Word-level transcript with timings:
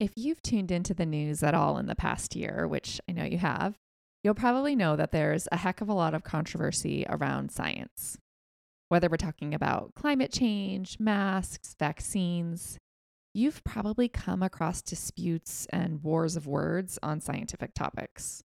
If 0.00 0.12
you've 0.16 0.40
tuned 0.40 0.70
into 0.70 0.94
the 0.94 1.04
news 1.04 1.42
at 1.42 1.52
all 1.52 1.76
in 1.76 1.84
the 1.84 1.94
past 1.94 2.34
year, 2.34 2.66
which 2.66 3.02
I 3.06 3.12
know 3.12 3.24
you 3.24 3.36
have, 3.36 3.76
you'll 4.24 4.32
probably 4.32 4.74
know 4.74 4.96
that 4.96 5.12
there's 5.12 5.46
a 5.52 5.58
heck 5.58 5.82
of 5.82 5.90
a 5.90 5.94
lot 5.94 6.14
of 6.14 6.24
controversy 6.24 7.04
around 7.06 7.52
science. 7.52 8.16
Whether 8.88 9.10
we're 9.10 9.18
talking 9.18 9.52
about 9.52 9.94
climate 9.94 10.32
change, 10.32 10.98
masks, 10.98 11.76
vaccines, 11.78 12.78
you've 13.34 13.62
probably 13.62 14.08
come 14.08 14.42
across 14.42 14.80
disputes 14.80 15.66
and 15.70 16.02
wars 16.02 16.34
of 16.34 16.46
words 16.46 16.98
on 17.02 17.20
scientific 17.20 17.74
topics. 17.74 18.42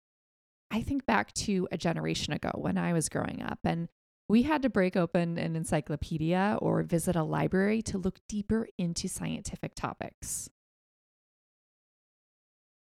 I 0.71 0.81
think 0.81 1.05
back 1.05 1.33
to 1.33 1.67
a 1.69 1.77
generation 1.77 2.31
ago 2.31 2.51
when 2.55 2.77
I 2.77 2.93
was 2.93 3.09
growing 3.09 3.43
up, 3.43 3.59
and 3.65 3.89
we 4.29 4.43
had 4.43 4.61
to 4.61 4.69
break 4.69 4.95
open 4.95 5.37
an 5.37 5.57
encyclopedia 5.57 6.57
or 6.61 6.81
visit 6.81 7.17
a 7.17 7.23
library 7.23 7.81
to 7.83 7.97
look 7.97 8.19
deeper 8.29 8.69
into 8.77 9.09
scientific 9.09 9.75
topics. 9.75 10.49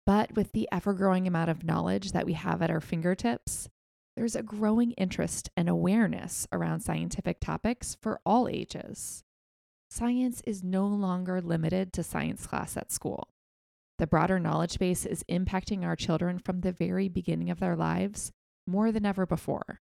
But 0.05 0.34
with 0.34 0.52
the 0.52 0.69
ever 0.73 0.95
growing 0.95 1.27
amount 1.27 1.51
of 1.51 1.65
knowledge 1.65 2.12
that 2.12 2.27
we 2.27 2.33
have 2.33 2.61
at 2.61 2.70
our 2.70 2.80
fingertips, 2.80 3.69
there's 4.16 4.37
a 4.37 4.42
growing 4.42 4.92
interest 4.92 5.48
and 5.56 5.69
awareness 5.69 6.47
around 6.52 6.80
scientific 6.80 7.41
topics 7.41 7.97
for 8.01 8.20
all 8.27 8.48
ages. 8.48 9.25
Science 9.91 10.42
is 10.47 10.65
no 10.65 10.87
longer 10.87 11.41
limited 11.41 11.92
to 11.92 12.02
science 12.02 12.47
class 12.47 12.77
at 12.77 12.91
school. 12.91 13.28
The 13.98 14.06
broader 14.06 14.41
knowledge 14.41 14.78
base 14.78 15.06
is 15.06 15.25
impacting 15.30 15.84
our 15.84 15.97
children 15.97 16.39
from 16.39 16.61
the 16.61 16.73
very 16.73 17.09
beginning 17.09 17.50
of 17.50 17.61
their 17.61 17.77
lives 17.77 18.33
more 18.66 18.91
than 18.91 19.06
ever 19.06 19.27
before. 19.27 19.80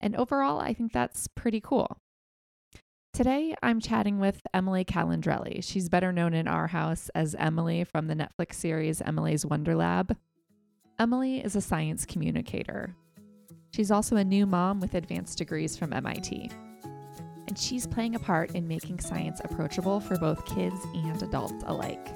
And 0.00 0.14
overall, 0.14 0.60
I 0.60 0.74
think 0.74 0.92
that's 0.92 1.28
pretty 1.28 1.60
cool. 1.60 1.98
Today, 3.12 3.54
I'm 3.62 3.80
chatting 3.80 4.20
with 4.20 4.40
Emily 4.54 4.84
Calandrelli. 4.84 5.64
She's 5.64 5.88
better 5.88 6.12
known 6.12 6.34
in 6.34 6.46
our 6.46 6.68
house 6.68 7.08
as 7.14 7.34
Emily 7.34 7.82
from 7.82 8.06
the 8.06 8.14
Netflix 8.14 8.54
series 8.54 9.00
Emily's 9.00 9.44
Wonder 9.44 9.74
Lab. 9.74 10.16
Emily 11.00 11.44
is 11.44 11.56
a 11.56 11.60
science 11.60 12.04
communicator. 12.04 12.94
She's 13.72 13.90
also 13.90 14.16
a 14.16 14.24
new 14.24 14.46
mom 14.46 14.78
with 14.78 14.94
advanced 14.94 15.38
degrees 15.38 15.76
from 15.76 15.92
MIT. 15.92 16.50
And 17.48 17.58
she's 17.58 17.86
playing 17.86 18.14
a 18.14 18.20
part 18.20 18.52
in 18.54 18.68
making 18.68 19.00
science 19.00 19.40
approachable 19.42 19.98
for 19.98 20.16
both 20.18 20.46
kids 20.46 20.76
and 20.94 21.20
adults 21.20 21.64
alike. 21.66 22.08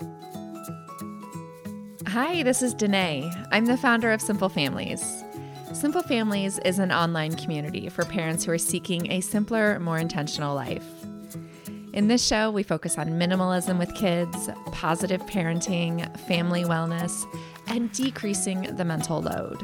Hi, 2.07 2.43
this 2.43 2.63
is 2.63 2.75
Denaye. 2.75 3.49
I'm 3.51 3.65
the 3.65 3.77
founder 3.77 4.13
of 4.13 4.21
Simple 4.21 4.49
Families. 4.49 5.25
Simple 5.73 6.03
Families 6.03 6.59
is 6.67 6.79
an 6.79 6.93
online 6.93 7.35
community 7.35 7.89
for 7.89 8.05
parents 8.05 8.45
who 8.45 8.53
are 8.53 8.59
seeking 8.59 9.11
a 9.11 9.21
simpler, 9.23 9.81
more 9.81 9.99
intentional 9.99 10.55
life. 10.55 10.85
In 11.95 12.09
this 12.09 12.25
show, 12.25 12.51
we 12.51 12.63
focus 12.63 12.99
on 12.99 13.09
minimalism 13.11 13.79
with 13.79 13.95
kids, 13.95 14.51
positive 14.71 15.23
parenting, 15.23 16.19
family 16.21 16.65
wellness, 16.65 17.25
and 17.69 17.91
decreasing 17.93 18.77
the 18.77 18.85
mental 18.85 19.23
load. 19.23 19.63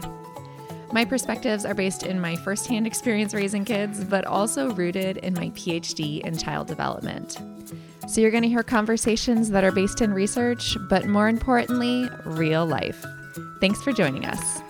My 0.93 1.05
perspectives 1.05 1.67
are 1.67 1.75
based 1.75 2.03
in 2.03 2.19
my 2.21 2.37
firsthand 2.37 2.87
experience 2.87 3.35
raising 3.35 3.67
kids, 3.67 4.03
but 4.03 4.25
also 4.25 4.73
rooted 4.73 5.19
in 5.19 5.35
my 5.35 5.51
PhD 5.51 6.23
in 6.23 6.39
child 6.39 6.69
development. 6.69 7.37
So 8.09 8.23
you're 8.23 8.31
going 8.31 8.43
to 8.43 8.49
hear 8.49 8.63
conversations 8.63 9.51
that 9.51 9.63
are 9.63 9.73
based 9.73 10.01
in 10.01 10.15
research, 10.15 10.77
but 10.89 11.07
more 11.07 11.29
importantly, 11.29 12.09
real 12.25 12.65
life. 12.65 13.05
Thanks 13.61 13.83
for 13.83 13.93
joining 13.93 14.25
us. 14.25 14.63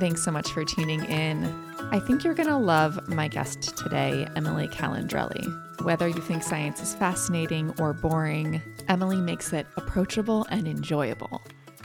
Thanks 0.00 0.24
so 0.24 0.30
much 0.30 0.50
for 0.52 0.64
tuning 0.64 1.04
in. 1.04 1.44
I 1.92 2.00
think 2.00 2.24
you're 2.24 2.32
going 2.32 2.48
to 2.48 2.56
love 2.56 3.06
my 3.06 3.28
guest 3.28 3.76
today, 3.76 4.26
Emily 4.34 4.66
Calandrelli. 4.66 5.82
Whether 5.82 6.08
you 6.08 6.22
think 6.22 6.42
science 6.42 6.82
is 6.82 6.94
fascinating 6.94 7.74
or 7.78 7.92
boring, 7.92 8.62
Emily 8.88 9.20
makes 9.20 9.52
it 9.52 9.66
approachable 9.76 10.46
and 10.48 10.66
enjoyable. 10.66 11.42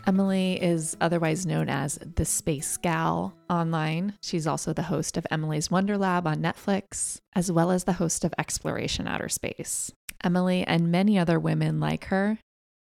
Emily 0.07 0.63
is 0.63 0.95
otherwise 1.01 1.45
known 1.45 1.67
as 1.67 1.99
the 2.15 2.23
Space 2.23 2.77
Gal 2.77 3.35
online. 3.49 4.13
She's 4.21 4.47
also 4.47 4.71
the 4.71 4.83
host 4.83 5.17
of 5.17 5.27
Emily's 5.29 5.69
Wonder 5.69 5.97
Lab 5.97 6.25
on 6.25 6.37
Netflix, 6.37 7.19
as 7.35 7.51
well 7.51 7.69
as 7.69 7.83
the 7.83 7.93
host 7.93 8.23
of 8.23 8.33
Xploration 8.39 9.09
Outer 9.09 9.27
Space. 9.27 9.91
Emily 10.23 10.63
and 10.65 10.89
many 10.89 11.19
other 11.19 11.37
women 11.37 11.81
like 11.81 12.05
her 12.05 12.39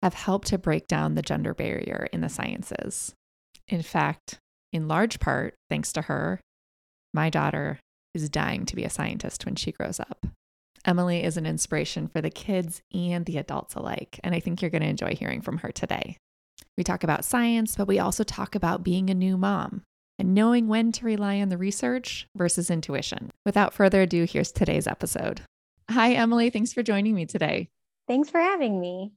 have 0.02 0.14
helped 0.14 0.46
to 0.48 0.58
break 0.58 0.86
down 0.86 1.16
the 1.16 1.22
gender 1.22 1.52
barrier 1.52 2.06
in 2.12 2.20
the 2.20 2.28
sciences. 2.28 3.12
In 3.66 3.82
fact, 3.82 4.38
in 4.76 4.88
large 4.88 5.18
part, 5.18 5.54
thanks 5.68 5.92
to 5.94 6.02
her, 6.02 6.40
my 7.12 7.30
daughter 7.30 7.80
is 8.14 8.28
dying 8.28 8.66
to 8.66 8.76
be 8.76 8.84
a 8.84 8.90
scientist 8.90 9.44
when 9.44 9.56
she 9.56 9.72
grows 9.72 9.98
up. 9.98 10.26
Emily 10.84 11.24
is 11.24 11.36
an 11.36 11.46
inspiration 11.46 12.06
for 12.06 12.20
the 12.20 12.30
kids 12.30 12.80
and 12.94 13.26
the 13.26 13.38
adults 13.38 13.74
alike, 13.74 14.20
and 14.22 14.34
I 14.34 14.40
think 14.40 14.62
you're 14.62 14.70
going 14.70 14.82
to 14.82 14.88
enjoy 14.88 15.16
hearing 15.16 15.40
from 15.40 15.58
her 15.58 15.72
today. 15.72 16.16
We 16.78 16.84
talk 16.84 17.02
about 17.02 17.24
science, 17.24 17.74
but 17.74 17.88
we 17.88 17.98
also 17.98 18.22
talk 18.22 18.54
about 18.54 18.84
being 18.84 19.10
a 19.10 19.14
new 19.14 19.36
mom 19.36 19.82
and 20.18 20.34
knowing 20.34 20.68
when 20.68 20.92
to 20.92 21.04
rely 21.04 21.40
on 21.40 21.48
the 21.48 21.58
research 21.58 22.28
versus 22.36 22.70
intuition. 22.70 23.30
Without 23.44 23.74
further 23.74 24.02
ado, 24.02 24.24
here's 24.24 24.52
today's 24.52 24.86
episode. 24.86 25.40
Hi, 25.90 26.12
Emily. 26.12 26.50
Thanks 26.50 26.72
for 26.72 26.82
joining 26.82 27.14
me 27.14 27.26
today. 27.26 27.68
Thanks 28.06 28.30
for 28.30 28.40
having 28.40 28.80
me. 28.80 29.12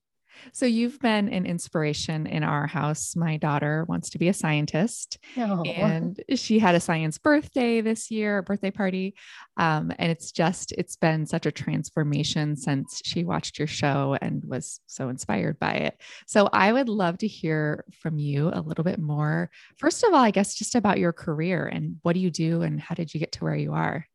So 0.52 0.66
you've 0.66 1.00
been 1.00 1.30
an 1.30 1.46
inspiration 1.46 2.28
in 2.28 2.44
our 2.44 2.68
house. 2.68 3.16
My 3.16 3.38
daughter 3.38 3.86
wants 3.88 4.10
to 4.12 4.18
be 4.18 4.28
a 4.28 4.34
scientist, 4.34 5.18
oh. 5.38 5.64
and 5.64 6.22
she 6.36 6.60
had 6.60 6.76
a 6.76 6.80
science 6.80 7.18
birthday 7.18 7.82
this 7.82 8.12
year, 8.12 8.40
a 8.40 8.44
birthday 8.44 8.72
party, 8.72 9.16
um, 9.58 9.92
and 9.98 10.12
it's 10.12 10.32
just 10.32 10.72
it's 10.74 10.96
been 10.96 11.26
such 11.26 11.46
a 11.46 11.52
transformation 11.52 12.56
since 12.56 13.02
she 13.04 13.24
watched 13.24 13.60
your 13.60 13.68
show 13.68 14.18
and 14.22 14.44
was 14.46 14.80
so 14.88 15.10
inspired 15.10 15.60
by 15.60 15.74
it. 15.74 16.02
So 16.28 16.50
I 16.52 16.72
would 16.72 16.90
love 16.90 17.18
to 17.20 17.28
hear 17.28 17.86
from 18.02 18.18
you 18.18 18.50
a 18.54 18.62
little 18.62 18.84
bit 18.84 19.00
more. 19.00 19.50
First 19.78 20.04
of 20.04 20.14
all, 20.14 20.20
I 20.20 20.32
guess 20.32 20.56
just 20.56 20.76
about 20.76 21.00
your 21.00 21.14
career 21.14 21.66
and 21.66 21.98
what 22.02 22.14
do 22.14 22.20
you 22.20 22.32
do 22.32 22.62
and 22.62 22.80
how 22.80 22.96
did 22.96 23.14
you 23.14 23.20
get 23.20 23.34
to 23.34 23.44
where 23.44 23.56
you 23.56 23.74
are? 23.74 24.06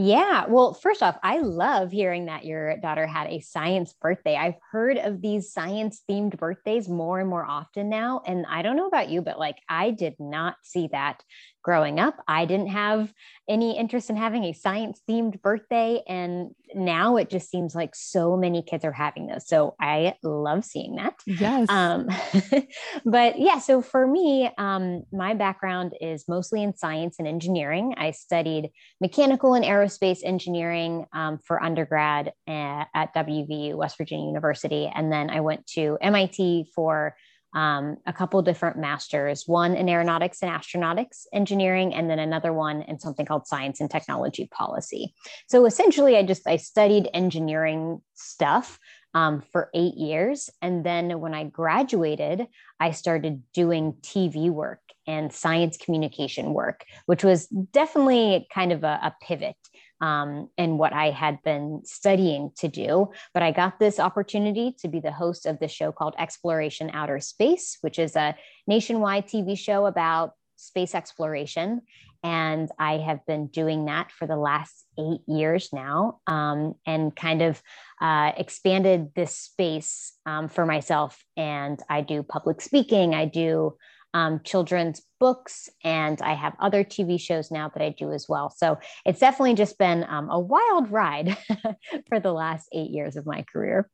Yeah. 0.00 0.46
Well, 0.46 0.74
first 0.74 1.02
off, 1.02 1.18
I 1.24 1.38
love 1.38 1.90
hearing 1.90 2.26
that 2.26 2.44
your 2.44 2.76
daughter 2.76 3.04
had 3.04 3.26
a 3.30 3.40
science 3.40 3.92
birthday. 4.00 4.36
I've 4.36 4.54
heard 4.70 4.96
of 4.96 5.20
these 5.20 5.52
science 5.52 6.02
themed 6.08 6.38
birthdays 6.38 6.88
more 6.88 7.18
and 7.18 7.28
more 7.28 7.44
often 7.44 7.88
now. 7.88 8.22
And 8.24 8.46
I 8.48 8.62
don't 8.62 8.76
know 8.76 8.86
about 8.86 9.08
you, 9.10 9.22
but 9.22 9.40
like 9.40 9.56
I 9.68 9.90
did 9.90 10.14
not 10.20 10.54
see 10.62 10.88
that 10.92 11.24
growing 11.68 12.00
up. 12.00 12.16
I 12.26 12.46
didn't 12.46 12.68
have 12.68 13.12
any 13.46 13.76
interest 13.76 14.08
in 14.08 14.16
having 14.16 14.44
a 14.44 14.54
science 14.54 15.02
themed 15.06 15.42
birthday. 15.42 16.02
And 16.08 16.54
now 16.74 17.18
it 17.18 17.28
just 17.28 17.50
seems 17.50 17.74
like 17.74 17.94
so 17.94 18.38
many 18.38 18.62
kids 18.62 18.86
are 18.86 18.92
having 18.92 19.26
those. 19.26 19.46
So 19.46 19.74
I 19.78 20.14
love 20.22 20.64
seeing 20.64 20.94
that. 20.94 21.12
Yes. 21.26 21.68
Um, 21.68 22.08
but 23.04 23.38
yeah, 23.38 23.58
so 23.58 23.82
for 23.82 24.06
me, 24.06 24.50
um, 24.56 25.02
my 25.12 25.34
background 25.34 25.92
is 26.00 26.24
mostly 26.26 26.62
in 26.62 26.74
science 26.74 27.16
and 27.18 27.28
engineering. 27.28 27.94
I 27.98 28.12
studied 28.12 28.70
mechanical 28.98 29.52
and 29.52 29.62
aerospace 29.62 30.20
engineering 30.24 31.04
um, 31.12 31.38
for 31.44 31.62
undergrad 31.62 32.32
at, 32.46 32.84
at 32.94 33.14
WVU, 33.14 33.74
West 33.74 33.98
Virginia 33.98 34.26
University. 34.26 34.90
And 34.94 35.12
then 35.12 35.28
I 35.28 35.40
went 35.40 35.66
to 35.74 35.98
MIT 36.00 36.70
for 36.74 37.14
um, 37.58 37.96
a 38.06 38.12
couple 38.12 38.40
different 38.40 38.78
masters 38.78 39.48
one 39.48 39.74
in 39.74 39.88
aeronautics 39.88 40.42
and 40.42 40.50
astronautics 40.50 41.26
engineering 41.32 41.92
and 41.92 42.08
then 42.08 42.20
another 42.20 42.52
one 42.52 42.82
in 42.82 43.00
something 43.00 43.26
called 43.26 43.48
science 43.48 43.80
and 43.80 43.90
technology 43.90 44.48
policy. 44.52 45.12
So 45.48 45.66
essentially 45.66 46.16
i 46.16 46.22
just 46.22 46.46
i 46.46 46.56
studied 46.56 47.10
engineering 47.12 48.00
stuff 48.14 48.78
um, 49.14 49.42
for 49.52 49.70
eight 49.74 49.94
years. 49.94 50.50
And 50.62 50.86
then 50.86 51.18
when 51.18 51.34
i 51.34 51.42
graduated 51.42 52.46
i 52.78 52.92
started 52.92 53.42
doing 53.52 53.94
tv 54.02 54.50
work 54.50 54.80
and 55.08 55.32
science 55.32 55.76
communication 55.78 56.54
work 56.54 56.84
which 57.06 57.24
was 57.24 57.46
definitely 57.48 58.46
kind 58.54 58.70
of 58.70 58.84
a, 58.84 59.00
a 59.02 59.16
pivot 59.20 59.56
um, 60.00 60.48
and 60.56 60.78
what 60.78 60.92
I 60.92 61.10
had 61.10 61.42
been 61.42 61.82
studying 61.84 62.50
to 62.58 62.68
do. 62.68 63.10
But 63.34 63.42
I 63.42 63.50
got 63.50 63.78
this 63.78 63.98
opportunity 63.98 64.74
to 64.80 64.88
be 64.88 65.00
the 65.00 65.12
host 65.12 65.46
of 65.46 65.58
the 65.58 65.68
show 65.68 65.92
called 65.92 66.14
Xploration 66.16 66.90
Outer 66.92 67.20
Space, 67.20 67.78
which 67.80 67.98
is 67.98 68.16
a 68.16 68.36
nationwide 68.66 69.26
TV 69.26 69.58
show 69.58 69.86
about 69.86 70.32
space 70.56 70.94
exploration. 70.94 71.82
And 72.24 72.68
I 72.78 72.98
have 72.98 73.24
been 73.26 73.46
doing 73.46 73.84
that 73.84 74.10
for 74.10 74.26
the 74.26 74.36
last 74.36 74.84
eight 74.98 75.20
years 75.28 75.70
now 75.72 76.20
um, 76.26 76.74
and 76.84 77.14
kind 77.14 77.42
of 77.42 77.62
uh, 78.00 78.32
expanded 78.36 79.10
this 79.14 79.36
space 79.36 80.14
um, 80.26 80.48
for 80.48 80.66
myself. 80.66 81.22
And 81.36 81.80
I 81.88 82.00
do 82.00 82.24
public 82.24 82.60
speaking, 82.60 83.14
I 83.14 83.26
do 83.26 83.76
um, 84.14 84.40
children's 84.44 85.02
books, 85.20 85.68
and 85.84 86.20
I 86.22 86.34
have 86.34 86.56
other 86.60 86.84
TV 86.84 87.20
shows 87.20 87.50
now 87.50 87.68
that 87.68 87.82
I 87.82 87.90
do 87.90 88.12
as 88.12 88.26
well. 88.28 88.50
So 88.50 88.78
it's 89.04 89.20
definitely 89.20 89.54
just 89.54 89.78
been 89.78 90.04
um, 90.08 90.30
a 90.30 90.38
wild 90.38 90.90
ride 90.90 91.36
for 92.08 92.20
the 92.20 92.32
last 92.32 92.68
eight 92.72 92.90
years 92.90 93.16
of 93.16 93.26
my 93.26 93.44
career. 93.52 93.90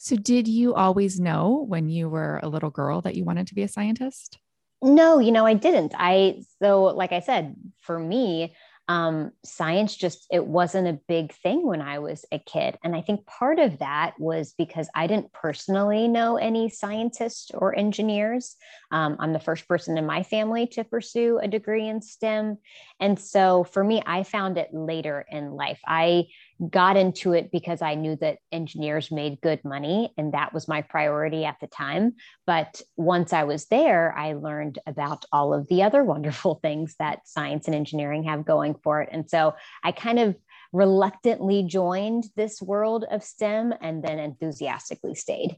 So, 0.00 0.14
did 0.14 0.46
you 0.46 0.74
always 0.74 1.18
know 1.18 1.64
when 1.68 1.88
you 1.88 2.08
were 2.08 2.38
a 2.42 2.48
little 2.48 2.70
girl 2.70 3.00
that 3.00 3.16
you 3.16 3.24
wanted 3.24 3.48
to 3.48 3.54
be 3.54 3.62
a 3.62 3.68
scientist? 3.68 4.38
No, 4.80 5.18
you 5.18 5.32
know, 5.32 5.44
I 5.44 5.54
didn't. 5.54 5.92
I, 5.98 6.42
so 6.62 6.84
like 6.84 7.10
I 7.10 7.18
said, 7.18 7.56
for 7.80 7.98
me, 7.98 8.54
um, 8.88 9.32
science 9.44 9.94
just 9.94 10.26
it 10.30 10.46
wasn't 10.46 10.88
a 10.88 11.00
big 11.08 11.32
thing 11.32 11.66
when 11.66 11.82
i 11.82 11.98
was 11.98 12.24
a 12.32 12.38
kid. 12.38 12.78
And 12.82 12.96
i 12.96 13.02
think 13.02 13.26
part 13.26 13.58
of 13.58 13.78
that 13.78 14.14
was 14.18 14.54
because 14.56 14.88
i 14.94 15.06
didn't 15.06 15.32
personally 15.32 16.08
know 16.08 16.36
any 16.36 16.68
scientists 16.70 17.50
or 17.54 17.76
engineers. 17.76 18.56
Um, 18.90 19.16
i'm 19.20 19.32
the 19.32 19.40
first 19.40 19.68
person 19.68 19.98
in 19.98 20.06
my 20.06 20.22
family 20.22 20.66
to 20.68 20.84
pursue 20.84 21.38
a 21.38 21.48
degree 21.48 21.86
in 21.86 22.00
stem. 22.00 22.58
And 22.98 23.18
so 23.18 23.64
for 23.64 23.84
me 23.84 24.02
i 24.06 24.22
found 24.22 24.58
it 24.58 24.72
later 24.72 25.24
in 25.30 25.52
life. 25.52 25.80
I 25.86 26.26
got 26.70 26.96
into 26.96 27.32
it 27.32 27.50
because 27.52 27.82
I 27.82 27.94
knew 27.94 28.16
that 28.16 28.38
engineers 28.50 29.10
made 29.10 29.40
good 29.40 29.64
money 29.64 30.12
and 30.18 30.32
that 30.32 30.52
was 30.52 30.66
my 30.66 30.82
priority 30.82 31.44
at 31.44 31.56
the 31.60 31.68
time. 31.68 32.14
But 32.46 32.82
once 32.96 33.32
I 33.32 33.44
was 33.44 33.66
there, 33.66 34.12
I 34.16 34.32
learned 34.32 34.78
about 34.86 35.24
all 35.32 35.54
of 35.54 35.68
the 35.68 35.82
other 35.82 36.02
wonderful 36.02 36.56
things 36.62 36.96
that 36.98 37.26
science 37.26 37.66
and 37.66 37.74
engineering 37.74 38.24
have 38.24 38.44
going 38.44 38.74
for 38.82 39.02
it. 39.02 39.08
And 39.12 39.28
so 39.28 39.54
I 39.84 39.92
kind 39.92 40.18
of 40.18 40.36
reluctantly 40.72 41.62
joined 41.62 42.24
this 42.36 42.60
world 42.60 43.04
of 43.10 43.22
STEM 43.22 43.72
and 43.80 44.02
then 44.02 44.18
enthusiastically 44.18 45.14
stayed. 45.14 45.56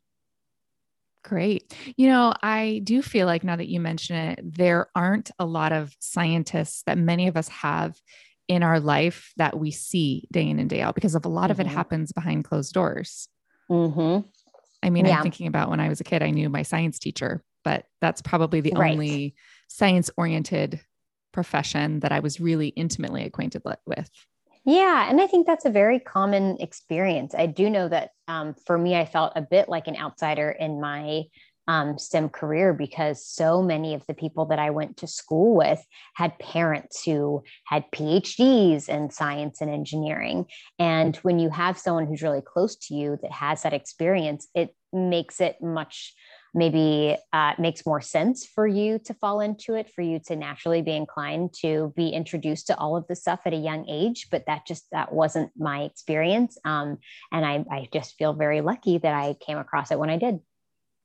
Great. 1.22 1.74
You 1.96 2.08
know, 2.08 2.32
I 2.42 2.80
do 2.84 3.02
feel 3.02 3.26
like 3.26 3.44
now 3.44 3.56
that 3.56 3.68
you 3.68 3.78
mention 3.78 4.16
it, 4.16 4.40
there 4.42 4.88
aren't 4.94 5.30
a 5.38 5.44
lot 5.44 5.72
of 5.72 5.94
scientists 6.00 6.82
that 6.86 6.96
many 6.96 7.28
of 7.28 7.36
us 7.36 7.48
have 7.48 8.00
in 8.50 8.64
our 8.64 8.80
life 8.80 9.32
that 9.36 9.56
we 9.56 9.70
see 9.70 10.26
day 10.32 10.48
in 10.48 10.58
and 10.58 10.68
day 10.68 10.80
out 10.80 10.96
because 10.96 11.14
of 11.14 11.24
a 11.24 11.28
lot 11.28 11.44
mm-hmm. 11.44 11.50
of 11.52 11.60
it 11.60 11.66
mm-hmm. 11.68 11.76
happens 11.76 12.10
behind 12.10 12.44
closed 12.44 12.74
doors. 12.74 13.28
Mm-hmm. 13.70 14.26
I 14.82 14.90
mean, 14.90 15.06
yeah. 15.06 15.18
I'm 15.18 15.22
thinking 15.22 15.46
about 15.46 15.70
when 15.70 15.78
I 15.78 15.88
was 15.88 16.00
a 16.00 16.04
kid, 16.04 16.20
I 16.20 16.30
knew 16.30 16.48
my 16.48 16.62
science 16.62 16.98
teacher, 16.98 17.44
but 17.62 17.84
that's 18.00 18.20
probably 18.20 18.60
the 18.60 18.72
right. 18.72 18.90
only 18.90 19.36
science 19.68 20.10
oriented 20.16 20.80
profession 21.32 22.00
that 22.00 22.10
I 22.10 22.18
was 22.18 22.40
really 22.40 22.68
intimately 22.68 23.24
acquainted 23.24 23.62
with. 23.86 24.10
Yeah. 24.64 25.08
And 25.08 25.20
I 25.20 25.28
think 25.28 25.46
that's 25.46 25.64
a 25.64 25.70
very 25.70 26.00
common 26.00 26.56
experience. 26.58 27.36
I 27.36 27.46
do 27.46 27.70
know 27.70 27.88
that 27.88 28.10
um, 28.26 28.56
for 28.66 28.76
me, 28.76 28.96
I 28.96 29.04
felt 29.04 29.32
a 29.36 29.42
bit 29.42 29.68
like 29.68 29.86
an 29.86 29.96
outsider 29.96 30.50
in 30.50 30.80
my 30.80 31.22
um, 31.70 31.98
STEM 31.98 32.30
career 32.30 32.72
because 32.74 33.24
so 33.24 33.62
many 33.62 33.94
of 33.94 34.04
the 34.08 34.14
people 34.14 34.46
that 34.46 34.58
I 34.58 34.70
went 34.70 34.96
to 34.96 35.06
school 35.06 35.54
with 35.54 35.80
had 36.14 36.36
parents 36.40 37.04
who 37.04 37.44
had 37.64 37.88
PhDs 37.92 38.88
in 38.88 39.08
science 39.10 39.60
and 39.60 39.70
engineering. 39.70 40.46
And 40.80 41.14
when 41.18 41.38
you 41.38 41.48
have 41.50 41.78
someone 41.78 42.08
who's 42.08 42.22
really 42.22 42.42
close 42.42 42.74
to 42.88 42.94
you 42.94 43.18
that 43.22 43.30
has 43.30 43.62
that 43.62 43.72
experience, 43.72 44.48
it 44.52 44.74
makes 44.92 45.40
it 45.40 45.62
much 45.62 46.12
maybe 46.52 47.16
uh, 47.32 47.52
makes 47.60 47.86
more 47.86 48.00
sense 48.00 48.44
for 48.44 48.66
you 48.66 48.98
to 48.98 49.14
fall 49.14 49.38
into 49.38 49.74
it 49.74 49.88
for 49.94 50.02
you 50.02 50.18
to 50.26 50.34
naturally 50.34 50.82
be 50.82 50.90
inclined 50.90 51.54
to 51.54 51.92
be 51.94 52.08
introduced 52.08 52.66
to 52.66 52.76
all 52.76 52.96
of 52.96 53.06
this 53.06 53.20
stuff 53.20 53.42
at 53.44 53.52
a 53.52 53.56
young 53.56 53.88
age. 53.88 54.26
But 54.32 54.46
that 54.46 54.66
just 54.66 54.90
that 54.90 55.12
wasn't 55.12 55.52
my 55.56 55.82
experience. 55.82 56.58
Um, 56.64 56.98
and 57.30 57.46
I, 57.46 57.64
I 57.70 57.88
just 57.92 58.16
feel 58.18 58.32
very 58.32 58.62
lucky 58.62 58.98
that 58.98 59.14
i 59.14 59.34
came 59.34 59.58
across 59.58 59.92
it 59.92 59.98
when 60.00 60.10
i 60.10 60.16
did 60.16 60.40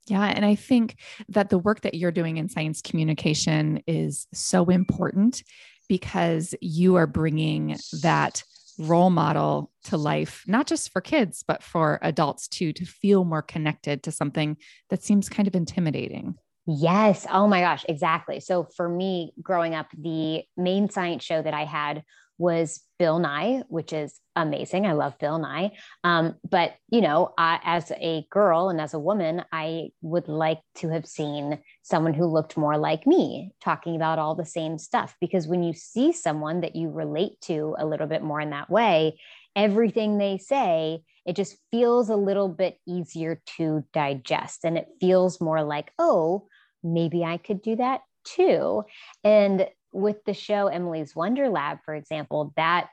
yeah. 0.07 0.23
And 0.25 0.45
I 0.45 0.55
think 0.55 0.97
that 1.29 1.49
the 1.49 1.57
work 1.57 1.81
that 1.81 1.95
you're 1.95 2.11
doing 2.11 2.37
in 2.37 2.49
science 2.49 2.81
communication 2.81 3.81
is 3.87 4.27
so 4.33 4.65
important 4.65 5.43
because 5.87 6.55
you 6.61 6.95
are 6.95 7.07
bringing 7.07 7.77
that 8.01 8.43
role 8.77 9.09
model 9.09 9.71
to 9.85 9.97
life, 9.97 10.43
not 10.47 10.67
just 10.67 10.91
for 10.91 11.01
kids, 11.01 11.43
but 11.47 11.63
for 11.63 11.99
adults 12.01 12.47
too, 12.47 12.73
to 12.73 12.85
feel 12.85 13.23
more 13.23 13.41
connected 13.41 14.03
to 14.03 14.11
something 14.11 14.57
that 14.89 15.03
seems 15.03 15.29
kind 15.29 15.47
of 15.47 15.55
intimidating. 15.55 16.35
Yes. 16.67 17.27
Oh 17.31 17.47
my 17.47 17.61
gosh. 17.61 17.85
Exactly. 17.87 18.39
So 18.39 18.67
for 18.75 18.89
me, 18.89 19.33
growing 19.41 19.75
up, 19.75 19.87
the 19.97 20.43
main 20.57 20.89
science 20.89 21.23
show 21.23 21.41
that 21.41 21.53
I 21.53 21.63
had 21.63 22.03
was 22.37 22.81
Bill 22.99 23.19
Nye, 23.19 23.63
which 23.67 23.93
is 23.93 24.19
amazing. 24.35 24.85
I 24.85 24.93
love 24.93 25.17
Bill 25.19 25.39
Nye. 25.39 25.71
Um, 26.03 26.35
but, 26.49 26.75
you 26.89 27.01
know, 27.01 27.33
I, 27.37 27.59
as 27.63 27.91
a 27.91 28.25
girl 28.29 28.69
and 28.69 28.79
as 28.79 28.93
a 28.93 28.99
woman, 28.99 29.43
I 29.51 29.89
would 30.01 30.27
like 30.27 30.59
to 30.75 30.89
have 30.89 31.05
seen 31.05 31.59
someone 31.83 32.13
who 32.13 32.25
looked 32.25 32.57
more 32.57 32.77
like 32.77 33.07
me 33.07 33.51
talking 33.63 33.95
about 33.95 34.19
all 34.19 34.35
the 34.35 34.45
same 34.45 34.77
stuff. 34.77 35.15
Because 35.21 35.47
when 35.47 35.63
you 35.63 35.73
see 35.73 36.11
someone 36.11 36.61
that 36.61 36.75
you 36.75 36.89
relate 36.89 37.39
to 37.41 37.75
a 37.77 37.85
little 37.85 38.07
bit 38.07 38.23
more 38.23 38.41
in 38.41 38.49
that 38.49 38.69
way, 38.69 39.19
everything 39.55 40.17
they 40.17 40.37
say, 40.37 41.01
it 41.25 41.35
just 41.35 41.57
feels 41.71 42.09
a 42.09 42.15
little 42.15 42.49
bit 42.49 42.77
easier 42.87 43.41
to 43.57 43.83
digest. 43.93 44.63
And 44.63 44.77
it 44.77 44.87
feels 44.99 45.41
more 45.41 45.63
like, 45.63 45.91
oh, 45.97 46.47
maybe 46.83 47.23
I 47.23 47.37
could 47.37 47.61
do 47.61 47.77
that 47.77 48.01
too. 48.25 48.83
And 49.23 49.67
with 49.95 50.23
the 50.25 50.33
show 50.33 50.67
Emily's 50.67 51.15
Wonder 51.15 51.49
Lab, 51.49 51.79
for 51.85 51.95
example, 51.95 52.53
that 52.57 52.89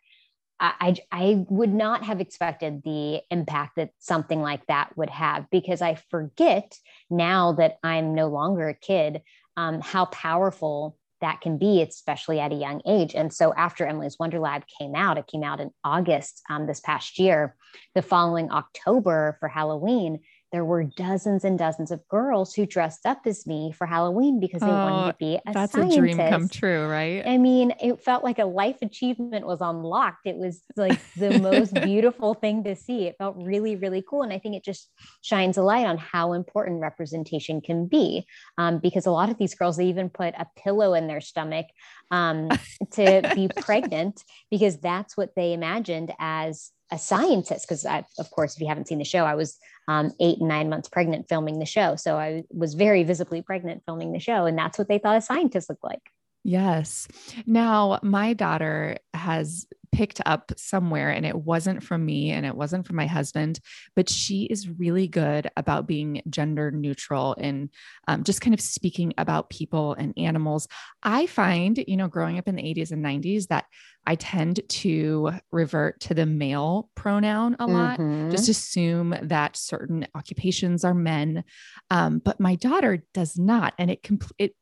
I, 0.61 0.95
I 1.11 1.45
would 1.49 1.75
not 1.75 2.05
have 2.05 2.21
expected 2.21 2.83
the 2.85 3.21
impact 3.31 3.77
that 3.77 3.91
something 3.99 4.41
like 4.41 4.65
that 4.67 4.97
would 4.97 5.11
have 5.11 5.51
because 5.51 5.83
I 5.83 5.97
forget 5.97 6.79
now 7.11 7.53
that 7.55 7.79
I'm 7.83 8.15
no 8.15 8.29
longer 8.29 8.69
a 8.69 8.75
kid 8.75 9.23
um, 9.57 9.81
how 9.81 10.05
powerful 10.07 10.97
that 11.21 11.41
can 11.41 11.59
be, 11.59 11.83
especially 11.83 12.39
at 12.39 12.53
a 12.53 12.57
young 12.57 12.81
age. 12.87 13.15
And 13.15 13.33
so 13.33 13.53
after 13.55 13.85
Emily's 13.85 14.19
Wonder 14.21 14.39
Lab 14.39 14.63
came 14.79 14.95
out, 14.95 15.19
it 15.19 15.27
came 15.27 15.43
out 15.43 15.61
in 15.61 15.71
August 15.83 16.43
um, 16.49 16.67
this 16.67 16.81
past 16.81 17.19
year. 17.19 17.57
The 17.95 18.03
following 18.03 18.51
October 18.51 19.37
for 19.41 19.49
Halloween, 19.49 20.21
there 20.53 20.65
were 20.67 20.85
dozens 20.85 21.45
and 21.45 21.59
dozens 21.59 21.91
of 21.91 22.07
girls 22.09 22.55
who 22.55 22.67
dressed 22.67 23.07
up 23.07 23.23
as 23.25 23.47
me 23.47 23.73
for 23.73 23.87
Halloween 23.87 24.39
because 24.39 24.61
they 24.61 24.67
oh, 24.67 24.71
wanted 24.71 25.13
to 25.13 25.17
be 25.19 25.35
a 25.47 25.53
that's 25.53 25.73
scientist. 25.73 25.97
a 25.97 26.01
dream 26.01 26.19
come 26.19 26.47
true, 26.47 26.87
right? 26.87 27.27
I 27.27 27.39
mean, 27.39 27.73
it 27.81 28.05
felt 28.05 28.23
like 28.23 28.39
a 28.39 28.45
life 28.45 28.77
achievement 28.83 29.47
was 29.47 29.63
unlocked. 29.63 30.27
It 30.27 30.37
was 30.37 30.63
like 30.77 31.01
the 31.17 31.39
most 31.39 31.73
beautiful 31.83 32.35
thing 32.35 32.65
to 32.65 32.77
see. 32.77 33.05
It 33.05 33.17
felt 33.17 33.37
really, 33.39 33.77
really 33.77 34.05
cool. 34.09 34.23
And 34.23 34.33
I 34.33 34.39
think 34.39 34.55
it 34.55 34.65
just 34.65 34.91
shines 35.23 35.57
a 35.57 35.63
light 35.63 35.87
on 35.87 35.97
how 35.97 36.35
important 36.35 36.83
representation 36.83 37.63
can 37.63 37.87
be. 37.87 38.27
Um, 38.59 38.79
because 38.79 39.07
a 39.07 39.11
lot 39.11 39.31
of 39.31 39.39
these 39.39 39.55
girls, 39.55 39.79
they 39.79 39.87
even 39.87 40.11
put 40.11 40.35
a 40.35 40.47
pillow 40.63 40.93
in 40.93 41.07
their 41.07 41.23
stomach 41.23 41.67
um, 42.11 42.51
to 42.93 43.33
be 43.35 43.49
pregnant 43.57 44.23
because 44.51 44.79
that's 44.79 45.17
what 45.17 45.31
they 45.35 45.55
imagined 45.55 46.13
as 46.19 46.73
a 46.93 46.99
scientist 46.99 47.67
because 47.67 47.85
of 47.85 48.31
course 48.31 48.55
if 48.55 48.61
you 48.61 48.69
haven't 48.69 48.87
seen 48.87 48.99
the 48.99 49.05
show 49.05 49.25
i 49.25 49.35
was 49.35 49.59
um, 49.89 50.13
eight 50.21 50.39
and 50.39 50.49
nine 50.49 50.69
months 50.69 50.89
pregnant 50.89 51.29
filming 51.29 51.59
the 51.59 51.67
show. 51.67 51.97
So 51.97 52.17
i 52.17 52.45
was 52.51 52.75
very 52.75 53.03
visibly 53.03 53.43
pregnant 53.43 53.83
filming 53.85 54.13
the 54.13 54.21
show 54.21 54.47
and 54.47 54.57
that's 54.57 54.79
what 54.79 54.89
they 54.89 54.99
thought 54.99 55.17
a 55.17 55.21
scientist 55.21 55.69
looked 55.69 55.85
like. 55.85 56.03
Yes. 56.45 57.07
Now 57.47 58.01
my 58.03 58.33
daughter 58.33 58.99
has 59.15 59.67
picked 59.93 60.21
up 60.27 60.53
somewhere 60.57 61.11
and 61.11 61.25
it 61.27 61.37
wasn't 61.37 61.83
from 61.83 62.05
me 62.05 62.31
and 62.31 62.45
it 62.47 62.55
wasn't 62.55 62.87
from 62.87 62.97
my 62.97 63.07
husband 63.07 63.61
but 63.95 64.09
she 64.09 64.45
is 64.45 64.69
really 64.69 65.07
good 65.07 65.51
about 65.57 65.87
being 65.87 66.23
gender 66.29 66.71
neutral 66.71 67.37
and 67.39 67.69
um, 68.09 68.25
just 68.25 68.41
kind 68.41 68.55
of 68.55 68.61
speaking 68.61 69.13
about 69.19 69.51
people 69.51 69.95
and 69.95 70.15
animals 70.17 70.67
i 71.03 71.27
find 71.27 71.83
you 71.87 71.97
know 71.97 72.09
growing 72.09 72.39
up 72.39 72.49
in 72.49 72.57
the 72.57 72.63
80s 72.63 72.91
and 72.91 73.05
90s 73.05 73.49
that 73.49 73.67
I 74.07 74.17
tend 74.17 74.61
to 74.69 75.33
revert 75.53 76.01
to 76.01 76.15
the 76.15 76.27
male 76.27 76.91
pronoun 76.97 77.55
a 77.61 77.67
lot, 77.67 78.01
mm-hmm. 78.01 78.31
just 78.31 78.49
assume 78.49 79.15
that 79.23 79.57
certain 79.57 80.09
occupations 80.17 80.85
are 80.85 80.95
men. 80.95 81.45
Um, 81.91 82.19
but 82.19 82.41
my 82.41 82.57
daughter 82.57 83.05
does 83.15 83.39
not. 83.39 83.75
And 83.79 83.91
it, 83.91 84.03
compl- 84.03 84.33
it, 84.39 84.57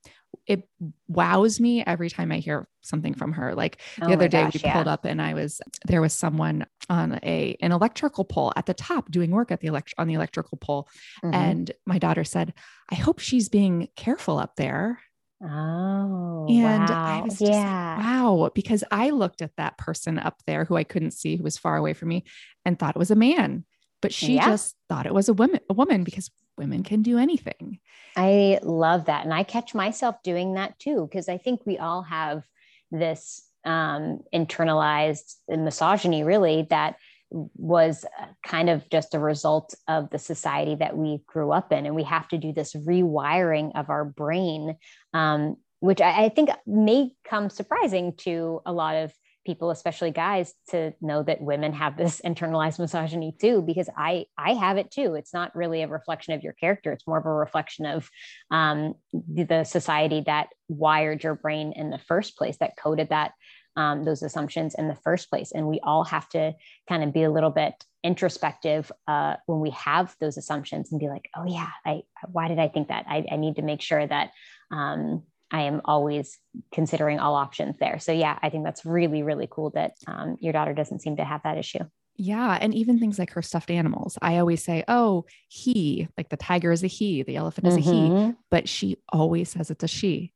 it 0.51 0.69
wows 1.07 1.61
me 1.61 1.85
every 1.87 2.11
time 2.11 2.33
I 2.33 2.39
hear 2.39 2.67
something 2.81 3.15
from 3.15 3.35
her. 3.35 3.55
Like 3.55 3.81
the 4.01 4.07
oh 4.07 4.13
other 4.15 4.27
day 4.27 4.43
gosh, 4.43 4.55
we 4.55 4.61
yeah. 4.65 4.73
pulled 4.73 4.89
up 4.89 5.05
and 5.05 5.23
I 5.23 5.33
was 5.33 5.61
there 5.87 6.01
was 6.01 6.13
someone 6.13 6.67
on 6.89 7.21
a 7.23 7.57
an 7.63 7.71
electrical 7.71 8.25
pole 8.25 8.53
at 8.57 8.67
the 8.67 8.75
top 8.75 9.13
doing 9.13 9.31
work 9.31 9.53
at 9.53 9.61
the 9.61 9.69
elect 9.69 9.95
on 9.97 10.09
the 10.09 10.15
electrical 10.15 10.59
pole. 10.59 10.89
Mm-hmm. 11.23 11.35
And 11.35 11.71
my 11.87 12.01
daughter 12.01 12.25
said, 12.25 12.53
I 12.91 12.97
hope 12.97 13.21
she's 13.21 13.49
being 13.49 13.91
careful 13.95 14.39
up 14.39 14.57
there. 14.57 14.99
Oh, 15.41 16.47
and 16.51 16.89
wow. 16.89 17.21
I 17.21 17.21
was 17.23 17.39
just 17.39 17.53
yeah. 17.53 17.95
Like, 17.97 18.05
wow, 18.05 18.51
because 18.53 18.83
I 18.91 19.11
looked 19.11 19.43
at 19.43 19.55
that 19.57 19.79
person 19.79 20.19
up 20.19 20.43
there 20.49 20.65
who 20.65 20.77
I 20.77 20.83
couldn't 20.83 21.13
see, 21.13 21.37
who 21.37 21.45
was 21.45 21.57
far 21.57 21.77
away 21.77 21.95
from 21.95 22.09
me, 22.09 22.25
and 22.65 22.77
thought 22.77 22.97
it 22.97 22.99
was 22.99 23.13
a 23.13 23.15
man, 23.15 23.65
but 24.03 24.13
she 24.13 24.35
yeah. 24.35 24.47
just 24.47 24.75
thought 24.89 25.07
it 25.07 25.15
was 25.15 25.29
a 25.29 25.33
woman, 25.33 25.61
a 25.71 25.75
woman 25.75 26.03
because 26.03 26.29
women 26.61 26.85
can 26.85 27.03
do 27.03 27.19
anything. 27.19 27.81
I 28.17 28.61
love 28.63 29.07
that, 29.07 29.25
and 29.25 29.35
I 29.35 29.43
catch 29.43 29.75
myself 29.75 30.23
doing 30.23 30.55
that 30.55 30.79
too 30.79 31.09
because 31.11 31.29
I 31.29 31.39
think 31.39 31.63
we 31.65 31.79
all 31.79 32.03
have 32.03 32.45
this 32.91 33.43
um, 33.65 34.21
internalized 34.35 35.35
misogyny, 35.49 36.23
really 36.23 36.67
that 36.71 36.97
was 37.31 38.05
kind 38.45 38.69
of 38.69 38.89
just 38.91 39.15
a 39.15 39.19
result 39.19 39.75
of 39.87 40.11
the 40.11 40.19
society 40.19 40.75
that 40.75 40.97
we 40.97 41.21
grew 41.27 41.53
up 41.53 41.73
in. 41.73 41.87
And 41.87 41.95
we 41.95 42.03
have 42.03 42.29
to 42.29 42.39
do 42.39 42.53
this 42.53 42.75
rewiring 42.75 43.73
of 43.77 43.89
our 43.89 44.05
brain, 44.05 44.77
um, 45.15 45.57
which 45.79 46.01
I, 46.01 46.25
I, 46.25 46.29
think 46.29 46.51
may 46.67 47.13
come 47.25 47.49
surprising 47.49 48.15
to 48.19 48.61
a 48.67 48.73
lot 48.73 48.97
of 48.97 49.13
people, 49.45 49.71
especially 49.71 50.11
guys, 50.11 50.55
to 50.71 50.93
know 51.01 51.23
that 51.23 51.41
women 51.41 51.73
have 51.73 51.97
this 51.97 52.21
internalized 52.25 52.79
misogyny 52.79 53.35
too, 53.41 53.63
because 53.63 53.89
I, 53.97 54.27
I 54.37 54.55
have 54.55 54.77
it 54.77 54.91
too. 54.91 55.15
It's 55.15 55.35
not 55.35 55.55
really 55.55 55.83
a 55.83 55.89
reflection 55.89 56.35
of 56.35 56.43
your 56.43 56.53
character. 56.55 56.93
It's 56.93 57.07
more 57.07 57.19
of 57.19 57.27
a 57.27 57.31
reflection 57.31 57.87
of 57.87 58.09
um, 58.51 58.95
the, 59.13 59.45
the 59.45 59.65
society 59.65 60.23
that 60.27 60.49
wired 60.69 61.23
your 61.23 61.35
brain 61.35 61.73
in 61.75 61.91
the 61.91 61.99
first 61.99 62.37
place, 62.37 62.57
that 62.59 62.77
coded 62.77 63.09
that 63.11 63.33
um, 63.77 64.05
those 64.05 64.23
assumptions 64.23 64.75
in 64.75 64.89
the 64.89 64.97
first 64.97 65.31
place. 65.31 65.53
And 65.53 65.67
we 65.67 65.81
all 65.83 66.05
have 66.05 66.29
to 66.31 66.55
kind 66.89 67.03
of 67.03 67.13
be 67.13 67.23
a 67.23 67.31
little 67.31 67.51
bit 67.51 67.75
introspective 68.03 68.91
uh, 69.07 69.37
when 69.47 69.61
we 69.61 69.71
have 69.71 70.15
those 70.21 70.37
assumptions 70.37 70.91
and 70.91 71.01
be 71.01 71.09
like, 71.09 71.29
oh 71.37 71.45
yeah, 71.47 71.69
I 71.85 72.03
why 72.31 72.49
did 72.49 72.59
I 72.59 72.69
think 72.69 72.89
that? 72.89 73.05
I, 73.09 73.25
I 73.31 73.37
need 73.37 73.57
to 73.57 73.63
make 73.63 73.83
sure 73.83 74.07
that 74.07 74.31
um, 74.71 75.25
I 75.51 75.63
am 75.63 75.81
always 75.85 76.39
considering 76.73 77.19
all 77.19 77.35
options 77.35 77.77
there. 77.79 77.99
So 77.99 78.13
yeah, 78.13 78.39
I 78.43 78.51
think 78.51 78.65
that's 78.65 78.85
really 78.85 79.23
really 79.23 79.49
cool 79.51 79.71
that 79.71 79.93
um, 80.07 80.37
your 80.41 80.53
daughter 80.53 80.75
doesn't 80.75 81.01
seem 81.01 81.17
to 81.17 81.25
have 81.25 81.43
that 81.45 81.59
issue. 81.59 81.85
Yeah. 82.17 82.59
And 82.61 82.75
even 82.75 82.99
things 82.99 83.19
like 83.19 83.31
her 83.31 83.41
stuffed 83.41 83.71
animals. 83.71 84.19
I 84.21 84.39
always 84.39 84.63
say, 84.63 84.85
oh, 84.89 85.25
he, 85.49 86.07
like 86.19 86.29
the 86.29 86.37
tiger 86.37 86.71
is 86.71 86.85
a 86.85 86.87
he, 86.87 87.23
the 87.23 87.37
elephant 87.37 87.69
is 87.69 87.79
mm-hmm. 87.79 88.15
a 88.15 88.27
he, 88.29 88.35
but 88.51 88.69
she 88.69 88.99
always 89.11 89.49
says 89.49 89.71
it's 89.71 89.85
a 89.85 89.89
she. 89.89 90.35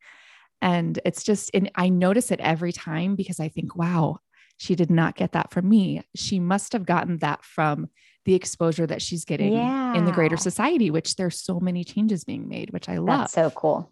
And 0.63 0.99
it's 1.05 1.23
just, 1.23 1.51
and 1.53 1.69
I 1.75 1.89
notice 1.89 2.31
it 2.31 2.39
every 2.39 2.71
time 2.71 3.15
because 3.15 3.39
I 3.39 3.49
think, 3.49 3.75
wow, 3.75 4.17
she 4.57 4.73
did 4.73 4.89
not 4.89 5.15
get 5.15 5.33
that 5.33 5.51
from 5.51 5.69
me. 5.69 6.01
She 6.15 6.39
must 6.39 6.73
have 6.73 6.87
gotten 6.87 7.19
that 7.19 7.45
from 7.45 7.89
the 8.23 8.33
exposure 8.33 8.87
that 8.87 9.03
she's 9.03 9.23
getting 9.23 9.53
yeah. 9.53 9.93
in 9.93 10.05
the 10.05 10.11
greater 10.11 10.37
society, 10.37 10.89
which 10.89 11.17
there's 11.17 11.39
so 11.39 11.59
many 11.59 11.83
changes 11.83 12.23
being 12.23 12.47
made, 12.47 12.71
which 12.71 12.89
I 12.89 12.97
love. 12.97 13.19
That's 13.19 13.33
so 13.33 13.51
cool. 13.51 13.91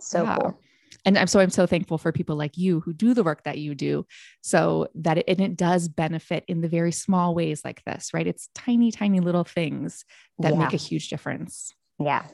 So 0.00 0.22
yeah. 0.22 0.38
cool 0.40 0.58
and 1.04 1.18
I'm 1.18 1.26
so 1.26 1.40
I'm 1.40 1.50
so 1.50 1.66
thankful 1.66 1.98
for 1.98 2.12
people 2.12 2.36
like 2.36 2.56
you 2.56 2.80
who 2.80 2.92
do 2.92 3.14
the 3.14 3.22
work 3.22 3.44
that 3.44 3.58
you 3.58 3.74
do 3.74 4.06
so 4.42 4.88
that 4.96 5.18
it, 5.18 5.24
and 5.28 5.40
it 5.40 5.56
does 5.56 5.88
benefit 5.88 6.44
in 6.48 6.60
the 6.60 6.68
very 6.68 6.92
small 6.92 7.34
ways 7.34 7.62
like 7.64 7.82
this, 7.84 8.12
right? 8.14 8.26
It's 8.26 8.48
tiny, 8.54 8.90
tiny 8.90 9.20
little 9.20 9.44
things 9.44 10.04
that 10.38 10.52
yeah. 10.52 10.58
make 10.58 10.72
a 10.72 10.78
huge 10.78 11.08
difference. 11.08 11.72
Yeah. 11.98 12.24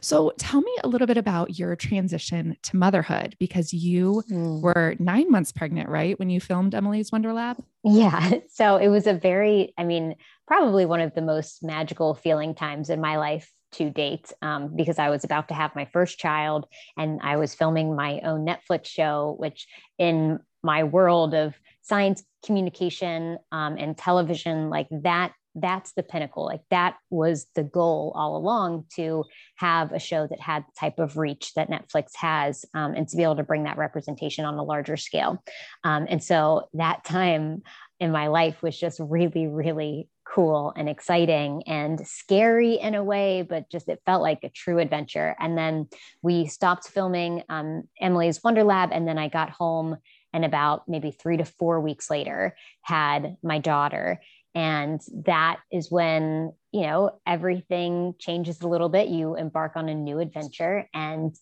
So 0.00 0.32
tell 0.38 0.60
me 0.60 0.72
a 0.84 0.88
little 0.88 1.08
bit 1.08 1.16
about 1.16 1.58
your 1.58 1.74
transition 1.74 2.56
to 2.62 2.76
motherhood 2.76 3.34
because 3.40 3.72
you 3.72 4.22
mm. 4.30 4.60
were 4.62 4.94
nine 5.00 5.28
months 5.30 5.50
pregnant, 5.50 5.88
right? 5.88 6.16
When 6.16 6.30
you 6.30 6.40
filmed 6.40 6.76
Emily's 6.76 7.10
Wonder 7.10 7.32
Lab? 7.32 7.62
Yeah. 7.82 8.38
So 8.50 8.76
it 8.76 8.86
was 8.86 9.08
a 9.08 9.14
very, 9.14 9.74
I 9.76 9.82
mean, 9.82 10.14
probably 10.46 10.86
one 10.86 11.00
of 11.00 11.12
the 11.12 11.22
most 11.22 11.64
magical 11.64 12.14
feeling 12.14 12.54
times 12.54 12.88
in 12.88 13.00
my 13.00 13.16
life 13.16 13.50
to 13.74 13.90
date 13.90 14.32
um, 14.42 14.74
because 14.74 14.98
I 14.98 15.10
was 15.10 15.24
about 15.24 15.48
to 15.48 15.54
have 15.54 15.74
my 15.74 15.84
first 15.86 16.18
child 16.18 16.66
and 16.96 17.20
I 17.22 17.36
was 17.36 17.54
filming 17.54 17.94
my 17.94 18.20
own 18.20 18.46
Netflix 18.46 18.86
show, 18.86 19.36
which 19.38 19.66
in 19.98 20.38
my 20.62 20.84
world 20.84 21.34
of 21.34 21.54
science 21.82 22.22
communication 22.44 23.38
um, 23.52 23.76
and 23.76 23.96
television, 23.96 24.70
like 24.70 24.88
that, 24.90 25.32
that's 25.54 25.92
the 25.92 26.02
pinnacle. 26.02 26.44
Like 26.44 26.62
that 26.70 26.96
was 27.10 27.46
the 27.54 27.62
goal 27.62 28.12
all 28.16 28.36
along 28.36 28.86
to 28.96 29.24
have 29.56 29.92
a 29.92 29.98
show 29.98 30.26
that 30.26 30.40
had 30.40 30.64
the 30.64 30.72
type 30.78 30.98
of 30.98 31.16
reach 31.16 31.54
that 31.54 31.70
Netflix 31.70 32.10
has 32.16 32.64
um, 32.74 32.94
and 32.94 33.06
to 33.08 33.16
be 33.16 33.22
able 33.22 33.36
to 33.36 33.44
bring 33.44 33.64
that 33.64 33.78
representation 33.78 34.44
on 34.44 34.54
a 34.54 34.64
larger 34.64 34.96
scale. 34.96 35.42
Um, 35.84 36.06
and 36.08 36.22
so 36.22 36.68
that 36.74 37.04
time 37.04 37.62
in 38.00 38.10
my 38.10 38.26
life 38.26 38.62
was 38.62 38.78
just 38.78 38.98
really, 39.00 39.46
really 39.46 40.08
cool 40.34 40.72
and 40.76 40.88
exciting 40.88 41.62
and 41.66 42.04
scary 42.06 42.74
in 42.74 42.94
a 42.94 43.04
way, 43.04 43.42
but 43.42 43.70
just 43.70 43.88
it 43.88 44.02
felt 44.04 44.22
like 44.22 44.40
a 44.42 44.48
true 44.48 44.80
adventure. 44.80 45.36
And 45.38 45.56
then 45.56 45.88
we 46.22 46.46
stopped 46.46 46.88
filming 46.88 47.44
um, 47.48 47.84
Emily's 48.00 48.42
Wonder 48.42 48.64
Lab, 48.64 48.90
and 48.92 49.06
then 49.06 49.18
I 49.18 49.28
got 49.28 49.50
home 49.50 49.96
and 50.32 50.44
about 50.44 50.88
maybe 50.88 51.12
three 51.12 51.36
to 51.36 51.44
four 51.44 51.80
weeks 51.80 52.10
later 52.10 52.56
had 52.82 53.36
my 53.42 53.58
daughter. 53.58 54.20
And 54.56 55.00
that 55.26 55.58
is 55.70 55.90
when, 55.90 56.52
you 56.72 56.82
know, 56.82 57.20
everything 57.26 58.14
changes 58.18 58.60
a 58.60 58.68
little 58.68 58.88
bit. 58.88 59.08
You 59.08 59.36
embark 59.36 59.76
on 59.76 59.88
a 59.88 59.94
new 59.94 60.18
adventure. 60.18 60.88
And 60.92 61.34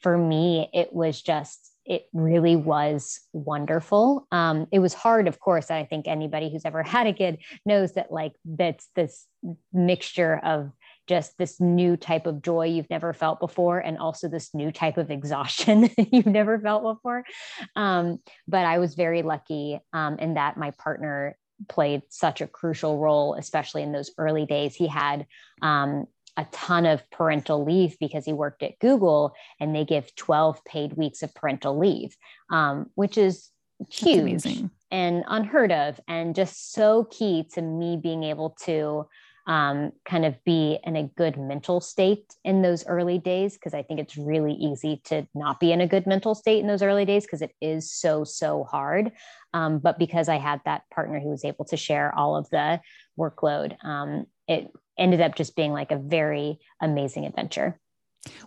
for 0.00 0.16
me, 0.16 0.70
it 0.72 0.92
was 0.92 1.20
just 1.20 1.72
it 1.88 2.06
really 2.12 2.54
was 2.54 3.18
wonderful. 3.32 4.26
Um, 4.30 4.66
it 4.70 4.78
was 4.78 4.92
hard, 4.92 5.26
of 5.26 5.40
course. 5.40 5.70
I 5.70 5.84
think 5.84 6.06
anybody 6.06 6.50
who's 6.50 6.66
ever 6.66 6.82
had 6.84 7.06
a 7.06 7.12
kid 7.12 7.38
knows 7.64 7.94
that, 7.94 8.12
like, 8.12 8.34
that's 8.44 8.88
this 8.94 9.26
mixture 9.72 10.38
of 10.44 10.70
just 11.06 11.38
this 11.38 11.58
new 11.58 11.96
type 11.96 12.26
of 12.26 12.42
joy 12.42 12.66
you've 12.66 12.90
never 12.90 13.14
felt 13.14 13.40
before, 13.40 13.78
and 13.78 13.96
also 13.96 14.28
this 14.28 14.54
new 14.54 14.70
type 14.70 14.98
of 14.98 15.10
exhaustion 15.10 15.88
you've 16.12 16.26
never 16.26 16.58
felt 16.58 16.82
before. 16.82 17.24
Um, 17.74 18.18
but 18.46 18.66
I 18.66 18.78
was 18.78 18.94
very 18.94 19.22
lucky 19.22 19.80
um, 19.94 20.18
in 20.18 20.34
that 20.34 20.58
my 20.58 20.72
partner 20.72 21.38
played 21.68 22.02
such 22.10 22.42
a 22.42 22.46
crucial 22.46 22.98
role, 22.98 23.34
especially 23.34 23.82
in 23.82 23.92
those 23.92 24.12
early 24.18 24.44
days. 24.44 24.74
He 24.74 24.86
had 24.86 25.26
um, 25.62 26.06
a 26.38 26.46
ton 26.52 26.86
of 26.86 27.02
parental 27.10 27.64
leave 27.64 27.98
because 27.98 28.24
he 28.24 28.32
worked 28.32 28.62
at 28.62 28.78
Google 28.78 29.34
and 29.60 29.74
they 29.74 29.84
give 29.84 30.14
12 30.14 30.64
paid 30.64 30.92
weeks 30.94 31.22
of 31.22 31.34
parental 31.34 31.76
leave, 31.76 32.16
um, 32.50 32.86
which 32.94 33.18
is 33.18 33.50
huge 33.90 34.46
and 34.90 35.24
unheard 35.26 35.72
of 35.72 36.00
and 36.08 36.34
just 36.34 36.72
so 36.72 37.04
key 37.10 37.46
to 37.52 37.60
me 37.60 37.96
being 37.96 38.22
able 38.22 38.56
to 38.64 39.06
um, 39.48 39.92
kind 40.04 40.26
of 40.26 40.36
be 40.44 40.78
in 40.84 40.94
a 40.94 41.10
good 41.16 41.38
mental 41.38 41.80
state 41.80 42.34
in 42.44 42.60
those 42.60 42.86
early 42.86 43.18
days 43.18 43.54
because 43.54 43.72
I 43.72 43.82
think 43.82 43.98
it's 43.98 44.16
really 44.16 44.52
easy 44.52 45.00
to 45.06 45.26
not 45.34 45.58
be 45.58 45.72
in 45.72 45.80
a 45.80 45.88
good 45.88 46.06
mental 46.06 46.34
state 46.34 46.60
in 46.60 46.66
those 46.66 46.82
early 46.82 47.06
days 47.06 47.24
because 47.24 47.40
it 47.40 47.52
is 47.60 47.90
so, 47.90 48.24
so 48.24 48.64
hard. 48.64 49.10
Um, 49.54 49.78
but 49.78 49.98
because 49.98 50.28
I 50.28 50.36
had 50.36 50.60
that 50.66 50.82
partner 50.94 51.18
who 51.18 51.30
was 51.30 51.46
able 51.46 51.64
to 51.66 51.78
share 51.78 52.14
all 52.14 52.36
of 52.36 52.48
the 52.50 52.80
workload, 53.18 53.82
um, 53.82 54.26
it 54.48 54.72
ended 54.98 55.20
up 55.20 55.36
just 55.36 55.54
being 55.54 55.72
like 55.72 55.92
a 55.92 55.96
very 55.96 56.58
amazing 56.80 57.26
adventure. 57.26 57.78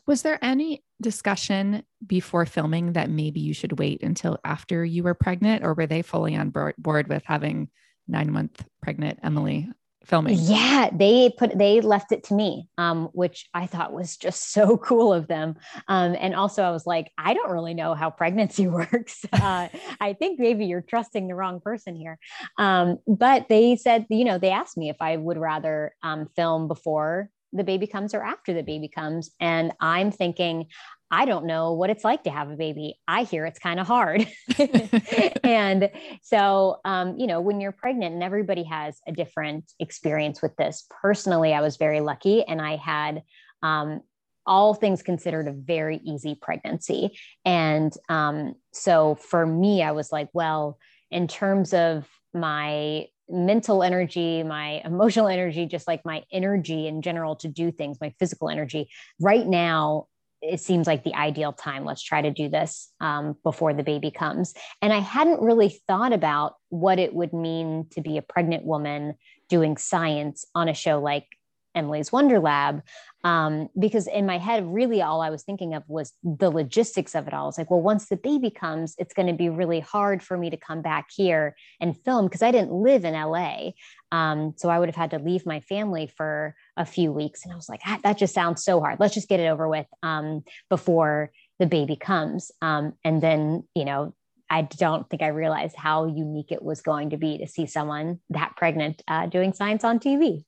Was 0.05 0.22
there 0.22 0.38
any 0.43 0.84
discussion 1.01 1.84
before 2.05 2.46
filming 2.46 2.93
that 2.93 3.10
maybe 3.10 3.39
you 3.39 3.53
should 3.53 3.79
wait 3.79 4.03
until 4.03 4.38
after 4.43 4.84
you 4.84 5.03
were 5.03 5.13
pregnant, 5.13 5.63
or 5.63 5.74
were 5.74 5.88
they 5.88 6.01
fully 6.01 6.36
on 6.36 6.50
board 6.77 7.08
with 7.08 7.24
having 7.25 7.70
nine 8.08 8.31
month 8.31 8.65
pregnant 8.81 9.20
Emily 9.24 9.70
filming? 10.05 10.38
Yeah, 10.39 10.89
they 10.91 11.34
put 11.38 11.58
they 11.58 11.81
left 11.81 12.12
it 12.12 12.24
to 12.25 12.34
me, 12.34 12.67
um, 12.77 13.10
which 13.13 13.48
I 13.53 13.67
thought 13.67 13.93
was 13.93 14.17
just 14.17 14.51
so 14.53 14.77
cool 14.77 15.13
of 15.13 15.27
them. 15.27 15.55
Um, 15.88 16.15
and 16.20 16.36
also, 16.36 16.63
I 16.63 16.72
was 16.72 16.86
like, 16.86 17.12
I 17.17 17.34
don't 17.34 17.51
really 17.51 17.74
know 17.74 17.93
how 17.93 18.10
pregnancy 18.10 18.67
works. 18.81 19.25
Uh, 19.31 19.67
I 20.00 20.13
think 20.13 20.39
maybe 20.39 20.65
you're 20.65 20.81
trusting 20.81 21.27
the 21.27 21.36
wrong 21.36 21.60
person 21.60 21.96
here. 21.96 22.20
Um, 22.58 22.98
but 23.08 23.48
they 23.50 23.75
said, 23.75 24.05
you 24.10 24.25
know, 24.25 24.38
they 24.38 24.51
asked 24.51 24.77
me 24.77 24.89
if 24.89 24.98
I 25.01 25.17
would 25.17 25.38
rather 25.38 25.93
um, 26.03 26.27
film 26.36 26.67
before 26.67 27.29
the 27.53 27.63
baby 27.63 27.88
comes 27.88 28.13
or 28.13 28.24
after 28.24 28.53
the 28.53 28.63
baby 28.63 28.88
comes. 28.88 29.31
And 29.39 29.74
I'm 29.79 30.12
thinking, 30.12 30.67
I 31.12 31.25
don't 31.25 31.46
know 31.46 31.74
what 31.74 31.89
it's 31.89 32.06
like 32.06 32.24
to 32.24 32.30
have 32.30 32.50
a 32.50 32.56
baby. 32.56 32.98
I 33.08 33.24
hear 33.24 33.46
it's 33.46 33.60
kind 33.60 33.80
of 33.80 33.86
hard. 33.88 34.25
and 35.44 35.91
so, 36.22 36.77
um, 36.86 37.18
you 37.20 37.27
know, 37.27 37.41
when 37.41 37.60
you're 37.60 37.74
pregnant, 37.74 38.13
and 38.13 38.24
everybody 38.24 38.63
has 38.63 39.00
a 39.08 39.12
different 39.12 39.72
experience 39.80 40.41
with 40.41 40.56
this. 40.56 40.86
Personally, 41.01 41.53
I 41.53 41.62
was 41.62 41.75
very 41.77 42.00
lucky 42.00 42.44
and 42.44 42.62
I 42.62 42.77
had, 42.77 43.24
um, 43.62 44.01
all 44.48 44.74
things 44.74 45.03
considered, 45.03 45.48
a 45.48 45.51
very 45.51 45.98
easy 46.03 46.36
pregnancy. 46.36 47.18
And 47.46 47.94
um, 48.10 48.56
so 48.74 49.15
for 49.15 49.46
me, 49.46 49.84
I 49.84 49.91
was 49.91 50.12
like, 50.12 50.30
well, 50.34 50.80
in 51.12 51.27
terms 51.27 51.74
of 51.74 52.08
my 52.34 53.06
mental 53.30 53.84
energy, 53.84 54.44
my 54.44 54.82
emotional 54.84 55.27
energy, 55.27 55.65
just 55.65 55.88
like 55.88 56.06
my 56.06 56.24
energy 56.32 56.88
in 56.88 57.01
general 57.01 57.36
to 57.38 57.48
do 57.48 57.72
things, 57.72 57.98
my 58.01 58.13
physical 58.20 58.50
energy. 58.50 58.89
Right 59.20 59.48
now, 59.48 60.08
it 60.41 60.60
seems 60.60 60.88
like 60.88 61.03
the 61.03 61.15
ideal 61.15 61.53
time. 61.53 61.86
Let's 61.86 62.01
try 62.01 62.21
to 62.21 62.31
do 62.31 62.50
this 62.50 62.91
um, 63.00 63.36
before 63.43 63.74
the 63.74 63.83
baby 63.83 64.12
comes. 64.12 64.53
And 64.81 64.91
I 64.91 65.00
hadn't 65.00 65.41
really 65.41 65.81
thought 65.88 66.13
about 66.13 66.55
what 66.69 67.00
it 67.00 67.13
would 67.13 67.33
mean 67.33 67.88
to 67.91 68.01
be 68.01 68.17
a 68.17 68.21
pregnant 68.21 68.65
woman 68.65 69.15
doing 69.50 69.77
science 69.77 70.45
on 70.55 70.67
a 70.67 70.74
show 70.74 71.00
like 71.00 71.27
Emily's 71.75 72.12
Wonder 72.12 72.40
Lab. 72.40 72.82
Um, 73.24 73.70
because 73.78 74.08
in 74.08 74.25
my 74.25 74.40
head, 74.40 74.66
really 74.66 75.01
all 75.01 75.22
I 75.22 75.30
was 75.30 75.44
thinking 75.44 75.75
of 75.75 75.84
was 75.88 76.13
the 76.24 76.50
logistics 76.50 77.13
of 77.13 77.28
it 77.28 77.34
all. 77.34 77.50
It's 77.50 77.58
like, 77.58 77.70
well, 77.70 77.82
once 77.82 78.08
the 78.08 78.18
baby 78.18 78.50
comes, 78.50 78.96
it's 78.98 79.13
going 79.13 79.28
to 79.28 79.34
be 79.34 79.50
really 79.50 79.80
hard 79.80 80.24
for 80.24 80.38
me 80.38 80.50
to 80.50 80.58
come 80.58 80.82
back 80.82 81.10
here 81.16 81.56
and 81.80 81.96
film 82.04 82.25
because 82.25 82.42
I 82.42 82.51
didn't 82.51 82.72
live 82.72 83.06
in 83.06 83.13
LA. 83.13 83.72
Um, 84.12 84.54
so 84.58 84.70
I 84.70 84.80
would 84.80 84.90
have 84.90 84.96
had 84.96 85.12
to 85.12 85.20
leave 85.20 85.46
my 85.46 85.60
family 85.60 86.08
for 86.18 86.56
a 86.78 86.86
few 86.86 87.12
weeks. 87.12 87.44
And 87.44 87.54
I 87.54 87.56
was 87.56 87.70
like, 87.70 87.82
ah, 87.86 88.00
that 88.04 88.18
just 88.18 88.34
sounds 88.34 88.63
so 88.63 88.80
hard. 88.80 89.00
Let's 89.00 89.13
just 89.13 89.30
get 89.30 89.40
it 89.40 89.48
over 89.48 89.70
with 89.70 89.88
um, 90.01 90.44
before 90.70 91.32
the 91.60 91.68
baby 91.68 91.96
comes. 91.96 92.51
Um, 92.62 92.94
and 93.04 93.22
then, 93.22 93.63
you 93.75 93.86
know, 93.86 94.16
I 94.50 94.63
don't 94.63 95.10
think 95.10 95.22
I 95.22 95.28
realized 95.28 95.78
how 95.78 96.08
unique 96.08 96.51
it 96.51 96.62
was 96.62 96.82
going 96.82 97.12
to 97.12 97.18
be 97.18 97.38
to 97.38 97.48
see 97.48 97.66
someone 97.68 98.20
that 98.32 98.58
pregnant 98.58 99.01
uh, 99.08 99.28
doing 99.28 99.54
science 99.54 99.86
on 99.86 100.00
TV. 100.00 100.44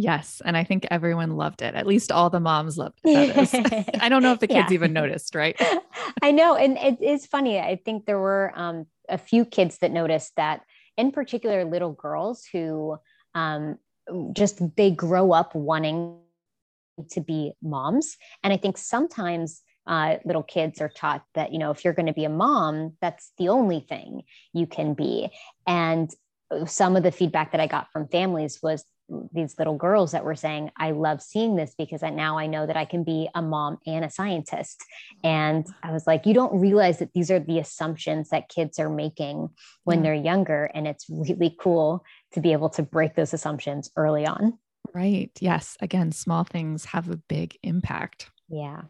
Yes. 0.00 0.40
And 0.44 0.56
I 0.56 0.62
think 0.62 0.86
everyone 0.92 1.36
loved 1.36 1.60
it. 1.60 1.74
At 1.74 1.84
least 1.84 2.12
all 2.12 2.30
the 2.30 2.38
moms 2.38 2.78
loved 2.78 3.00
it. 3.02 3.96
I 4.00 4.08
don't 4.08 4.22
know 4.22 4.30
if 4.30 4.38
the 4.38 4.46
kids 4.46 4.70
yeah. 4.70 4.74
even 4.74 4.92
noticed, 4.92 5.34
right? 5.34 5.60
I 6.22 6.30
know. 6.30 6.54
And 6.54 6.78
it 6.78 7.02
is 7.02 7.26
funny. 7.26 7.58
I 7.58 7.80
think 7.84 8.06
there 8.06 8.20
were 8.20 8.52
um, 8.54 8.86
a 9.08 9.18
few 9.18 9.44
kids 9.44 9.78
that 9.78 9.90
noticed 9.90 10.36
that, 10.36 10.60
in 10.96 11.10
particular, 11.10 11.64
little 11.64 11.90
girls 11.90 12.46
who 12.52 12.96
um, 13.34 13.76
just 14.34 14.60
they 14.76 14.92
grow 14.92 15.32
up 15.32 15.56
wanting 15.56 16.20
to 17.10 17.20
be 17.20 17.54
moms. 17.60 18.16
And 18.44 18.52
I 18.52 18.56
think 18.56 18.78
sometimes 18.78 19.62
uh, 19.88 20.18
little 20.24 20.44
kids 20.44 20.80
are 20.80 20.90
taught 20.90 21.24
that 21.34 21.52
you 21.52 21.58
know 21.58 21.72
if 21.72 21.82
you're 21.82 21.94
going 21.94 22.06
to 22.06 22.12
be 22.12 22.26
a 22.26 22.28
mom 22.28 22.92
that's 23.00 23.32
the 23.38 23.48
only 23.48 23.80
thing 23.80 24.20
you 24.52 24.66
can 24.66 24.92
be 24.92 25.30
and 25.66 26.10
some 26.66 26.94
of 26.94 27.02
the 27.02 27.10
feedback 27.10 27.52
that 27.52 27.60
i 27.60 27.66
got 27.66 27.90
from 27.90 28.06
families 28.08 28.58
was 28.62 28.84
these 29.32 29.58
little 29.58 29.76
girls 29.76 30.12
that 30.12 30.24
were 30.24 30.34
saying 30.34 30.70
i 30.76 30.90
love 30.90 31.22
seeing 31.22 31.56
this 31.56 31.74
because 31.78 32.02
I, 32.02 32.10
now 32.10 32.38
i 32.38 32.46
know 32.46 32.66
that 32.66 32.76
i 32.76 32.84
can 32.84 33.04
be 33.04 33.28
a 33.34 33.42
mom 33.42 33.78
and 33.86 34.04
a 34.04 34.10
scientist. 34.10 34.82
And 35.24 35.66
i 35.82 35.92
was 35.92 36.06
like 36.06 36.26
you 36.26 36.34
don't 36.34 36.60
realize 36.60 36.98
that 36.98 37.12
these 37.12 37.30
are 37.30 37.40
the 37.40 37.58
assumptions 37.58 38.30
that 38.30 38.48
kids 38.48 38.78
are 38.78 38.90
making 38.90 39.48
when 39.84 40.02
they're 40.02 40.14
younger 40.14 40.70
and 40.74 40.86
it's 40.86 41.06
really 41.08 41.56
cool 41.58 42.04
to 42.32 42.40
be 42.40 42.52
able 42.52 42.68
to 42.70 42.82
break 42.82 43.14
those 43.14 43.32
assumptions 43.32 43.90
early 43.96 44.26
on. 44.26 44.58
Right. 44.94 45.30
Yes. 45.40 45.76
Again 45.80 46.12
small 46.12 46.44
things 46.44 46.84
have 46.86 47.08
a 47.08 47.16
big 47.16 47.56
impact. 47.62 48.30
Yeah. 48.48 48.82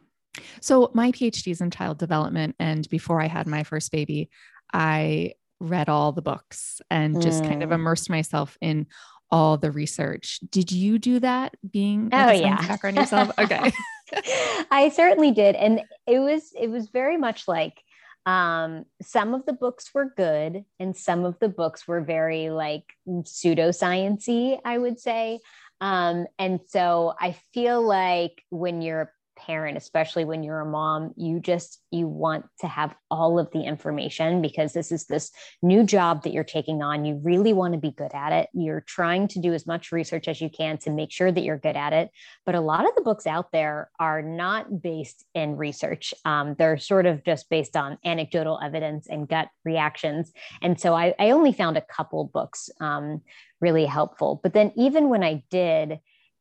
So 0.61 0.91
my 0.95 1.13
phd 1.13 1.47
is 1.47 1.61
in 1.61 1.71
child 1.71 1.99
development 1.99 2.57
and 2.59 2.89
before 2.89 3.21
i 3.21 3.27
had 3.27 3.47
my 3.47 3.63
first 3.63 3.93
baby 3.93 4.31
i 4.73 5.33
read 5.61 5.89
all 5.89 6.13
the 6.13 6.23
books 6.23 6.81
and 6.91 7.21
just 7.21 7.43
kind 7.43 7.63
of 7.63 7.71
mm. 7.71 7.75
immersed 7.75 8.09
myself 8.09 8.57
in 8.61 8.87
all 9.31 9.57
the 9.57 9.71
research. 9.71 10.41
Did 10.51 10.73
you 10.73 10.99
do 10.99 11.21
that 11.21 11.55
being 11.71 12.11
oh 12.13 12.31
yeah 12.31 12.67
background 12.67 12.97
yourself? 12.97 13.31
Okay. 13.39 13.73
I 14.71 14.91
certainly 14.95 15.33
did. 15.33 15.55
And 15.55 15.83
it 16.07 16.19
was 16.19 16.53
it 16.59 16.69
was 16.69 16.89
very 16.89 17.17
much 17.17 17.47
like 17.47 17.83
um, 18.27 18.85
some 19.01 19.33
of 19.33 19.47
the 19.47 19.55
books 19.55 19.91
were 19.95 20.13
good 20.17 20.65
and 20.79 20.97
some 20.97 21.25
of 21.25 21.39
the 21.39 21.49
books 21.49 21.89
were 21.89 22.03
very 22.03 22.51
like 22.51 22.85
pseudosciency, 23.09 24.59
I 24.65 24.77
would 24.77 25.01
say. 25.01 25.41
Um, 25.81 26.27
and 26.39 26.61
so 26.67 27.15
I 27.19 27.37
feel 27.55 27.81
like 27.81 28.43
when 28.51 28.83
you're 28.83 29.13
parent 29.39 29.77
especially 29.77 30.25
when 30.25 30.43
you're 30.43 30.61
a 30.61 30.67
mom 30.67 31.13
you 31.17 31.41
just 31.41 31.81
you 31.91 32.07
want 32.07 32.45
to 32.61 32.67
have 32.67 32.95
all 33.11 33.39
of 33.39 33.51
the 33.53 33.63
information 33.63 34.43
because 34.43 34.73
this 34.73 34.93
is 34.93 35.07
this 35.07 35.31
new 35.63 35.85
job 35.85 36.23
that 36.23 36.33
you're 36.33 36.45
taking 36.45 36.83
on. 36.83 37.05
You 37.05 37.21
really 37.23 37.53
want 37.53 37.75
to 37.75 37.81
be 37.81 37.91
good 37.91 38.13
at 38.13 38.33
it. 38.33 38.49
You're 38.53 38.83
trying 38.83 39.29
to 39.29 39.41
do 39.41 39.55
as 39.55 39.67
much 39.67 39.93
research 39.93 40.29
as 40.29 40.41
you 40.41 40.51
can 40.51 40.79
to 40.79 40.91
make 40.91 41.11
sure 41.11 41.33
that 41.33 41.43
you're 41.43 41.59
good 41.59 41.77
at 41.77 41.93
it. 41.93 42.11
But 42.45 42.55
a 42.55 42.61
lot 42.61 42.87
of 42.87 42.95
the 42.95 43.03
books 43.03 43.27
out 43.27 43.53
there 43.53 43.91
are 43.99 44.23
not 44.23 44.83
based 44.83 45.25
in 45.35 45.57
research. 45.57 46.13
Um, 46.25 46.55
they're 46.59 46.79
sort 46.79 47.07
of 47.07 47.25
just 47.25 47.49
based 47.49 47.77
on 47.77 47.99
anecdotal 48.05 48.61
evidence 48.63 49.07
and 49.09 49.29
gut 49.29 49.49
reactions. 49.65 50.33
And 50.63 50.79
so 50.81 50.95
i, 50.95 51.15
I 51.19 51.31
only 51.31 51.53
found 51.53 51.77
a 51.77 51.83
couple 51.83 52.25
books 52.25 52.71
um, 52.81 53.23
really 53.61 53.87
helpful. 53.87 54.41
But 54.43 54.53
then 54.53 54.73
even 54.77 55.09
when 55.09 55.23
i 55.23 55.43
did 55.51 56.01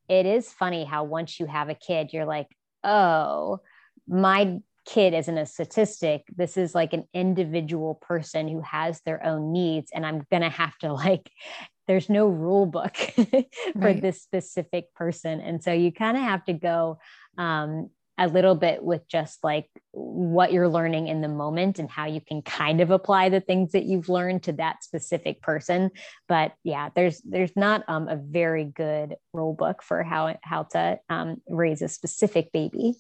it 0.10 0.26
is 0.26 0.54
funny 0.54 0.86
how 0.86 1.04
once 1.04 1.40
you 1.40 1.46
have 1.48 1.70
a 1.70 1.76
kid, 1.76 2.14
you're 2.14 2.26
like, 2.26 2.48
oh, 2.88 3.60
my 4.08 4.60
kid 4.88 5.14
isn't 5.14 5.38
a 5.38 5.46
statistic. 5.46 6.24
This 6.36 6.58
is 6.58 6.74
like 6.74 6.94
an 6.94 7.04
individual 7.14 7.96
person 7.96 8.48
who 8.48 8.62
has 8.62 9.02
their 9.02 9.24
own 9.24 9.52
needs. 9.52 9.92
And 9.94 10.06
I'm 10.06 10.26
going 10.32 10.44
to 10.44 10.50
have 10.50 10.76
to 10.80 10.94
like, 11.06 11.30
there's 11.88 12.10
no 12.10 12.28
rule 12.28 12.66
book 12.66 12.96
for 13.16 13.44
right. 13.76 14.02
this 14.02 14.22
specific 14.22 14.94
person. 14.94 15.40
And 15.40 15.64
so 15.64 15.72
you 15.72 15.92
kind 15.92 16.18
of 16.18 16.24
have 16.24 16.44
to 16.46 16.54
go 16.54 16.98
um, 17.38 17.90
a 18.18 18.28
little 18.28 18.56
bit 18.56 18.84
with 18.84 19.08
just 19.08 19.44
like 19.44 19.70
what 19.92 20.52
you're 20.52 20.70
learning 20.70 21.08
in 21.08 21.22
the 21.22 21.28
moment 21.28 21.80
and 21.80 21.90
how 21.90 22.06
you 22.06 22.20
can 22.20 22.42
kind 22.42 22.82
of 22.82 22.92
apply 22.92 23.30
the 23.30 23.42
things 23.42 23.72
that 23.74 23.86
you've 23.86 24.10
learned 24.10 24.44
to 24.44 24.54
that 24.54 24.84
specific 24.84 25.42
person. 25.42 25.92
But 26.28 26.54
yeah 26.64 26.90
there's 26.96 27.22
there's 27.22 27.56
not 27.56 27.84
um, 27.88 28.08
a 28.08 28.16
very 28.16 28.66
good 28.66 29.16
rule 29.34 29.54
book 29.54 29.84
for 29.84 30.04
how 30.04 30.36
how 30.42 30.64
to 30.64 31.00
um, 31.10 31.42
raise 31.48 31.82
a 31.82 31.88
specific 31.88 32.52
baby. 32.52 32.96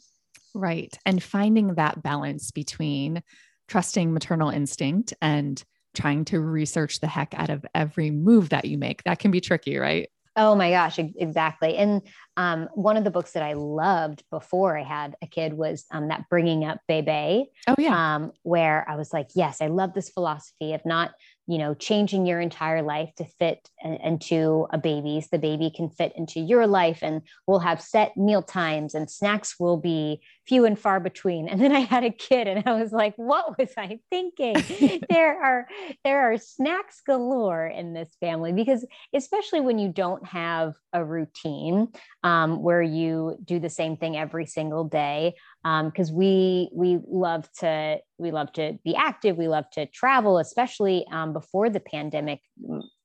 Right. 0.53 0.97
And 1.05 1.21
finding 1.21 1.75
that 1.75 2.01
balance 2.01 2.51
between 2.51 3.21
trusting 3.67 4.13
maternal 4.13 4.49
instinct 4.49 5.13
and 5.21 5.63
trying 5.93 6.25
to 6.25 6.39
research 6.39 6.99
the 6.99 7.07
heck 7.07 7.33
out 7.35 7.49
of 7.49 7.65
every 7.73 8.11
move 8.11 8.49
that 8.49 8.65
you 8.65 8.77
make 8.77 9.03
that 9.03 9.19
can 9.19 9.31
be 9.31 9.41
tricky 9.41 9.77
right 9.77 10.09
Oh 10.37 10.53
my 10.53 10.69
gosh, 10.69 10.99
exactly. 10.99 11.75
And 11.77 12.03
um, 12.37 12.69
one 12.75 12.95
of 12.95 13.03
the 13.03 13.09
books 13.09 13.31
that 13.31 13.41
I 13.41 13.53
loved 13.53 14.23
before 14.29 14.77
I 14.77 14.83
had 14.83 15.15
a 15.23 15.27
kid 15.27 15.53
was 15.53 15.85
um, 15.91 16.09
that 16.09 16.29
Bringing 16.29 16.63
Up 16.63 16.79
Bebe. 16.87 17.49
Oh 17.67 17.75
yeah. 17.77 18.15
Um, 18.15 18.31
where 18.43 18.85
I 18.87 18.95
was 18.95 19.11
like, 19.11 19.29
yes, 19.33 19.61
I 19.61 19.67
love 19.67 19.93
this 19.93 20.09
philosophy 20.09 20.73
of 20.73 20.85
not 20.85 21.11
you 21.47 21.57
know 21.57 21.73
changing 21.73 22.25
your 22.25 22.39
entire 22.39 22.81
life 22.81 23.09
to 23.15 23.25
fit 23.39 23.69
into 23.83 24.67
a 24.71 24.77
baby's 24.77 25.29
the 25.29 25.37
baby 25.37 25.71
can 25.73 25.89
fit 25.89 26.11
into 26.15 26.39
your 26.39 26.67
life 26.67 26.99
and 27.01 27.21
we'll 27.45 27.59
have 27.59 27.81
set 27.81 28.15
meal 28.17 28.41
times 28.41 28.93
and 28.93 29.09
snacks 29.09 29.55
will 29.59 29.77
be 29.77 30.19
few 30.47 30.65
and 30.65 30.79
far 30.79 30.99
between. 30.99 31.47
And 31.47 31.61
then 31.61 31.71
i 31.71 31.79
had 31.79 32.03
a 32.03 32.11
kid 32.11 32.47
and 32.47 32.67
i 32.67 32.73
was 32.73 32.91
like 32.91 33.13
what 33.15 33.57
was 33.57 33.69
i 33.77 33.99
thinking? 34.09 34.55
There 35.09 35.41
are 35.41 35.67
there 36.03 36.31
are 36.31 36.37
snacks 36.37 37.01
galore 37.05 37.67
in 37.67 37.93
this 37.93 38.09
family 38.19 38.51
because 38.51 38.85
especially 39.13 39.61
when 39.61 39.79
you 39.79 39.89
don't 39.89 40.25
have 40.27 40.73
a 40.93 41.03
routine 41.03 41.87
um, 42.23 42.61
where 42.61 42.81
you 42.81 43.37
do 43.43 43.59
the 43.59 43.69
same 43.69 43.97
thing 43.97 44.17
every 44.17 44.45
single 44.45 44.83
day 44.83 45.35
because 45.63 46.11
um, 46.11 46.15
we 46.15 46.69
we 46.73 46.99
love 47.07 47.51
to 47.59 47.97
we 48.17 48.31
love 48.31 48.51
to 48.53 48.77
be 48.83 48.95
active. 48.95 49.37
We 49.37 49.47
love 49.47 49.69
to 49.71 49.85
travel 49.87 50.37
especially 50.37 51.05
um, 51.11 51.33
before 51.33 51.69
the 51.69 51.79
pandemic. 51.79 52.41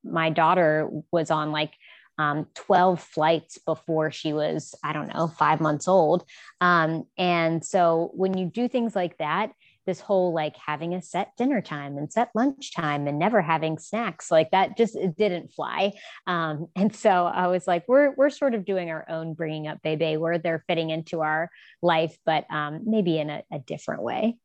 My 0.05 0.31
daughter 0.31 0.88
was 1.11 1.31
on 1.31 1.53
like 1.53 1.73
um, 2.19 2.47
12 2.55 3.01
flights 3.01 3.59
before 3.65 4.11
she 4.11 4.35
was 4.35 4.75
i 4.85 4.93
don't 4.93 5.09
know 5.09 5.29
five 5.29 5.61
months 5.61 5.88
old. 5.88 6.25
Um, 6.61 7.05
and 7.17 7.65
so 7.65 8.11
when 8.15 8.37
you 8.37 8.47
do 8.47 8.69
things 8.69 8.95
like 8.95 9.19
that 9.19 9.53
this 9.87 10.01
whole 10.01 10.33
like 10.33 10.57
having 10.57 10.95
a 10.95 11.03
set 11.03 11.33
dinner 11.37 11.61
time 11.61 11.99
and 11.99 12.12
set 12.12 12.31
lunch 12.35 12.75
time 12.75 13.07
and 13.07 13.18
never 13.18 13.40
having 13.40 13.79
snacks 13.79 14.31
like 14.31 14.51
that 14.51 14.77
just 14.77 14.97
it 14.97 15.16
didn't 15.16 15.53
fly 15.53 15.92
um, 16.27 16.68
and 16.77 16.95
so 16.95 17.27
i 17.27 17.47
was 17.47 17.66
like 17.66 17.85
we're 17.88 18.14
we're 18.16 18.31
sort 18.31 18.55
of 18.55 18.64
doing 18.64 18.90
our 18.90 19.05
own 19.09 19.35
bringing 19.35 19.66
up 19.66 19.81
bebe 19.83 20.16
where 20.16 20.38
they're 20.38 20.64
fitting 20.68 20.90
into 20.90 21.21
our 21.21 21.51
life 21.83 22.16
but 22.25 22.45
um, 22.51 22.81
maybe 22.85 23.18
in 23.18 23.31
a, 23.31 23.42
a 23.53 23.59
different 23.59 24.03
way 24.03 24.37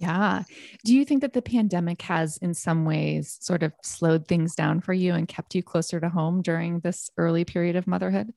yeah. 0.00 0.44
Do 0.82 0.94
you 0.94 1.04
think 1.04 1.20
that 1.20 1.34
the 1.34 1.42
pandemic 1.42 2.00
has, 2.02 2.38
in 2.38 2.54
some 2.54 2.86
ways, 2.86 3.36
sort 3.42 3.62
of 3.62 3.74
slowed 3.82 4.26
things 4.26 4.54
down 4.54 4.80
for 4.80 4.94
you 4.94 5.12
and 5.12 5.28
kept 5.28 5.54
you 5.54 5.62
closer 5.62 6.00
to 6.00 6.08
home 6.08 6.40
during 6.40 6.80
this 6.80 7.10
early 7.18 7.44
period 7.44 7.76
of 7.76 7.86
motherhood? 7.86 8.32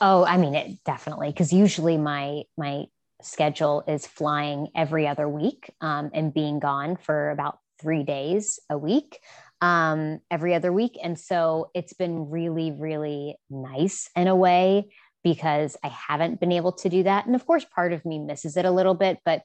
Oh, 0.00 0.24
I 0.24 0.38
mean, 0.38 0.54
it 0.54 0.82
definitely. 0.84 1.28
Because 1.28 1.52
usually 1.52 1.98
my 1.98 2.44
my 2.56 2.86
schedule 3.22 3.84
is 3.86 4.06
flying 4.06 4.68
every 4.74 5.06
other 5.06 5.28
week 5.28 5.70
um, 5.80 6.10
and 6.14 6.34
being 6.34 6.58
gone 6.58 6.96
for 6.96 7.30
about 7.30 7.58
three 7.80 8.02
days 8.02 8.60
a 8.68 8.76
week 8.76 9.18
um, 9.60 10.20
every 10.30 10.54
other 10.54 10.72
week. 10.72 10.98
And 11.02 11.18
so 11.18 11.70
it's 11.74 11.92
been 11.92 12.30
really, 12.30 12.72
really 12.72 13.36
nice 13.48 14.10
in 14.16 14.28
a 14.28 14.36
way 14.36 14.90
because 15.22 15.76
I 15.82 15.88
haven't 15.88 16.40
been 16.40 16.52
able 16.52 16.72
to 16.72 16.88
do 16.88 17.02
that. 17.02 17.26
And 17.26 17.34
of 17.34 17.46
course, 17.46 17.64
part 17.64 17.92
of 17.92 18.04
me 18.04 18.18
misses 18.18 18.56
it 18.56 18.64
a 18.64 18.70
little 18.70 18.94
bit, 18.94 19.18
but 19.24 19.42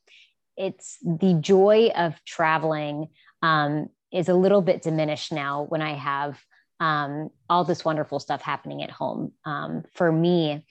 it's 0.57 0.97
the 1.03 1.37
joy 1.41 1.91
of 1.95 2.15
traveling 2.25 3.07
um, 3.41 3.89
is 4.11 4.29
a 4.29 4.33
little 4.33 4.61
bit 4.61 4.81
diminished 4.81 5.33
now 5.33 5.65
when 5.67 5.81
I 5.81 5.95
have 5.95 6.39
um, 6.79 7.29
all 7.49 7.63
this 7.65 7.83
wonderful 7.83 8.19
stuff 8.19 8.41
happening 8.41 8.83
at 8.83 8.91
home. 8.91 9.33
Um, 9.45 9.83
for 9.93 10.11
me, 10.11 10.65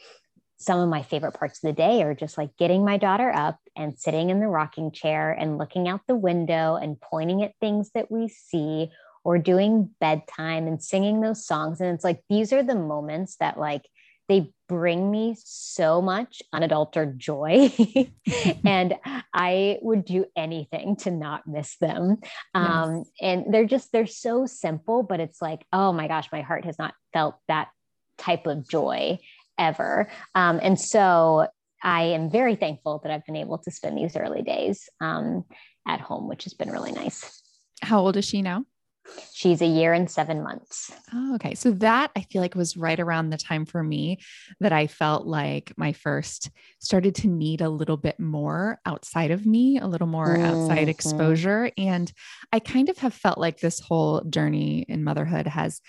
some 0.65 0.81
of 0.81 0.89
my 0.89 1.03
favorite 1.03 1.33
parts 1.33 1.63
of 1.63 1.69
the 1.69 1.73
day 1.73 2.03
are 2.03 2.15
just 2.15 2.39
like 2.39 2.57
getting 2.57 2.85
my 2.85 2.97
daughter 2.97 3.31
up 3.31 3.59
and 3.77 3.99
sitting 3.99 4.31
in 4.31 4.41
the 4.41 4.49
rocking 4.49 4.91
chair 4.93 5.33
and 5.33 5.59
looking 5.59 5.89
out 5.89 6.01
the 6.09 6.15
window 6.15 6.77
and 6.77 7.01
pointing 7.01 7.43
at 7.43 7.53
things 7.61 7.91
that 7.95 8.11
we 8.11 8.29
see 8.29 8.91
or 9.25 9.39
doing 9.39 9.91
bedtime 10.01 10.67
and 10.67 10.83
singing 10.83 11.21
those 11.21 11.47
songs. 11.47 11.81
And 11.81 11.95
it's 11.95 12.05
like 12.05 12.23
these 12.29 12.53
are 12.53 12.63
the 12.63 12.75
moments 12.75 13.37
that 13.37 13.59
like 13.59 13.83
they 14.29 14.51
bring 14.69 15.11
me 15.11 15.37
so 15.39 16.01
much 16.01 16.43
unadulterated 16.53 17.19
joy. 17.19 17.73
And 18.65 18.95
i 19.35 19.79
would 19.83 20.05
do 20.05 20.25
anything 20.37 20.97
to 20.97 21.11
not 21.11 21.47
miss 21.47 21.77
them. 21.79 22.19
Um, 22.55 22.99
yes. 22.99 23.11
and 23.21 23.55
they're 23.55 23.67
just 23.67 23.93
they're 23.93 24.07
so 24.07 24.47
simple 24.47 25.03
but 25.03 25.21
it's 25.21 25.43
like 25.43 25.67
oh 25.73 25.93
my 25.93 26.09
gosh 26.09 26.29
my 26.33 26.41
heart 26.41 26.65
has 26.65 26.79
not 26.79 26.95
felt 27.13 27.37
that 27.49 27.69
type 28.17 28.47
of 28.47 28.69
joy 28.69 29.19
ever. 29.59 30.09
Um, 30.35 30.61
and 30.63 30.79
so 30.79 31.47
I 31.83 32.03
am 32.03 32.31
very 32.31 32.57
thankful 32.57 33.01
that 33.03 33.13
I've 33.13 33.27
been 33.27 33.37
able 33.37 33.59
to 33.59 33.71
spend 33.71 33.99
these 33.99 34.17
early 34.17 34.43
days 34.43 34.89
um, 35.01 35.45
at 35.87 36.01
home, 36.01 36.29
which 36.29 36.45
has 36.45 36.55
been 36.55 36.71
really 36.71 36.93
nice. 36.93 37.43
How 37.83 38.01
old 38.01 38.17
is 38.17 38.25
she 38.25 38.41
now? 38.41 38.65
She's 39.35 39.61
a 39.61 39.67
year 39.67 39.93
and 39.93 40.11
seven 40.11 40.43
months. 40.43 40.91
Oh, 41.13 41.35
okay. 41.35 41.55
So 41.55 41.73
that 41.73 42.11
I 42.17 42.23
feel 42.23 42.41
like 42.41 42.55
was 42.55 42.77
right 42.77 42.99
around 42.99 43.29
the 43.29 43.37
time 43.37 43.67
for 43.67 43.83
me 43.83 44.21
that 44.61 44.73
I 44.73 44.87
felt 44.87 45.27
like 45.27 45.75
my 45.77 45.93
first 45.93 46.51
started 46.79 47.15
to 47.17 47.29
need 47.29 47.61
a 47.61 47.69
little 47.69 47.99
bit 47.99 48.19
more 48.19 48.81
outside 48.87 49.31
of 49.31 49.45
me, 49.45 49.79
a 49.79 49.87
little 49.87 50.07
more 50.07 50.37
mm-hmm. 50.37 50.47
outside 50.47 50.89
exposure. 50.89 51.71
And 51.77 52.11
I 52.51 52.61
kind 52.61 52.89
of 52.89 52.97
have 52.99 53.13
felt 53.13 53.37
like 53.37 53.61
this 53.61 53.79
whole 53.79 54.23
journey 54.23 54.87
in 54.89 55.05
motherhood 55.05 55.47
has 55.47 55.83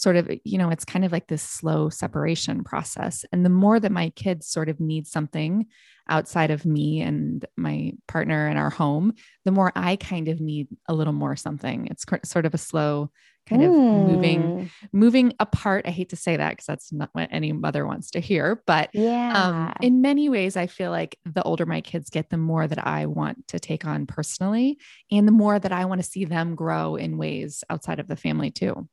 sort 0.00 0.16
of, 0.16 0.30
you 0.44 0.58
know, 0.58 0.70
it's 0.70 0.84
kind 0.84 1.04
of 1.04 1.12
like 1.12 1.28
this 1.28 1.42
slow 1.42 1.88
separation 1.90 2.64
process. 2.64 3.24
And 3.32 3.44
the 3.44 3.50
more 3.50 3.78
that 3.78 3.92
my 3.92 4.10
kids 4.10 4.46
sort 4.46 4.68
of 4.68 4.80
need 4.80 5.06
something 5.06 5.66
outside 6.08 6.50
of 6.50 6.64
me 6.64 7.00
and 7.02 7.44
my 7.56 7.92
partner 8.08 8.46
and 8.46 8.58
our 8.58 8.70
home, 8.70 9.12
the 9.44 9.52
more 9.52 9.72
I 9.76 9.96
kind 9.96 10.28
of 10.28 10.40
need 10.40 10.68
a 10.88 10.94
little 10.94 11.12
more 11.12 11.36
something. 11.36 11.86
It's 11.90 12.04
sort 12.24 12.46
of 12.46 12.54
a 12.54 12.58
slow 12.58 13.10
kind 13.46 13.62
of 13.62 13.78
moving 13.90 14.52
Mm. 14.52 14.70
moving 14.92 15.32
apart. 15.40 15.86
I 15.86 15.90
hate 15.90 16.10
to 16.10 16.16
say 16.16 16.36
that 16.36 16.50
because 16.50 16.66
that's 16.66 16.92
not 16.92 17.10
what 17.12 17.28
any 17.32 17.52
mother 17.52 17.86
wants 17.86 18.10
to 18.12 18.20
hear, 18.20 18.62
but 18.66 18.90
Yeah. 18.92 19.34
um, 19.34 19.72
in 19.80 20.00
many 20.00 20.28
ways, 20.28 20.56
I 20.56 20.66
feel 20.66 20.90
like 20.90 21.18
the 21.24 21.42
older 21.42 21.66
my 21.66 21.80
kids 21.80 22.10
get, 22.10 22.30
the 22.30 22.36
more 22.36 22.66
that 22.66 22.86
I 22.86 23.06
want 23.06 23.48
to 23.48 23.58
take 23.60 23.84
on 23.84 24.06
personally, 24.06 24.78
and 25.10 25.26
the 25.26 25.32
more 25.32 25.58
that 25.58 25.72
I 25.72 25.84
want 25.84 26.00
to 26.02 26.08
see 26.08 26.24
them 26.24 26.54
grow 26.54 26.96
in 26.96 27.16
ways 27.18 27.64
outside 27.70 27.98
of 28.00 28.08
the 28.08 28.16
family 28.16 28.50
too. 28.50 28.88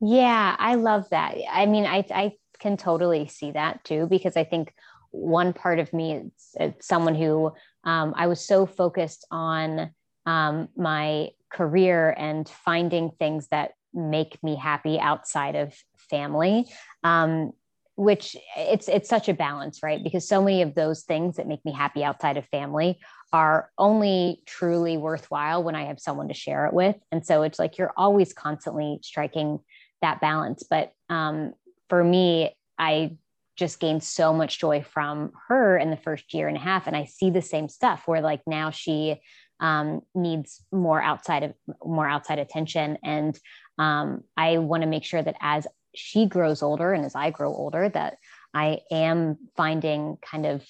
Yeah, 0.00 0.56
I 0.58 0.76
love 0.76 1.08
that. 1.10 1.36
I 1.50 1.66
mean, 1.66 1.84
I 1.84 2.04
I 2.10 2.32
can 2.58 2.76
totally 2.76 3.26
see 3.28 3.52
that 3.52 3.84
too 3.84 4.06
because 4.08 4.36
I 4.36 4.44
think 4.44 4.72
one 5.10 5.52
part 5.52 5.78
of 5.78 5.92
me 5.92 6.22
is 6.58 6.74
someone 6.80 7.14
who 7.14 7.52
um, 7.84 8.14
I 8.16 8.26
was 8.26 8.44
so 8.46 8.66
focused 8.66 9.26
on 9.30 9.90
um, 10.26 10.68
my 10.76 11.30
career 11.50 12.14
and 12.16 12.48
finding 12.48 13.10
things 13.18 13.48
that 13.48 13.72
make 13.92 14.38
me 14.42 14.56
happy 14.56 14.98
outside 15.00 15.56
of 15.56 15.74
family. 16.10 16.66
Um, 17.04 17.52
which 17.96 18.34
it's 18.56 18.88
it's 18.88 19.10
such 19.10 19.28
a 19.28 19.34
balance, 19.34 19.82
right? 19.82 20.02
Because 20.02 20.26
so 20.26 20.40
many 20.42 20.62
of 20.62 20.74
those 20.74 21.02
things 21.02 21.36
that 21.36 21.46
make 21.46 21.62
me 21.66 21.72
happy 21.72 22.02
outside 22.02 22.38
of 22.38 22.46
family 22.46 22.98
are 23.30 23.68
only 23.76 24.42
truly 24.46 24.96
worthwhile 24.96 25.62
when 25.62 25.74
I 25.74 25.84
have 25.84 26.00
someone 26.00 26.28
to 26.28 26.34
share 26.34 26.64
it 26.64 26.72
with. 26.72 26.96
And 27.12 27.26
so 27.26 27.42
it's 27.42 27.58
like 27.58 27.76
you're 27.76 27.92
always 27.98 28.32
constantly 28.32 29.00
striking 29.02 29.58
that 30.02 30.20
balance. 30.20 30.62
But 30.68 30.92
um, 31.08 31.54
for 31.88 32.02
me, 32.02 32.56
I 32.78 33.16
just 33.56 33.78
gained 33.78 34.02
so 34.02 34.32
much 34.32 34.58
joy 34.58 34.82
from 34.82 35.32
her 35.48 35.76
in 35.76 35.90
the 35.90 35.96
first 35.96 36.32
year 36.32 36.48
and 36.48 36.56
a 36.56 36.60
half. 36.60 36.86
And 36.86 36.96
I 36.96 37.04
see 37.04 37.30
the 37.30 37.42
same 37.42 37.68
stuff 37.68 38.04
where 38.06 38.22
like 38.22 38.40
now 38.46 38.70
she 38.70 39.20
um, 39.60 40.00
needs 40.14 40.64
more 40.72 41.02
outside 41.02 41.42
of 41.42 41.54
more 41.84 42.08
outside 42.08 42.38
attention. 42.38 42.96
And 43.04 43.38
um, 43.78 44.24
I 44.36 44.58
want 44.58 44.82
to 44.82 44.88
make 44.88 45.04
sure 45.04 45.22
that 45.22 45.36
as 45.40 45.66
she 45.94 46.24
grows 46.24 46.62
older 46.62 46.92
and 46.92 47.04
as 47.04 47.14
I 47.14 47.30
grow 47.30 47.54
older, 47.54 47.88
that 47.90 48.16
I 48.54 48.80
am 48.90 49.36
finding 49.56 50.16
kind 50.22 50.46
of 50.46 50.64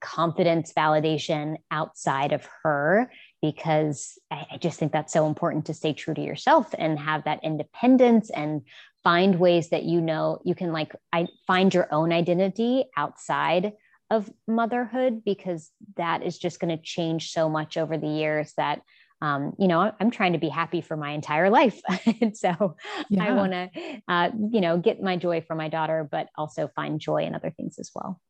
confidence 0.00 0.72
validation 0.72 1.56
outside 1.70 2.32
of 2.32 2.48
her 2.62 3.10
because 3.42 4.18
I, 4.30 4.46
I, 4.52 4.56
just 4.56 4.78
think 4.78 4.92
that's 4.92 5.12
so 5.12 5.26
important 5.26 5.66
to 5.66 5.74
stay 5.74 5.92
true 5.92 6.14
to 6.14 6.20
yourself 6.22 6.72
and 6.78 6.98
have 6.98 7.24
that 7.24 7.40
independence 7.42 8.30
and 8.30 8.62
find 9.02 9.38
ways 9.38 9.70
that 9.70 9.82
you 9.82 10.00
know 10.00 10.40
you 10.44 10.54
can 10.54 10.72
like 10.72 10.94
I 11.12 11.26
find 11.46 11.74
your 11.74 11.92
own 11.92 12.12
identity 12.12 12.84
outside 12.96 13.72
of 14.10 14.30
motherhood 14.46 15.24
because 15.24 15.70
that 15.96 16.22
is 16.22 16.38
just 16.38 16.60
going 16.60 16.76
to 16.76 16.82
change 16.82 17.32
so 17.32 17.48
much 17.48 17.76
over 17.76 17.98
the 17.98 18.08
years 18.08 18.52
that 18.56 18.82
um, 19.22 19.54
you 19.58 19.68
know 19.68 19.92
i'm 20.00 20.10
trying 20.10 20.32
to 20.32 20.38
be 20.38 20.48
happy 20.48 20.80
for 20.80 20.96
my 20.96 21.12
entire 21.12 21.48
life 21.48 21.80
and 22.20 22.36
so 22.36 22.76
yeah. 23.08 23.24
i 23.24 23.32
want 23.32 23.52
to 23.52 23.70
uh, 24.08 24.30
you 24.50 24.60
know 24.60 24.76
get 24.76 25.00
my 25.00 25.16
joy 25.16 25.40
from 25.40 25.58
my 25.58 25.68
daughter 25.68 26.06
but 26.10 26.28
also 26.36 26.68
find 26.74 27.00
joy 27.00 27.22
in 27.22 27.34
other 27.34 27.50
things 27.50 27.78
as 27.78 27.90
well 27.94 28.20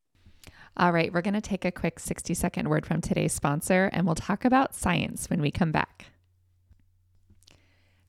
all 0.76 0.92
right, 0.92 1.12
we're 1.12 1.20
going 1.20 1.34
to 1.34 1.40
take 1.40 1.64
a 1.64 1.70
quick 1.72 1.98
60 1.98 2.32
second 2.32 2.68
word 2.68 2.86
from 2.86 3.00
today's 3.02 3.34
sponsor 3.34 3.90
and 3.92 4.06
we'll 4.06 4.14
talk 4.14 4.44
about 4.44 4.74
science 4.74 5.28
when 5.28 5.42
we 5.42 5.50
come 5.50 5.70
back. 5.70 6.06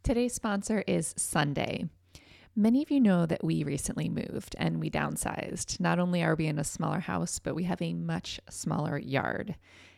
Today's 0.02 0.34
sponsor 0.34 0.84
is 0.88 1.14
Sunday. 1.18 1.90
Many 2.56 2.82
of 2.82 2.92
you 2.92 3.02
know 3.02 3.26
that 3.26 3.44
we 3.44 3.64
recently 3.64 4.08
moved 4.08 4.56
and 4.58 4.80
we 4.80 4.90
downsized. 4.90 5.80
Not 5.80 6.00
only 6.00 6.24
are 6.24 6.36
we 6.36 6.46
in 6.46 6.60
a 6.60 6.64
smaller 6.64 7.00
house, 7.00 7.40
but 7.40 7.56
we 7.56 7.64
have 7.64 7.82
a 7.82 7.94
much 7.94 8.40
smaller 8.50 8.98
yard. 8.98 9.56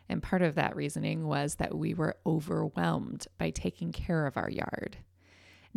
And 0.10 0.23
part 0.23 0.41
of 0.41 0.56
that 0.56 0.75
reasoning 0.75 1.28
was 1.28 1.56
that 1.56 1.78
we 1.78 1.93
were 1.93 2.15
overwhelmed 2.25 3.28
by 3.38 3.51
taking 3.51 3.91
care 3.91 4.25
of 4.25 4.38
our 4.38 4.49
yard. 4.49 4.97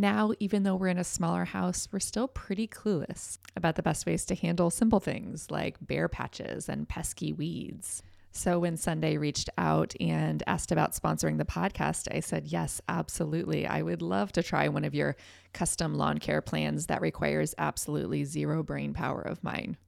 Now, 0.01 0.31
even 0.39 0.63
though 0.63 0.77
we're 0.77 0.87
in 0.87 0.99
a 0.99 1.03
smaller 1.03 1.45
house, 1.45 1.89
we're 1.91 1.99
still 1.99 2.29
pretty 2.29 2.69
clueless 2.69 3.39
about 3.57 3.75
the 3.75 3.83
best 3.83 4.07
ways 4.07 4.25
to 4.27 4.37
handle 4.37 4.71
simple 4.71 5.01
things 5.01 5.51
like 5.51 5.77
bare 5.81 6.09
patches 6.09 6.69
and 6.69 6.89
pesky 6.89 7.33
weeds. 7.33 8.05
So, 8.31 8.61
when 8.61 8.77
Sunday 8.77 9.17
reached 9.17 9.51
out 9.59 9.95
and 9.99 10.41
asked 10.47 10.71
about 10.71 10.93
sponsoring 10.93 11.39
the 11.39 11.45
podcast, 11.45 12.07
I 12.15 12.21
said, 12.21 12.47
Yes, 12.47 12.81
absolutely. 12.89 13.67
I 13.67 13.83
would 13.83 14.01
love 14.01 14.31
to 14.33 14.43
try 14.45 14.69
one 14.69 14.85
of 14.85 14.95
your 14.95 15.17
custom 15.53 15.97
lawn 15.97 16.19
care 16.19 16.43
plans 16.43 16.87
that 16.87 17.01
requires 17.01 17.57
absolutely 17.59 18.23
zero 18.23 18.63
brain 18.63 18.95
power 18.95 19.21
of 19.21 19.43
mine. 19.43 19.79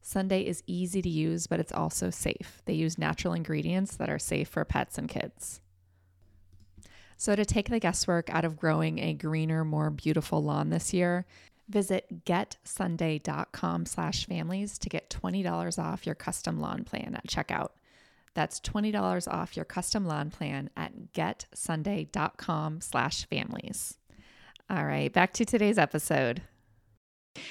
Sunday 0.00 0.40
is 0.40 0.62
easy 0.66 1.02
to 1.02 1.08
use, 1.10 1.46
but 1.46 1.60
it's 1.60 1.72
also 1.72 2.08
safe. 2.08 2.62
They 2.64 2.72
use 2.72 2.96
natural 2.96 3.34
ingredients 3.34 3.96
that 3.96 4.08
are 4.08 4.18
safe 4.18 4.48
for 4.48 4.64
pets 4.64 4.96
and 4.96 5.06
kids. 5.06 5.60
So, 7.20 7.36
to 7.36 7.44
take 7.44 7.68
the 7.68 7.78
guesswork 7.78 8.30
out 8.30 8.46
of 8.46 8.56
growing 8.56 8.98
a 8.98 9.12
greener, 9.12 9.62
more 9.62 9.90
beautiful 9.90 10.42
lawn 10.42 10.70
this 10.70 10.94
year, 10.94 11.26
visit 11.68 12.24
getsunday.com 12.24 13.84
slash 13.84 14.24
families 14.24 14.78
to 14.78 14.88
get 14.88 15.10
$20 15.10 15.78
off 15.78 16.06
your 16.06 16.14
custom 16.14 16.58
lawn 16.58 16.82
plan 16.82 17.14
at 17.14 17.26
checkout. 17.26 17.72
That's 18.32 18.58
$20 18.60 19.30
off 19.30 19.54
your 19.54 19.66
custom 19.66 20.06
lawn 20.06 20.30
plan 20.30 20.70
at 20.78 21.12
getsunday.com 21.12 22.80
slash 22.80 23.26
families. 23.26 23.98
All 24.70 24.86
right, 24.86 25.12
back 25.12 25.34
to 25.34 25.44
today's 25.44 25.76
episode. 25.76 26.40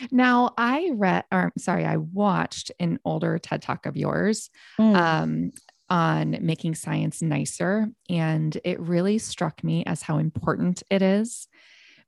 Now, 0.10 0.55
I 0.58 0.89
read, 0.95 1.25
or 1.32 1.51
sorry, 1.60 1.86
I 1.86 1.97
watched 1.97 2.71
an 2.79 2.99
older 3.05 3.38
TED 3.38 3.62
Talk 3.62 3.86
of 3.86 3.95
yours. 3.95 4.49
Mm. 4.79 4.95
Um, 4.95 5.51
on 5.89 6.38
making 6.41 6.75
science 6.75 7.21
nicer. 7.21 7.88
And 8.10 8.58
it 8.63 8.80
really 8.80 9.17
struck 9.17 9.63
me 9.63 9.84
as 9.86 10.02
how 10.02 10.17
important 10.17 10.84
it 10.89 11.02
is 11.02 11.47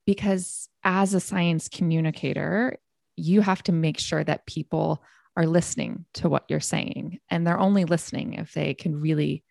because 0.06 0.70
as 0.84 1.14
a 1.14 1.20
science 1.20 1.68
communicator, 1.68 2.78
you 3.16 3.42
have 3.42 3.64
to 3.64 3.72
make 3.72 4.00
sure 4.00 4.24
that 4.24 4.46
people 4.46 5.04
are 5.36 5.46
listening 5.46 6.06
to 6.16 6.30
what 6.30 6.46
you're 6.50 6.60
saying. 6.60 7.20
And 7.30 7.46
they're 7.46 7.60
only 7.60 7.86
listening 7.86 8.34
if 8.34 8.54
they 8.54 8.74
can 8.74 9.00
really 9.00 9.44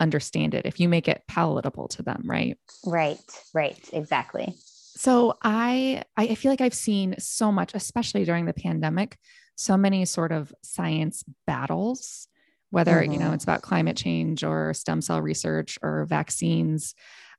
understand 0.00 0.54
it, 0.54 0.66
if 0.66 0.80
you 0.80 0.88
make 0.88 1.08
it 1.08 1.22
palatable 1.28 1.88
to 1.88 2.02
them, 2.02 2.22
right? 2.24 2.58
Right, 2.84 3.18
right, 3.54 3.78
exactly. 3.92 4.54
So 4.98 5.34
I 5.42 6.02
I 6.16 6.34
feel 6.34 6.50
like 6.50 6.60
I've 6.60 6.74
seen 6.74 7.14
so 7.18 7.52
much, 7.52 7.72
especially 7.74 8.24
during 8.24 8.46
the 8.46 8.52
pandemic, 8.52 9.16
so 9.54 9.76
many 9.76 10.04
sort 10.04 10.32
of 10.32 10.52
science 10.62 11.22
battles 11.46 12.26
whether 12.70 12.94
mm-hmm. 12.94 13.12
you 13.12 13.18
know 13.18 13.26
mm-hmm. 13.26 13.34
it's 13.34 13.44
about 13.44 13.62
climate 13.62 13.96
change 13.96 14.44
or 14.44 14.74
stem 14.74 15.00
cell 15.00 15.20
research 15.20 15.78
or 15.82 16.04
vaccines 16.06 16.94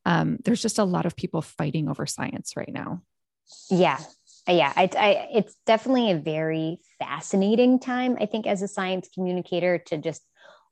um, 0.06 0.38
there's 0.46 0.62
just 0.62 0.80
a 0.80 0.84
lot 0.84 1.06
of 1.06 1.16
people 1.16 1.42
fighting 1.42 1.90
over 1.90 2.06
science 2.06 2.54
right 2.56 2.72
now 2.72 3.02
yeah 3.70 4.00
yeah 4.48 4.74
I, 4.76 4.90
I, 4.98 5.28
it's 5.34 5.56
definitely 5.66 6.12
a 6.12 6.18
very 6.18 6.80
fascinating 7.00 7.80
time 7.80 8.18
i 8.20 8.26
think 8.26 8.48
as 8.48 8.62
a 8.62 8.68
science 8.68 9.10
communicator 9.14 9.78
to 9.88 9.98
just 9.98 10.22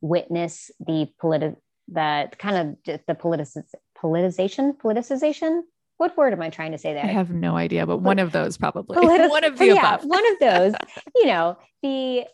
witness 0.01 0.71
the 0.79 1.09
politi- 1.21 1.57
the 1.87 2.29
kind 2.37 2.77
of 2.87 2.99
the 3.07 3.15
politic- 3.15 3.65
politicization 3.97 4.77
politicization 4.77 5.61
what 5.97 6.15
word 6.15 6.31
am 6.31 6.41
I 6.41 6.49
trying 6.49 6.71
to 6.71 6.77
say 6.77 6.93
there? 6.93 7.03
I 7.03 7.07
have 7.07 7.31
no 7.31 7.57
idea, 7.57 7.85
but 7.85 7.97
one 7.97 8.19
of 8.19 8.31
those 8.31 8.57
probably. 8.57 8.95
Politic- 8.95 9.31
one 9.31 9.43
of 9.43 9.57
the 9.57 9.65
yeah, 9.65 9.95
above. 9.95 10.05
one 10.05 10.31
of 10.31 10.39
those. 10.39 10.73
You 11.15 11.25
know, 11.25 11.57
the 11.81 12.25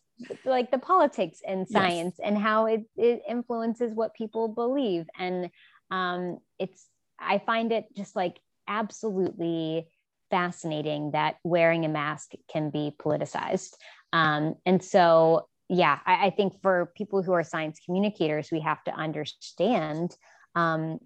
like 0.45 0.71
the 0.71 0.77
politics 0.77 1.39
and 1.47 1.67
science 1.67 2.15
yes. 2.19 2.27
and 2.27 2.37
how 2.37 2.65
it, 2.65 2.83
it 2.95 3.21
influences 3.27 3.93
what 3.93 4.13
people 4.13 4.47
believe 4.47 5.05
and 5.17 5.49
um, 5.91 6.37
it's 6.59 6.87
i 7.19 7.37
find 7.39 7.71
it 7.71 7.85
just 7.95 8.15
like 8.15 8.39
absolutely 8.67 9.87
fascinating 10.29 11.11
that 11.11 11.35
wearing 11.43 11.85
a 11.85 11.89
mask 11.89 12.31
can 12.51 12.69
be 12.69 12.91
politicized 12.99 13.73
um, 14.13 14.55
and 14.65 14.83
so 14.83 15.47
yeah 15.69 15.99
I, 16.05 16.27
I, 16.27 16.29
think 16.31 16.61
for 16.61 16.91
people 16.95 17.21
who 17.21 17.33
are 17.33 17.43
science 17.43 17.79
communicators 17.85 18.49
we 18.51 18.61
have 18.61 18.83
to 18.85 18.91
understand 18.91 20.15
um, 20.55 20.99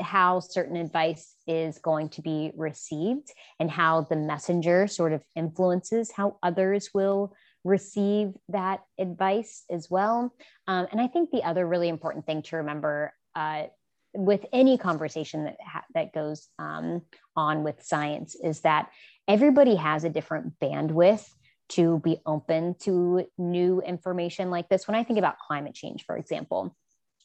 how 0.00 0.40
certain 0.40 0.76
advice 0.76 1.34
is 1.46 1.78
going 1.78 2.08
to 2.10 2.22
be 2.22 2.50
received 2.56 3.28
and 3.60 3.70
how 3.70 4.02
the 4.02 4.16
messenger 4.16 4.86
sort 4.86 5.12
of 5.12 5.22
influences 5.36 6.10
how 6.10 6.38
others 6.42 6.90
will 6.94 7.34
receive 7.64 8.32
that 8.48 8.80
advice 8.98 9.64
as 9.70 9.90
well. 9.90 10.34
Um, 10.66 10.86
and 10.90 11.00
I 11.00 11.06
think 11.06 11.30
the 11.30 11.44
other 11.44 11.66
really 11.66 11.88
important 11.88 12.26
thing 12.26 12.42
to 12.42 12.56
remember 12.56 13.12
uh, 13.34 13.64
with 14.14 14.44
any 14.52 14.76
conversation 14.76 15.44
that 15.44 15.56
ha- 15.64 15.84
that 15.94 16.12
goes 16.12 16.48
um, 16.58 17.02
on 17.36 17.62
with 17.62 17.82
science 17.82 18.34
is 18.34 18.60
that 18.60 18.90
everybody 19.26 19.76
has 19.76 20.04
a 20.04 20.10
different 20.10 20.58
bandwidth 20.60 21.28
to 21.70 22.00
be 22.00 22.18
open 22.26 22.74
to 22.80 23.24
new 23.38 23.80
information 23.80 24.50
like 24.50 24.68
this. 24.68 24.86
When 24.86 24.94
I 24.94 25.04
think 25.04 25.18
about 25.18 25.38
climate 25.38 25.74
change, 25.74 26.04
for 26.04 26.16
example, 26.16 26.76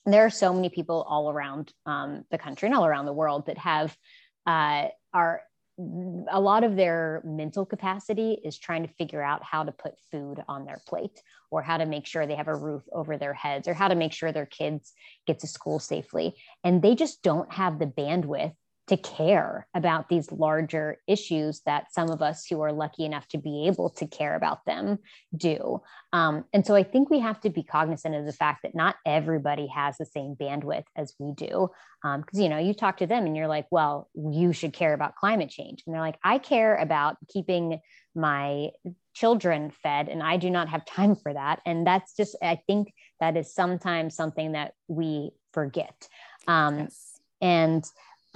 there 0.05 0.25
are 0.25 0.29
so 0.29 0.53
many 0.53 0.69
people 0.69 1.05
all 1.09 1.29
around 1.29 1.73
um, 1.85 2.23
the 2.31 2.37
country 2.37 2.67
and 2.67 2.75
all 2.75 2.85
around 2.85 3.07
the 3.07 3.13
world 3.13 3.47
that 3.47 3.57
have 3.57 3.97
uh, 4.45 4.87
are 5.13 5.41
a 5.79 6.39
lot 6.39 6.63
of 6.63 6.75
their 6.75 7.21
mental 7.23 7.65
capacity 7.65 8.39
is 8.43 8.57
trying 8.57 8.81
to 8.81 8.93
figure 8.93 9.21
out 9.21 9.43
how 9.43 9.63
to 9.63 9.71
put 9.71 9.93
food 10.11 10.43
on 10.47 10.65
their 10.65 10.81
plate 10.87 11.21
or 11.51 11.61
how 11.61 11.77
to 11.77 11.85
make 11.85 12.07
sure 12.07 12.25
they 12.25 12.35
have 12.35 12.47
a 12.47 12.55
roof 12.55 12.81
over 12.91 13.17
their 13.17 13.33
heads 13.33 13.67
or 13.67 13.75
how 13.75 13.87
to 13.87 13.95
make 13.95 14.11
sure 14.11 14.31
their 14.31 14.47
kids 14.47 14.93
get 15.27 15.39
to 15.39 15.47
school 15.47 15.79
safely. 15.79 16.35
And 16.63 16.81
they 16.81 16.95
just 16.95 17.21
don't 17.21 17.51
have 17.53 17.77
the 17.77 17.85
bandwidth 17.85 18.55
to 18.87 18.95
care 18.95 19.67
about 19.73 20.07
these 20.07 20.31
larger 20.31 20.97
issues 21.07 21.61
that 21.65 21.93
some 21.93 22.09
of 22.09 22.21
us 22.21 22.45
who 22.45 22.61
are 22.61 22.71
lucky 22.71 23.03
enough 23.03 23.27
to 23.27 23.37
be 23.37 23.67
able 23.67 23.89
to 23.89 24.07
care 24.07 24.35
about 24.35 24.65
them 24.65 24.97
do. 25.35 25.81
Um, 26.13 26.45
and 26.53 26.65
so 26.65 26.73
I 26.73 26.83
think 26.83 27.09
we 27.09 27.19
have 27.19 27.41
to 27.41 27.49
be 27.49 27.63
cognizant 27.63 28.15
of 28.15 28.25
the 28.25 28.31
fact 28.31 28.63
that 28.63 28.73
not 28.73 28.95
everybody 29.05 29.67
has 29.67 29.97
the 29.97 30.05
same 30.05 30.35
bandwidth 30.35 30.85
as 30.95 31.13
we 31.19 31.33
do. 31.33 31.69
Because, 32.01 32.39
um, 32.39 32.41
you 32.41 32.47
know, 32.47 32.59
you 32.59 32.73
talk 32.73 32.97
to 32.97 33.07
them 33.07 33.25
and 33.25 33.35
you're 33.35 33.47
like, 33.47 33.67
well, 33.71 34.09
you 34.15 34.53
should 34.53 34.71
care 34.71 34.93
about 34.93 35.15
climate 35.15 35.49
change. 35.49 35.83
And 35.85 35.93
they're 35.93 36.01
like, 36.01 36.19
I 36.23 36.37
care 36.37 36.75
about 36.75 37.17
keeping 37.27 37.81
my 38.15 38.69
children 39.13 39.71
fed 39.83 40.07
and 40.07 40.23
I 40.23 40.37
do 40.37 40.49
not 40.49 40.69
have 40.69 40.85
time 40.85 41.15
for 41.15 41.33
that. 41.33 41.59
And 41.65 41.85
that's 41.85 42.15
just, 42.15 42.37
I 42.41 42.61
think 42.67 42.93
that 43.19 43.35
is 43.35 43.53
sometimes 43.53 44.15
something 44.15 44.53
that 44.53 44.73
we 44.87 45.31
forget. 45.51 46.07
Um, 46.47 46.79
yes. 46.79 47.19
And 47.41 47.83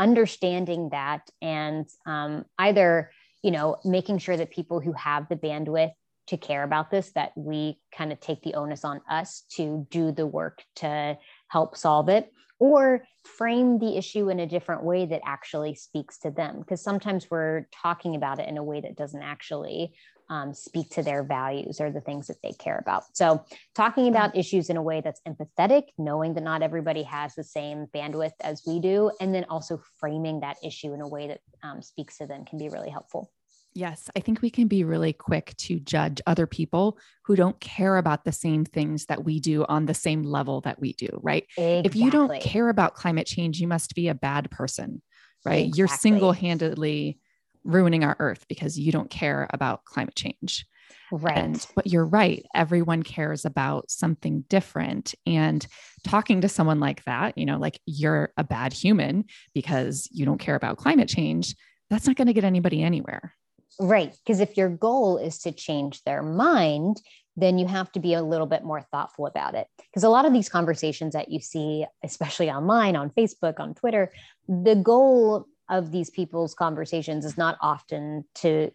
understanding 0.01 0.89
that 0.89 1.29
and 1.43 1.87
um, 2.07 2.43
either 2.57 3.11
you 3.43 3.51
know 3.51 3.77
making 3.85 4.17
sure 4.17 4.35
that 4.35 4.49
people 4.49 4.79
who 4.79 4.91
have 4.93 5.29
the 5.29 5.35
bandwidth 5.35 5.91
to 6.25 6.37
care 6.37 6.63
about 6.63 6.89
this 6.89 7.11
that 7.11 7.31
we 7.35 7.79
kind 7.95 8.11
of 8.11 8.19
take 8.19 8.41
the 8.41 8.55
onus 8.55 8.83
on 8.83 8.99
us 9.09 9.43
to 9.49 9.85
do 9.91 10.11
the 10.11 10.25
work 10.25 10.63
to 10.75 11.15
help 11.49 11.77
solve 11.77 12.09
it 12.09 12.31
or 12.57 13.03
frame 13.23 13.79
the 13.79 13.97
issue 13.97 14.29
in 14.29 14.39
a 14.39 14.47
different 14.47 14.83
way 14.83 15.05
that 15.05 15.21
actually 15.25 15.73
speaks 15.73 16.19
to 16.19 16.29
them. 16.29 16.59
Because 16.59 16.81
sometimes 16.81 17.29
we're 17.29 17.67
talking 17.73 18.15
about 18.15 18.39
it 18.39 18.47
in 18.47 18.57
a 18.57 18.63
way 18.63 18.81
that 18.81 18.95
doesn't 18.95 19.23
actually 19.23 19.93
um, 20.31 20.53
speak 20.53 20.89
to 20.91 21.03
their 21.03 21.23
values 21.23 21.81
or 21.81 21.91
the 21.91 21.99
things 21.99 22.27
that 22.27 22.41
they 22.41 22.53
care 22.53 22.77
about. 22.77 23.03
So, 23.15 23.43
talking 23.75 24.07
about 24.07 24.29
mm-hmm. 24.29 24.39
issues 24.39 24.69
in 24.69 24.77
a 24.77 24.81
way 24.81 25.01
that's 25.01 25.21
empathetic, 25.27 25.89
knowing 25.97 26.33
that 26.35 26.43
not 26.43 26.63
everybody 26.63 27.03
has 27.03 27.35
the 27.35 27.43
same 27.43 27.87
bandwidth 27.93 28.31
as 28.39 28.63
we 28.65 28.79
do, 28.79 29.11
and 29.19 29.35
then 29.35 29.45
also 29.49 29.81
framing 29.99 30.39
that 30.39 30.55
issue 30.63 30.93
in 30.93 31.01
a 31.01 31.07
way 31.07 31.27
that 31.27 31.41
um, 31.63 31.81
speaks 31.81 32.17
to 32.19 32.25
them 32.25 32.45
can 32.45 32.57
be 32.57 32.69
really 32.69 32.89
helpful. 32.89 33.29
Yes, 33.73 34.09
I 34.15 34.21
think 34.21 34.41
we 34.41 34.49
can 34.49 34.67
be 34.67 34.83
really 34.83 35.13
quick 35.13 35.53
to 35.59 35.79
judge 35.79 36.21
other 36.25 36.47
people 36.47 36.97
who 37.25 37.35
don't 37.35 37.59
care 37.59 37.97
about 37.97 38.23
the 38.25 38.31
same 38.31 38.65
things 38.65 39.05
that 39.05 39.23
we 39.23 39.39
do 39.39 39.65
on 39.65 39.85
the 39.85 39.93
same 39.93 40.23
level 40.23 40.61
that 40.61 40.79
we 40.79 40.93
do, 40.93 41.07
right? 41.21 41.45
Exactly. 41.57 41.81
If 41.85 41.95
you 41.95 42.09
don't 42.11 42.41
care 42.41 42.69
about 42.69 42.95
climate 42.95 43.27
change, 43.27 43.59
you 43.59 43.67
must 43.67 43.95
be 43.95 44.09
a 44.09 44.15
bad 44.15 44.49
person, 44.51 45.01
right? 45.45 45.65
Exactly. 45.65 45.77
You're 45.77 45.87
single 45.87 46.31
handedly 46.33 47.19
ruining 47.63 48.03
our 48.03 48.15
earth 48.19 48.45
because 48.47 48.77
you 48.79 48.91
don't 48.91 49.09
care 49.09 49.47
about 49.51 49.85
climate 49.85 50.15
change. 50.15 50.65
Right. 51.11 51.37
And, 51.37 51.65
but 51.75 51.87
you're 51.87 52.05
right. 52.05 52.45
Everyone 52.55 53.03
cares 53.03 53.43
about 53.43 53.91
something 53.91 54.45
different. 54.47 55.13
And 55.25 55.65
talking 56.03 56.41
to 56.41 56.49
someone 56.49 56.79
like 56.79 57.03
that, 57.03 57.37
you 57.37 57.45
know, 57.45 57.57
like 57.57 57.79
you're 57.85 58.31
a 58.37 58.43
bad 58.43 58.73
human 58.73 59.25
because 59.53 60.07
you 60.11 60.25
don't 60.25 60.39
care 60.39 60.55
about 60.55 60.77
climate 60.77 61.09
change, 61.09 61.55
that's 61.89 62.07
not 62.07 62.15
going 62.15 62.27
to 62.27 62.33
get 62.33 62.45
anybody 62.45 62.81
anywhere. 62.81 63.33
Right. 63.79 64.15
Because 64.23 64.39
if 64.39 64.57
your 64.57 64.69
goal 64.69 65.17
is 65.17 65.39
to 65.39 65.51
change 65.51 66.03
their 66.03 66.23
mind, 66.23 67.01
then 67.35 67.57
you 67.57 67.65
have 67.65 67.91
to 67.93 67.99
be 67.99 68.13
a 68.13 68.21
little 68.23 68.47
bit 68.47 68.63
more 68.63 68.81
thoughtful 68.91 69.25
about 69.25 69.55
it. 69.55 69.67
Because 69.77 70.03
a 70.03 70.09
lot 70.09 70.25
of 70.25 70.33
these 70.33 70.49
conversations 70.49 71.13
that 71.13 71.31
you 71.31 71.39
see, 71.39 71.85
especially 72.03 72.49
online, 72.49 72.95
on 72.95 73.09
Facebook, 73.09 73.59
on 73.59 73.73
Twitter, 73.73 74.11
the 74.47 74.75
goal 74.75 75.47
of 75.71 75.91
these 75.91 76.11
people's 76.11 76.53
conversations 76.53 77.25
is 77.25 77.37
not 77.37 77.57
often 77.61 78.25
to 78.35 78.71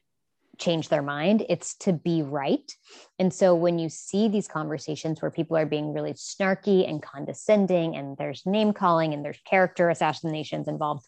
change 0.59 0.89
their 0.89 1.03
mind. 1.03 1.45
It's 1.49 1.75
to 1.77 1.93
be 1.93 2.23
right. 2.23 2.73
And 3.19 3.33
so 3.33 3.55
when 3.55 3.79
you 3.79 3.91
see 3.91 4.29
these 4.29 4.49
conversations 4.49 5.21
where 5.21 5.31
people 5.31 5.57
are 5.57 5.67
being 5.67 5.93
really 5.93 6.15
snarky 6.15 6.89
and 6.89 7.03
condescending 7.03 7.95
and 7.95 8.17
there's 8.17 8.47
name 8.47 8.73
calling 8.73 9.13
and 9.13 9.25
there's 9.25 9.41
character 9.45 9.91
assassinations 9.91 10.67
involved 10.67 11.07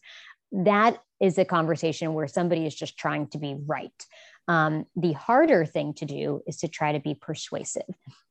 that 0.53 0.98
is 1.20 1.38
a 1.38 1.44
conversation 1.44 2.14
where 2.14 2.29
somebody 2.29 2.66
is 2.66 2.74
just 2.74 2.96
trying 2.96 3.27
to 3.29 3.38
be 3.38 3.57
right. 3.66 4.07
Um, 4.46 4.87
the 4.96 5.12
harder 5.12 5.66
thing 5.66 5.92
to 5.94 6.07
do 6.07 6.42
is 6.46 6.59
to 6.59 6.68
try 6.68 6.92
to 6.92 7.01
be 7.01 7.14
persuasive. 7.14 7.83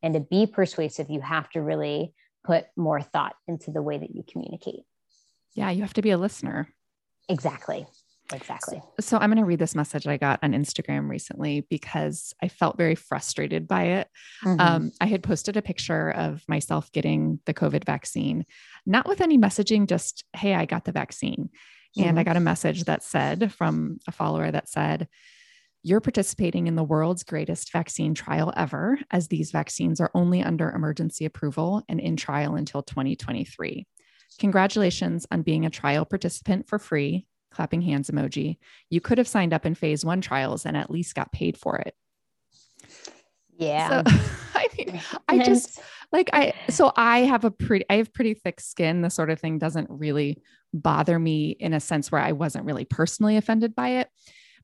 And 0.02 0.14
to 0.14 0.20
be 0.20 0.48
persuasive 0.48 1.10
you 1.10 1.22
have 1.22 1.50
to 1.52 1.62
really 1.62 2.14
put 2.44 2.66
more 2.76 3.02
thought 3.02 3.36
into 3.48 3.72
the 3.72 3.82
way 3.82 3.98
that 3.98 4.16
you 4.16 4.24
communicate. 4.30 4.84
Yeah 5.54 5.70
you 5.70 5.82
have 5.82 5.94
to 5.94 6.02
be 6.02 6.12
a 6.12 6.18
listener 6.18 6.70
Exactly. 7.30 7.88
Exactly. 8.34 8.82
So, 9.00 9.18
so 9.18 9.18
I'm 9.18 9.30
going 9.30 9.38
to 9.38 9.46
read 9.46 9.60
this 9.60 9.76
message 9.76 10.06
I 10.06 10.18
got 10.18 10.40
on 10.44 10.52
Instagram 10.52 11.10
recently 11.10 11.66
because 11.70 12.34
I 12.44 12.50
felt 12.50 12.78
very 12.78 12.96
frustrated 12.96 13.68
by 13.68 13.84
it. 13.84 14.10
Mm-hmm. 14.44 14.60
Um, 14.60 14.92
I 15.00 15.06
had 15.06 15.24
posted 15.24 15.56
a 15.56 15.62
picture 15.62 16.12
of 16.12 16.44
myself 16.48 16.92
getting 16.92 17.40
the 17.46 17.54
COVID 17.54 17.86
vaccine, 17.86 18.46
not 18.86 19.08
with 19.08 19.22
any 19.22 19.38
messaging, 19.38 19.88
just, 19.88 20.26
hey, 20.36 20.56
I 20.56 20.66
got 20.66 20.84
the 20.84 20.92
vaccine. 20.92 21.50
Mm-hmm. 21.98 22.10
And 22.10 22.20
I 22.20 22.24
mm-hmm. 22.24 22.30
got 22.30 22.38
a 22.38 22.42
message 22.42 22.84
that 22.84 23.04
said 23.04 23.54
from 23.54 24.00
a 24.08 24.12
follower 24.12 24.52
that 24.52 24.68
said, 24.68 25.08
you're 25.84 26.02
participating 26.02 26.68
in 26.68 26.76
the 26.76 26.84
world's 26.84 27.24
greatest 27.24 27.72
vaccine 27.72 28.14
trial 28.14 28.52
ever, 28.58 29.00
as 29.10 29.30
these 29.30 29.52
vaccines 29.52 30.02
are 30.02 30.12
only 30.14 30.44
under 30.44 30.70
emergency 30.70 31.24
approval 31.24 31.84
and 31.88 32.02
in 32.02 32.18
trial 32.18 32.56
until 32.56 32.84
2023. 32.84 33.88
Congratulations 34.40 35.26
on 35.32 35.42
being 35.42 35.66
a 35.66 35.70
trial 35.70 36.06
participant 36.06 36.68
for 36.68 36.80
free. 36.80 37.26
Clapping 37.52 37.82
hands 37.82 38.10
emoji. 38.10 38.58
You 38.90 39.02
could 39.02 39.18
have 39.18 39.28
signed 39.28 39.54
up 39.54 39.66
in 39.66 39.74
phase 39.74 40.06
one 40.06 40.22
trials 40.22 40.66
and 40.66 40.78
at 40.78 40.92
least 40.92 41.16
got 41.16 41.32
paid 41.32 41.58
for 41.58 41.78
it. 41.78 41.96
Yeah. 43.58 44.04
So, 44.04 44.12
I 44.56 44.68
mean, 44.78 45.02
I 45.28 45.40
just 45.44 45.80
like 46.12 46.30
I 46.34 46.54
so 46.70 46.92
I 46.96 47.20
have 47.20 47.46
a 47.46 47.52
pretty 47.52 47.86
I 47.90 47.96
have 47.96 48.14
pretty 48.14 48.34
thick 48.34 48.60
skin. 48.60 49.02
The 49.02 49.10
sort 49.10 49.30
of 49.30 49.40
thing 49.40 49.58
doesn't 49.58 49.90
really 49.90 50.42
bother 50.74 51.18
me 51.18 51.52
in 51.60 51.74
a 51.74 51.80
sense 51.80 52.12
where 52.12 52.22
I 52.22 52.34
wasn't 52.34 52.66
really 52.66 52.86
personally 52.86 53.38
offended 53.38 53.76
by 53.76 53.90
it. 54.00 54.10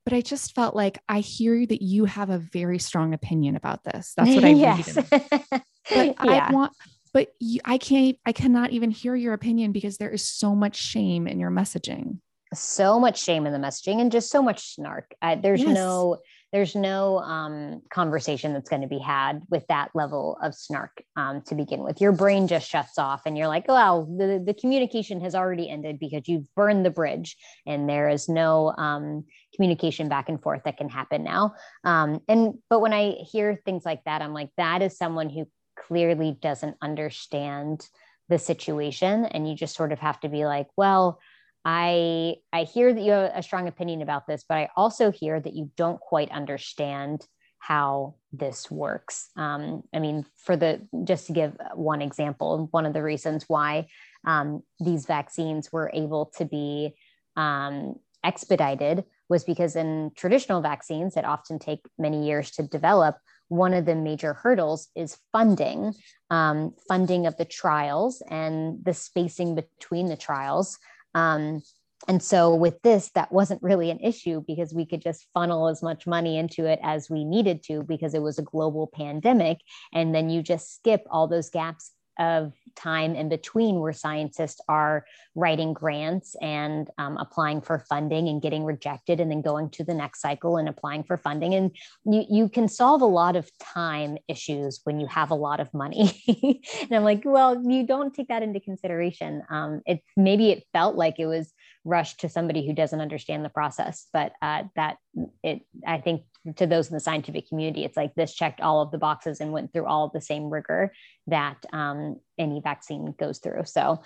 But 0.05 0.13
I 0.13 0.21
just 0.21 0.53
felt 0.53 0.75
like 0.75 0.99
I 1.07 1.21
hear 1.21 1.65
that 1.65 1.81
you 1.81 2.05
have 2.05 2.29
a 2.29 2.37
very 2.37 2.77
strong 2.77 3.13
opinion 3.13 3.55
about 3.55 3.85
this. 3.85 4.13
That's 4.17 4.35
what 4.35 4.43
I 4.43 4.49
yes. 4.49 4.95
read. 4.97 5.05
but 5.49 5.63
yeah. 5.89 6.13
I 6.19 6.51
want 6.51 6.73
but 7.13 7.29
you, 7.39 7.61
I 7.63 7.77
can't, 7.77 8.17
I 8.25 8.31
cannot 8.31 8.71
even 8.71 8.91
hear 8.91 9.15
your 9.15 9.33
opinion 9.33 9.71
because 9.71 9.97
there 9.97 10.09
is 10.09 10.27
so 10.27 10.55
much 10.55 10.75
shame 10.75 11.27
in 11.27 11.39
your 11.39 11.51
messaging. 11.51 12.19
So 12.53 12.99
much 12.99 13.21
shame 13.21 13.45
in 13.47 13.53
the 13.53 13.59
messaging 13.59 14.01
and 14.01 14.11
just 14.11 14.29
so 14.29 14.41
much 14.41 14.75
snark. 14.75 15.13
Uh, 15.21 15.35
there's 15.35 15.61
yes. 15.61 15.73
no, 15.73 16.17
there's 16.51 16.75
no 16.75 17.17
um, 17.17 17.81
conversation 17.91 18.53
that's 18.53 18.69
going 18.69 18.83
to 18.83 18.87
be 18.87 18.99
had 18.99 19.41
with 19.49 19.65
that 19.69 19.89
level 19.95 20.37
of 20.41 20.53
snark 20.53 21.03
um, 21.15 21.41
to 21.47 21.55
begin 21.55 21.83
with. 21.83 21.99
Your 21.99 22.11
brain 22.11 22.47
just 22.47 22.69
shuts 22.69 22.99
off, 22.99 23.23
and 23.25 23.35
you're 23.35 23.47
like, 23.47 23.67
"Well, 23.67 24.05
the, 24.05 24.41
the 24.45 24.53
communication 24.53 25.19
has 25.21 25.33
already 25.33 25.67
ended 25.67 25.97
because 25.97 26.27
you've 26.27 26.45
burned 26.55 26.85
the 26.85 26.91
bridge, 26.91 27.35
and 27.65 27.89
there 27.89 28.07
is 28.07 28.29
no 28.29 28.71
um, 28.77 29.25
communication 29.55 30.09
back 30.09 30.29
and 30.29 30.39
forth 30.39 30.61
that 30.65 30.77
can 30.77 30.89
happen 30.89 31.23
now." 31.23 31.55
Um, 31.83 32.21
and 32.27 32.53
but 32.69 32.81
when 32.81 32.93
I 32.93 33.15
hear 33.31 33.59
things 33.65 33.83
like 33.83 34.03
that, 34.03 34.21
I'm 34.21 34.33
like, 34.33 34.49
"That 34.57 34.83
is 34.83 34.95
someone 34.95 35.29
who 35.29 35.47
clearly 35.75 36.37
doesn't 36.41 36.77
understand 36.81 37.87
the 38.29 38.39
situation. 38.39 39.25
And 39.25 39.47
you 39.49 39.55
just 39.55 39.75
sort 39.75 39.91
of 39.91 39.99
have 39.99 40.19
to 40.21 40.29
be 40.29 40.45
like 40.45 40.67
well 40.77 41.19
i 41.65 42.35
i 42.51 42.63
hear 42.63 42.93
that 42.93 43.01
you 43.01 43.11
have 43.11 43.31
a 43.33 43.43
strong 43.43 43.67
opinion 43.67 44.01
about 44.01 44.27
this 44.27 44.43
but 44.47 44.57
i 44.57 44.69
also 44.75 45.11
hear 45.11 45.39
that 45.39 45.55
you 45.55 45.71
don't 45.77 45.99
quite 45.99 46.31
understand 46.31 47.25
how 47.59 48.15
this 48.33 48.69
works. 48.69 49.29
Um, 49.37 49.83
i 49.93 49.99
mean 49.99 50.25
for 50.37 50.57
the 50.57 50.85
just 51.05 51.27
to 51.27 51.33
give 51.33 51.55
one 51.75 52.01
example 52.01 52.67
one 52.71 52.85
of 52.85 52.93
the 52.93 53.03
reasons 53.03 53.45
why 53.47 53.87
um, 54.25 54.63
these 54.79 55.05
vaccines 55.05 55.71
were 55.71 55.91
able 55.93 56.31
to 56.37 56.45
be 56.45 56.93
um, 57.35 57.95
expedited 58.23 59.03
was 59.29 59.43
because 59.43 59.75
in 59.75 60.11
traditional 60.15 60.61
vaccines 60.61 61.15
that 61.15 61.25
often 61.25 61.59
take 61.59 61.79
many 61.97 62.25
years 62.25 62.51
to 62.51 62.63
develop 62.63 63.17
one 63.47 63.73
of 63.73 63.85
the 63.85 63.95
major 63.95 64.33
hurdles 64.33 64.89
is 64.95 65.17
funding, 65.31 65.93
um, 66.29 66.73
funding 66.87 67.27
of 67.27 67.37
the 67.37 67.45
trials 67.45 68.21
and 68.29 68.83
the 68.83 68.93
spacing 68.93 69.55
between 69.55 70.07
the 70.07 70.17
trials. 70.17 70.79
Um, 71.13 71.61
and 72.07 72.21
so 72.21 72.53
with 72.53 72.81
this, 72.81 73.11
that 73.11 73.31
wasn't 73.31 73.63
really 73.63 73.89
an 73.89 73.99
issue 73.99 74.43
because 74.45 74.73
we 74.73 74.85
could 74.85 75.01
just 75.01 75.27
funnel 75.33 75.67
as 75.67 75.81
much 75.81 76.05
money 76.05 76.37
into 76.37 76.65
it 76.65 76.79
as 76.83 77.09
we 77.09 77.23
needed 77.23 77.63
to 77.63 77.83
because 77.83 78.13
it 78.13 78.21
was 78.21 78.39
a 78.39 78.43
global 78.43 78.87
pandemic. 78.87 79.59
And 79.93 80.13
then 80.13 80.29
you 80.29 80.41
just 80.41 80.75
skip 80.75 81.05
all 81.09 81.27
those 81.27 81.49
gaps 81.49 81.91
of 82.19 82.53
time 82.75 83.15
in 83.15 83.29
between 83.29 83.79
where 83.79 83.93
scientists 83.93 84.59
are 84.67 85.05
writing 85.35 85.73
grants 85.73 86.35
and 86.41 86.89
um, 86.97 87.17
applying 87.17 87.61
for 87.61 87.79
funding 87.79 88.27
and 88.27 88.41
getting 88.41 88.63
rejected 88.63 89.19
and 89.19 89.29
then 89.29 89.41
going 89.41 89.69
to 89.69 89.83
the 89.83 89.93
next 89.93 90.21
cycle 90.21 90.57
and 90.57 90.67
applying 90.67 91.03
for 91.03 91.17
funding. 91.17 91.53
And 91.53 91.71
you, 92.05 92.25
you 92.29 92.49
can 92.49 92.67
solve 92.67 93.01
a 93.01 93.05
lot 93.05 93.35
of 93.35 93.49
time 93.59 94.17
issues 94.27 94.81
when 94.83 94.99
you 94.99 95.07
have 95.07 95.31
a 95.31 95.35
lot 95.35 95.59
of 95.59 95.73
money. 95.73 96.19
And 96.83 96.93
i'm 96.93 97.03
like 97.03 97.23
well 97.25 97.61
you 97.63 97.85
don't 97.85 98.13
take 98.13 98.27
that 98.27 98.43
into 98.43 98.59
consideration. 98.59 99.43
Um, 99.49 99.81
it 99.85 100.01
maybe 100.17 100.51
it 100.51 100.63
felt 100.73 100.95
like 100.95 101.19
it 101.19 101.25
was 101.25 101.53
rush 101.85 102.15
to 102.17 102.29
somebody 102.29 102.65
who 102.65 102.73
doesn't 102.73 103.01
understand 103.01 103.43
the 103.43 103.49
process. 103.49 104.07
But 104.13 104.33
uh, 104.41 104.63
that 104.75 104.97
it, 105.43 105.61
I 105.85 105.99
think, 105.99 106.23
to 106.57 106.67
those 106.67 106.89
in 106.89 106.93
the 106.93 106.99
scientific 106.99 107.47
community, 107.47 107.85
it's 107.85 107.97
like 107.97 108.15
this 108.15 108.33
checked 108.33 108.61
all 108.61 108.81
of 108.81 108.91
the 108.91 108.97
boxes 108.97 109.39
and 109.39 109.51
went 109.51 109.71
through 109.71 109.85
all 109.85 110.05
of 110.05 110.11
the 110.11 110.21
same 110.21 110.49
rigor 110.49 110.93
that 111.27 111.57
um, 111.71 112.19
any 112.37 112.59
vaccine 112.61 113.13
goes 113.17 113.39
through. 113.39 113.63
So 113.65 114.01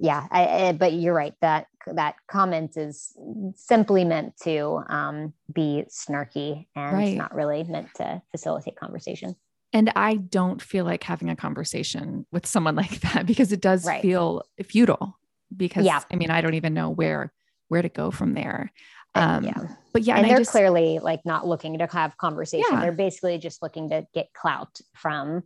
yeah 0.00 0.26
I, 0.30 0.46
I, 0.46 0.72
but 0.72 0.94
you're 0.94 1.14
right 1.14 1.34
that 1.42 1.66
that 1.86 2.16
comment 2.28 2.76
is 2.76 3.16
simply 3.54 4.04
meant 4.04 4.36
to 4.44 4.82
um, 4.88 5.34
be 5.52 5.84
snarky 5.88 6.66
and 6.74 6.92
right. 6.92 7.16
not 7.16 7.34
really 7.34 7.62
meant 7.64 7.88
to 7.96 8.22
facilitate 8.30 8.76
conversation 8.76 9.36
and 9.72 9.92
i 9.96 10.14
don't 10.14 10.62
feel 10.62 10.84
like 10.84 11.04
having 11.04 11.28
a 11.28 11.36
conversation 11.36 12.26
with 12.32 12.46
someone 12.46 12.74
like 12.82 13.00
that 13.00 13.26
because 13.26 13.52
it 13.52 13.60
does 13.60 13.84
right. 13.86 14.02
feel 14.02 14.42
futile 14.64 15.18
because 15.56 15.84
yeah. 15.84 16.00
i 16.10 16.16
mean 16.16 16.30
i 16.30 16.40
don't 16.40 16.54
even 16.54 16.74
know 16.74 16.90
where 16.90 17.32
where 17.68 17.82
to 17.82 17.88
go 17.88 18.10
from 18.10 18.34
there 18.34 18.72
um, 19.16 19.44
yeah. 19.44 19.54
but 19.92 20.02
yeah 20.02 20.14
and, 20.14 20.24
and 20.24 20.30
they're 20.30 20.38
just, 20.38 20.52
clearly 20.52 20.98
like 21.00 21.20
not 21.24 21.46
looking 21.46 21.78
to 21.78 21.86
have 21.86 22.16
conversation 22.16 22.66
yeah. 22.72 22.80
they're 22.80 22.92
basically 22.92 23.38
just 23.38 23.62
looking 23.62 23.90
to 23.90 24.06
get 24.14 24.32
clout 24.32 24.80
from 24.94 25.42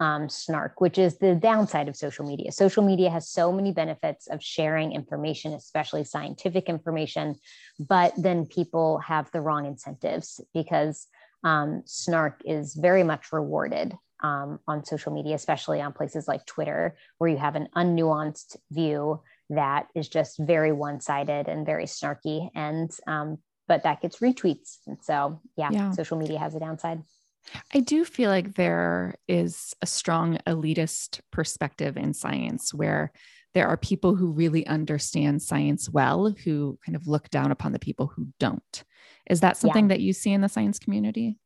um, 0.00 0.28
snark, 0.28 0.80
which 0.80 0.98
is 0.98 1.18
the 1.18 1.34
downside 1.34 1.88
of 1.88 1.96
social 1.96 2.24
media. 2.24 2.52
Social 2.52 2.82
media 2.82 3.10
has 3.10 3.28
so 3.28 3.50
many 3.50 3.72
benefits 3.72 4.28
of 4.28 4.42
sharing 4.42 4.92
information, 4.92 5.52
especially 5.54 6.04
scientific 6.04 6.68
information, 6.68 7.36
but 7.78 8.12
then 8.16 8.46
people 8.46 8.98
have 8.98 9.30
the 9.32 9.40
wrong 9.40 9.66
incentives 9.66 10.40
because 10.54 11.08
um, 11.44 11.82
snark 11.84 12.40
is 12.44 12.74
very 12.74 13.02
much 13.02 13.32
rewarded 13.32 13.96
um, 14.20 14.58
on 14.66 14.84
social 14.84 15.12
media, 15.12 15.34
especially 15.34 15.80
on 15.80 15.92
places 15.92 16.26
like 16.26 16.44
Twitter, 16.46 16.96
where 17.18 17.30
you 17.30 17.36
have 17.36 17.56
an 17.56 17.68
unnuanced 17.76 18.56
view 18.70 19.20
that 19.50 19.86
is 19.94 20.08
just 20.08 20.38
very 20.38 20.72
one 20.72 21.00
sided 21.00 21.48
and 21.48 21.64
very 21.64 21.84
snarky. 21.84 22.50
And, 22.54 22.90
um, 23.06 23.38
but 23.66 23.82
that 23.82 24.00
gets 24.00 24.18
retweets. 24.18 24.78
And 24.86 24.98
so, 25.02 25.40
yeah, 25.56 25.68
yeah, 25.70 25.90
social 25.92 26.18
media 26.18 26.38
has 26.38 26.54
a 26.54 26.60
downside. 26.60 27.02
I 27.72 27.80
do 27.80 28.04
feel 28.04 28.30
like 28.30 28.54
there 28.54 29.14
is 29.26 29.74
a 29.80 29.86
strong 29.86 30.38
elitist 30.46 31.20
perspective 31.30 31.96
in 31.96 32.12
science 32.12 32.74
where 32.74 33.12
there 33.54 33.66
are 33.66 33.76
people 33.76 34.14
who 34.14 34.30
really 34.30 34.66
understand 34.66 35.42
science 35.42 35.88
well 35.88 36.34
who 36.44 36.78
kind 36.84 36.96
of 36.96 37.06
look 37.06 37.30
down 37.30 37.50
upon 37.50 37.72
the 37.72 37.78
people 37.78 38.06
who 38.06 38.28
don't. 38.38 38.84
Is 39.28 39.40
that 39.40 39.56
something 39.56 39.86
yeah. 39.86 39.96
that 39.96 40.00
you 40.00 40.12
see 40.12 40.32
in 40.32 40.42
the 40.42 40.48
science 40.48 40.78
community? 40.78 41.38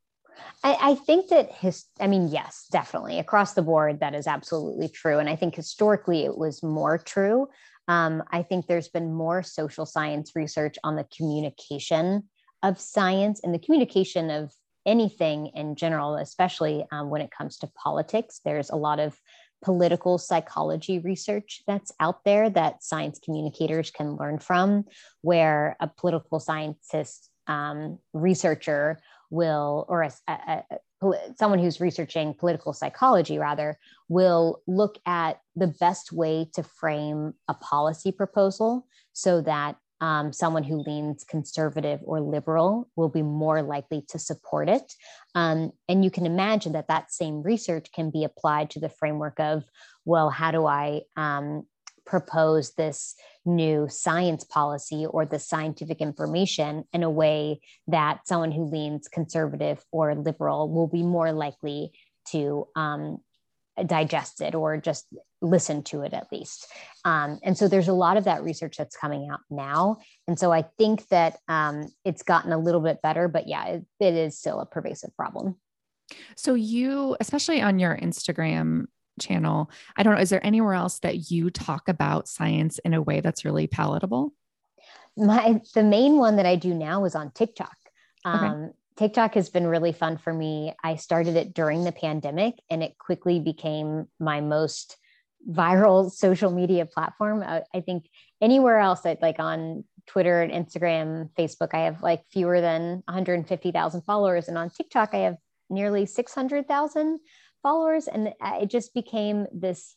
I, 0.65 0.77
I, 0.81 0.95
think 0.95 1.29
that 1.29 1.53
his, 1.53 1.85
I 2.01 2.07
mean, 2.07 2.29
yes, 2.29 2.67
definitely 2.71 3.19
across 3.19 3.53
the 3.53 3.63
board, 3.63 4.01
that 4.01 4.15
is 4.15 4.27
absolutely 4.27 4.89
true. 4.89 5.19
And 5.19 5.29
I 5.29 5.37
think 5.37 5.55
historically 5.55 6.25
it 6.25 6.37
was 6.37 6.63
more 6.63 6.99
true. 6.99 7.49
Um, 7.89 8.23
I 8.31 8.43
think 8.43 8.67
there's 8.67 8.89
been 8.89 9.13
more 9.13 9.43
social 9.43 9.87
science 9.87 10.33
research 10.35 10.77
on 10.85 10.97
the 10.97 11.07
communication 11.17 12.29
of 12.63 12.81
science 12.81 13.41
and 13.43 13.53
the 13.53 13.59
communication 13.59 14.31
of 14.31 14.53
anything 14.87 15.49
in 15.55 15.75
general, 15.75 16.17
especially 16.17 16.85
um, 16.93 17.11
when 17.11 17.23
it 17.23 17.31
comes 17.37 17.59
to 17.59 17.71
politics. 17.83 18.41
There's 18.45 18.71
a 18.71 18.77
lot 18.77 18.99
of 18.99 19.17
political 19.65 20.19
psychology 20.19 20.99
research 20.99 21.63
that's 21.67 21.93
out 22.01 22.25
there 22.25 22.51
that 22.51 22.83
science 22.83 23.21
communicators 23.25 23.91
can 23.91 24.17
learn 24.17 24.39
from, 24.39 24.85
where 25.21 25.77
a 25.81 25.87
political 25.89 26.41
scientist 26.41 27.31
um, 27.47 27.99
researcher 28.13 29.01
will, 29.31 29.87
or 29.89 30.03
a, 30.03 30.13
a, 30.29 30.63
someone 31.37 31.59
who's 31.59 31.81
researching 31.81 32.35
political 32.35 32.73
psychology 32.73 33.39
rather, 33.39 33.79
will 34.09 34.61
look 34.67 34.99
at 35.07 35.41
the 35.57 35.67
best 35.67 36.13
way 36.13 36.49
to 36.55 36.63
frame 36.63 37.35
a 37.49 37.55
policy 37.55 38.13
proposal 38.13 38.87
so 39.13 39.41
that 39.41 39.77
um, 40.03 40.33
someone 40.33 40.65
who 40.65 40.83
leans 40.83 41.23
conservative 41.23 42.01
or 42.03 42.21
liberal 42.21 42.91
will 42.97 43.09
be 43.09 43.23
more 43.23 43.63
likely 43.63 44.05
to 44.09 44.19
support 44.19 44.69
it. 44.69 44.93
Um, 45.37 45.71
and 45.89 46.05
you 46.05 46.11
can 46.11 46.27
imagine 46.27 46.73
that 46.73 46.89
that 46.89 47.13
same 47.13 47.43
research 47.43 47.87
can 47.95 48.11
be 48.11 48.25
applied 48.25 48.71
to 48.71 48.81
the 48.81 48.89
framework 48.89 49.39
of, 49.39 49.63
well, 50.05 50.29
how 50.29 50.51
do 50.51 50.67
I 50.67 51.03
um, 51.17 51.67
propose 52.05 52.75
this 52.75 53.15
new 53.45 53.89
science 53.89 54.45
policy 54.45 55.07
or 55.09 55.25
the 55.25 55.39
scientific 55.39 56.01
information 56.01 56.85
in 56.93 57.03
a 57.03 57.11
way 57.11 57.61
that 57.87 58.27
someone 58.27 58.53
who 58.53 58.65
leans 58.65 59.09
conservative 59.09 59.85
or 59.91 60.15
liberal 60.15 60.69
will 60.69 60.89
be 60.89 61.03
more 61.03 61.33
likely 61.33 61.93
to 62.31 62.67
um, 62.77 63.19
digest 63.87 64.41
it 64.41 64.55
or 64.55 64.77
just 64.77 65.07
listen 65.41 65.83
to 65.83 66.03
it 66.03 66.13
at 66.13 66.31
least. 66.31 66.67
Um, 67.05 67.41
and 67.43 67.57
so 67.57 67.69
there's 67.69 67.89
a 67.89 67.93
lot 67.93 68.17
of 68.17 68.25
that 68.25 68.43
research 68.43 68.77
that's 68.77 68.97
coming 68.97 69.29
out 69.33 69.41
now. 69.51 69.99
And 70.29 70.39
so 70.39 70.53
I 70.53 70.63
think 70.79 71.09
that 71.09 71.39
um, 71.49 71.89
it's 72.05 72.23
gotten 72.23 72.53
a 72.53 72.59
little 72.59 72.81
bit 72.81 73.03
better, 73.03 73.29
but 73.29 73.49
yeah, 73.49 73.65
it, 73.67 73.85
it 73.99 74.15
is 74.15 74.39
still 74.39 74.61
a 74.61 74.67
pervasive 74.67 75.17
problem. 75.17 75.57
So 76.37 76.55
you, 76.55 77.17
especially 77.21 77.63
on 77.63 77.79
your 77.79 77.97
Instagram 77.97 78.87
channel, 79.21 79.71
I 79.97 80.03
don't 80.03 80.15
know, 80.15 80.21
is 80.21 80.31
there 80.31 80.45
anywhere 80.45 80.75
else 80.75 80.99
that 81.01 81.31
you 81.31 81.51
talk 81.51 81.89
about 81.89 82.29
science 82.29 82.79
in 82.81 82.95
a 82.95 83.03
way 83.03 83.21
that's 83.21 83.45
really 83.45 83.67
palatable? 83.67 84.33
My 85.17 85.61
the 85.75 85.83
main 85.83 86.17
one 86.17 86.37
that 86.37 86.47
I 86.47 86.57
do 86.57 86.73
now 86.73 87.05
is 87.05 87.15
on 87.15 87.31
TikTok. 87.33 87.77
Um, 88.25 88.45
okay. 88.45 88.73
TikTok 88.97 89.35
has 89.35 89.51
been 89.51 89.67
really 89.67 89.93
fun 89.93 90.17
for 90.17 90.33
me. 90.33 90.75
I 90.83 90.97
started 90.97 91.37
it 91.37 91.55
during 91.55 91.85
the 91.85 91.93
pandemic 91.93 92.55
and 92.71 92.83
it 92.83 92.99
quickly 92.99 93.41
became 93.41 94.07
my 94.21 94.41
most 94.41 94.97
viral 95.49 96.11
social 96.13 96.51
media 96.51 96.87
platform. 96.87 97.43
I, 97.43 97.63
I 97.75 97.81
think 97.81 98.09
anywhere 98.41 98.79
else 98.79 99.01
that 99.03 99.23
like 99.23 99.39
on 99.39 99.85
Twitter 100.07 100.43
and 100.43 100.53
Instagram, 100.53 101.31
Facebook, 101.39 101.75
I 101.75 101.81
have 101.81 102.03
like 102.03 102.25
fewer 102.31 102.61
than 102.61 103.03
150,000 103.07 104.03
followers. 104.03 104.49
And 104.49 104.59
on 104.59 104.71
TikTok, 104.71 105.11
I 105.15 105.19
have 105.19 105.37
nearly 105.71 106.07
600,000 106.07 107.19
followers. 107.63 108.09
And 108.09 108.35
it 108.43 108.71
just 108.71 108.95
became 108.95 109.47
this 109.53 109.95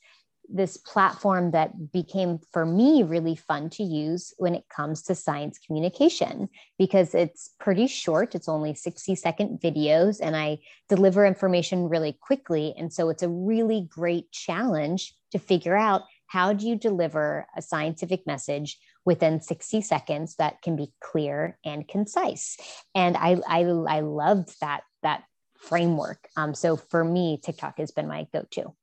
this 0.50 0.78
platform 0.78 1.52
that 1.52 1.92
became 1.92 2.40
for 2.52 2.66
me 2.66 3.04
really 3.04 3.36
fun 3.36 3.70
to 3.70 3.84
use 3.84 4.34
when 4.38 4.56
it 4.56 4.68
comes 4.70 5.04
to 5.04 5.16
science 5.16 5.60
communication 5.66 6.50
because 6.78 7.16
it's 7.16 7.52
pretty 7.60 7.88
short 7.88 8.36
it's 8.36 8.50
only 8.50 8.74
60 8.74 9.16
second 9.16 9.60
videos 9.60 10.20
and 10.22 10.36
i 10.36 10.58
deliver 10.90 11.26
information 11.26 11.90
really 11.90 12.14
quickly 12.22 12.74
and 12.78 12.92
so 12.94 13.10
it's 13.10 13.24
a 13.24 13.30
really 13.30 13.88
great 13.90 14.32
challenge 14.32 15.16
to 15.32 15.40
figure 15.40 15.76
out 15.76 16.04
how 16.28 16.54
do 16.54 16.68
you 16.68 16.76
deliver 16.76 17.46
a 17.56 17.62
scientific 17.62 18.26
message 18.26 18.78
within 19.06 19.42
60 19.42 19.82
seconds 19.82 20.36
that 20.36 20.62
can 20.62 20.76
be 20.76 20.92
clear 21.02 21.58
and 21.66 21.88
concise 21.88 22.58
and 22.94 23.18
i 23.18 23.38
i, 23.48 23.62
I 23.62 24.00
loved 24.02 24.56
that 24.62 24.82
that 25.02 25.24
framework 25.68 26.28
um, 26.38 26.54
so 26.54 26.76
for 26.76 27.04
me 27.04 27.40
tiktok 27.44 27.78
has 27.78 27.92
been 27.92 28.08
my 28.08 28.28
go-to 28.34 28.74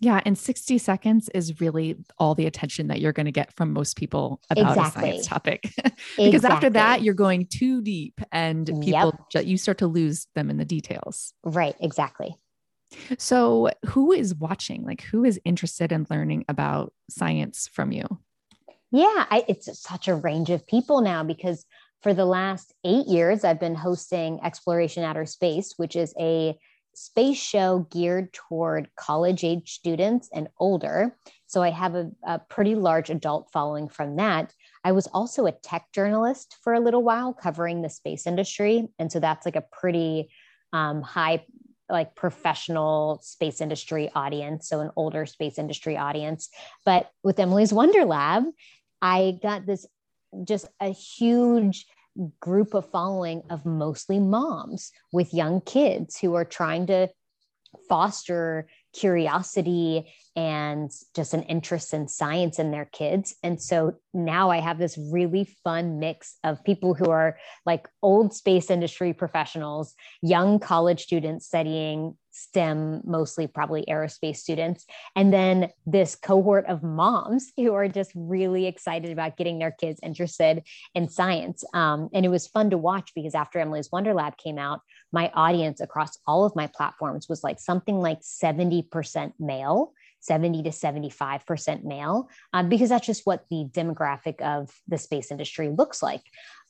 yeah. 0.00 0.20
And 0.24 0.36
60 0.36 0.78
seconds 0.78 1.28
is 1.34 1.60
really 1.60 1.96
all 2.18 2.34
the 2.34 2.46
attention 2.46 2.88
that 2.88 3.00
you're 3.00 3.12
going 3.12 3.26
to 3.26 3.32
get 3.32 3.52
from 3.54 3.72
most 3.72 3.96
people 3.96 4.40
about 4.48 4.76
exactly. 4.76 5.02
a 5.02 5.12
science 5.12 5.26
topic. 5.26 5.62
because 6.16 6.34
exactly. 6.34 6.50
after 6.50 6.70
that, 6.70 7.02
you're 7.02 7.14
going 7.14 7.46
too 7.46 7.82
deep 7.82 8.20
and 8.32 8.66
people, 8.66 9.14
yep. 9.34 9.44
you 9.44 9.58
start 9.58 9.78
to 9.78 9.86
lose 9.86 10.26
them 10.34 10.48
in 10.48 10.56
the 10.56 10.64
details. 10.64 11.34
Right. 11.44 11.76
Exactly. 11.80 12.34
So, 13.18 13.70
who 13.86 14.10
is 14.10 14.34
watching? 14.34 14.84
Like, 14.84 15.02
who 15.02 15.24
is 15.24 15.38
interested 15.44 15.92
in 15.92 16.06
learning 16.10 16.44
about 16.48 16.92
science 17.08 17.68
from 17.72 17.92
you? 17.92 18.04
Yeah, 18.90 19.26
I, 19.30 19.44
it's 19.46 19.78
such 19.78 20.08
a 20.08 20.16
range 20.16 20.50
of 20.50 20.66
people 20.66 21.00
now 21.00 21.22
because 21.22 21.64
for 22.02 22.14
the 22.14 22.24
last 22.24 22.72
eight 22.84 23.06
years, 23.06 23.44
I've 23.44 23.60
been 23.60 23.74
hosting 23.74 24.38
Xploration 24.38 25.04
Outer 25.04 25.26
Space, 25.26 25.74
which 25.76 25.96
is 25.96 26.14
a 26.18 26.58
space 26.94 27.38
show 27.38 27.86
geared 27.90 28.32
toward 28.32 28.88
college 28.96 29.44
age 29.44 29.72
students 29.72 30.28
and 30.34 30.48
older. 30.58 31.16
So 31.46 31.62
I 31.62 31.70
have 31.70 31.94
a, 31.94 32.10
a, 32.26 32.38
pretty 32.38 32.74
large 32.74 33.10
adult 33.10 33.50
following 33.52 33.88
from 33.88 34.16
that. 34.16 34.52
I 34.84 34.92
was 34.92 35.06
also 35.08 35.46
a 35.46 35.52
tech 35.52 35.86
journalist 35.94 36.56
for 36.62 36.74
a 36.74 36.80
little 36.80 37.02
while 37.02 37.32
covering 37.32 37.82
the 37.82 37.88
space 37.88 38.26
industry. 38.26 38.88
And 38.98 39.10
so 39.10 39.20
that's 39.20 39.46
like 39.46 39.56
a 39.56 39.64
pretty 39.72 40.30
um, 40.72 41.02
high, 41.02 41.44
like 41.88 42.14
professional 42.14 43.20
space 43.22 43.60
industry 43.60 44.10
audience. 44.14 44.68
So 44.68 44.80
an 44.80 44.90
older 44.96 45.26
space 45.26 45.58
industry 45.58 45.96
audience. 45.96 46.48
But 46.84 47.10
with 47.22 47.38
Emily's 47.38 47.72
Wonder 47.72 48.04
Lab, 48.04 48.44
I 49.02 49.38
got 49.42 49.66
this 49.66 49.86
just 50.44 50.66
a 50.80 50.88
huge 50.88 51.86
group 52.40 52.74
of 52.74 52.90
following 52.90 53.42
of 53.50 53.64
mostly 53.64 54.18
moms 54.18 54.92
with 55.12 55.34
young 55.34 55.60
kids 55.60 56.18
who 56.18 56.34
are 56.34 56.44
trying 56.44 56.86
to 56.86 57.08
foster 57.88 58.66
curiosity 58.92 60.12
and 60.36 60.90
just 61.14 61.34
an 61.34 61.42
interest 61.44 61.92
in 61.92 62.08
science 62.08 62.58
in 62.58 62.70
their 62.70 62.84
kids. 62.84 63.34
And 63.42 63.60
so 63.60 63.94
now 64.14 64.50
I 64.50 64.58
have 64.58 64.78
this 64.78 64.96
really 64.96 65.44
fun 65.64 65.98
mix 65.98 66.36
of 66.44 66.64
people 66.64 66.94
who 66.94 67.10
are 67.10 67.38
like 67.66 67.88
old 68.02 68.32
space 68.32 68.70
industry 68.70 69.12
professionals, 69.12 69.94
young 70.22 70.58
college 70.58 71.02
students 71.02 71.46
studying 71.46 72.16
STEM, 72.32 73.02
mostly 73.04 73.48
probably 73.48 73.84
aerospace 73.88 74.36
students, 74.36 74.86
and 75.16 75.32
then 75.32 75.68
this 75.84 76.14
cohort 76.14 76.64
of 76.66 76.82
moms 76.82 77.52
who 77.56 77.74
are 77.74 77.88
just 77.88 78.12
really 78.14 78.66
excited 78.66 79.10
about 79.10 79.36
getting 79.36 79.58
their 79.58 79.72
kids 79.72 80.00
interested 80.02 80.62
in 80.94 81.08
science. 81.08 81.64
Um, 81.74 82.08
and 82.14 82.24
it 82.24 82.30
was 82.30 82.46
fun 82.46 82.70
to 82.70 82.78
watch 82.78 83.12
because 83.14 83.34
after 83.34 83.58
Emily's 83.58 83.90
Wonder 83.92 84.14
Lab 84.14 84.36
came 84.36 84.58
out, 84.58 84.80
my 85.12 85.30
audience 85.34 85.80
across 85.80 86.18
all 86.26 86.44
of 86.44 86.54
my 86.54 86.66
platforms 86.66 87.28
was 87.28 87.42
like 87.42 87.58
something 87.58 88.00
like 88.00 88.20
70% 88.20 89.32
male 89.38 89.92
70 90.20 90.62
to 90.64 90.70
75% 90.70 91.84
male, 91.84 92.28
um, 92.52 92.68
because 92.68 92.90
that's 92.90 93.06
just 93.06 93.26
what 93.26 93.46
the 93.50 93.66
demographic 93.70 94.40
of 94.40 94.70
the 94.86 94.98
space 94.98 95.30
industry 95.30 95.70
looks 95.70 96.02
like. 96.02 96.22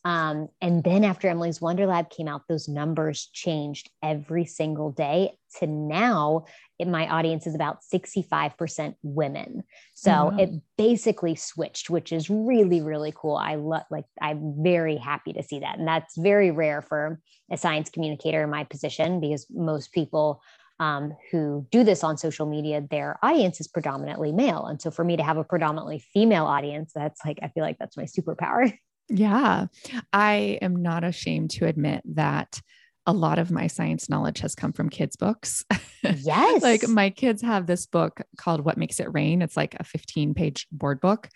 Um, 0.05 0.49
and 0.63 0.83
then 0.83 1.05
after 1.05 1.29
Emily's 1.29 1.61
Wonder 1.61 1.87
Lab 1.87 2.09
came 2.11 2.27
out, 2.27 2.43
those 2.49 2.69
numbers 2.69 3.29
changed 3.33 3.91
every 4.03 4.47
single 4.47 4.91
day 4.91 5.37
to 5.59 5.67
now 5.67 6.47
my 6.87 7.09
audience 7.09 7.47
is 7.47 7.55
about 7.55 7.81
65% 7.83 8.95
women. 9.03 9.65
So 9.95 10.11
mm-hmm. 10.11 10.39
it 10.39 10.51
basically 10.79 11.35
switched, 11.35 11.91
which 11.91 12.13
is 12.13 12.31
really, 12.31 12.81
really 12.81 13.13
cool. 13.15 13.37
I 13.37 13.57
love, 13.57 13.83
like, 13.91 14.07
I'm 14.21 14.55
very 14.63 14.97
happy 14.97 15.33
to 15.35 15.43
see 15.43 15.61
that. 15.61 15.79
And 15.79 15.87
that's 15.87 16.17
very 16.17 16.51
rare 16.51 16.81
for 16.81 17.21
a 17.51 17.59
science 17.59 17.91
communicator 17.91 18.43
in 18.43 18.51
my 18.51 18.65
position 18.65 19.21
because 19.21 19.47
most 19.51 19.93
people 19.93 20.43
um, 20.79 21.15
who 21.31 21.67
do 21.71 21.85
this 21.85 22.03
on 22.03 22.17
social 22.17 22.47
media, 22.47 22.83
their 22.91 23.19
audience 23.23 23.61
is 23.61 23.69
predominantly 23.69 24.33
male. 24.33 24.65
And 24.65 24.81
so 24.81 24.91
for 24.91 25.05
me 25.05 25.19
to 25.19 25.23
have 25.23 25.37
a 25.37 25.45
predominantly 25.45 26.03
female 26.15 26.47
audience, 26.47 26.93
that's 26.95 27.21
like, 27.27 27.39
I 27.43 27.49
feel 27.49 27.63
like 27.63 27.77
that's 27.79 27.99
my 27.99 28.05
superpower. 28.05 28.73
Yeah. 29.11 29.67
I 30.13 30.59
am 30.63 30.83
not 30.83 31.05
ashamed 31.05 31.51
to 31.53 31.67
admit 31.67 32.03
that 32.15 32.61
a 33.07 33.13
lot 33.13 33.39
of 33.39 33.51
my 33.51 33.67
science 33.67 34.09
knowledge 34.09 34.41
has 34.41 34.55
come 34.55 34.73
from 34.73 34.89
kids' 34.89 35.17
books. 35.17 35.65
Yes. 36.03 36.63
like 36.63 36.89
my 36.89 37.11
kids 37.11 37.43
have 37.43 37.67
this 37.67 37.85
book 37.85 38.23
called 38.39 38.65
What 38.65 38.79
Makes 38.79 39.01
It 39.01 39.13
Rain. 39.13 39.43
It's 39.43 39.57
like 39.57 39.77
a 39.79 39.85
15 39.85 40.33
page 40.33 40.67
board 40.73 40.99
book. 40.99 41.29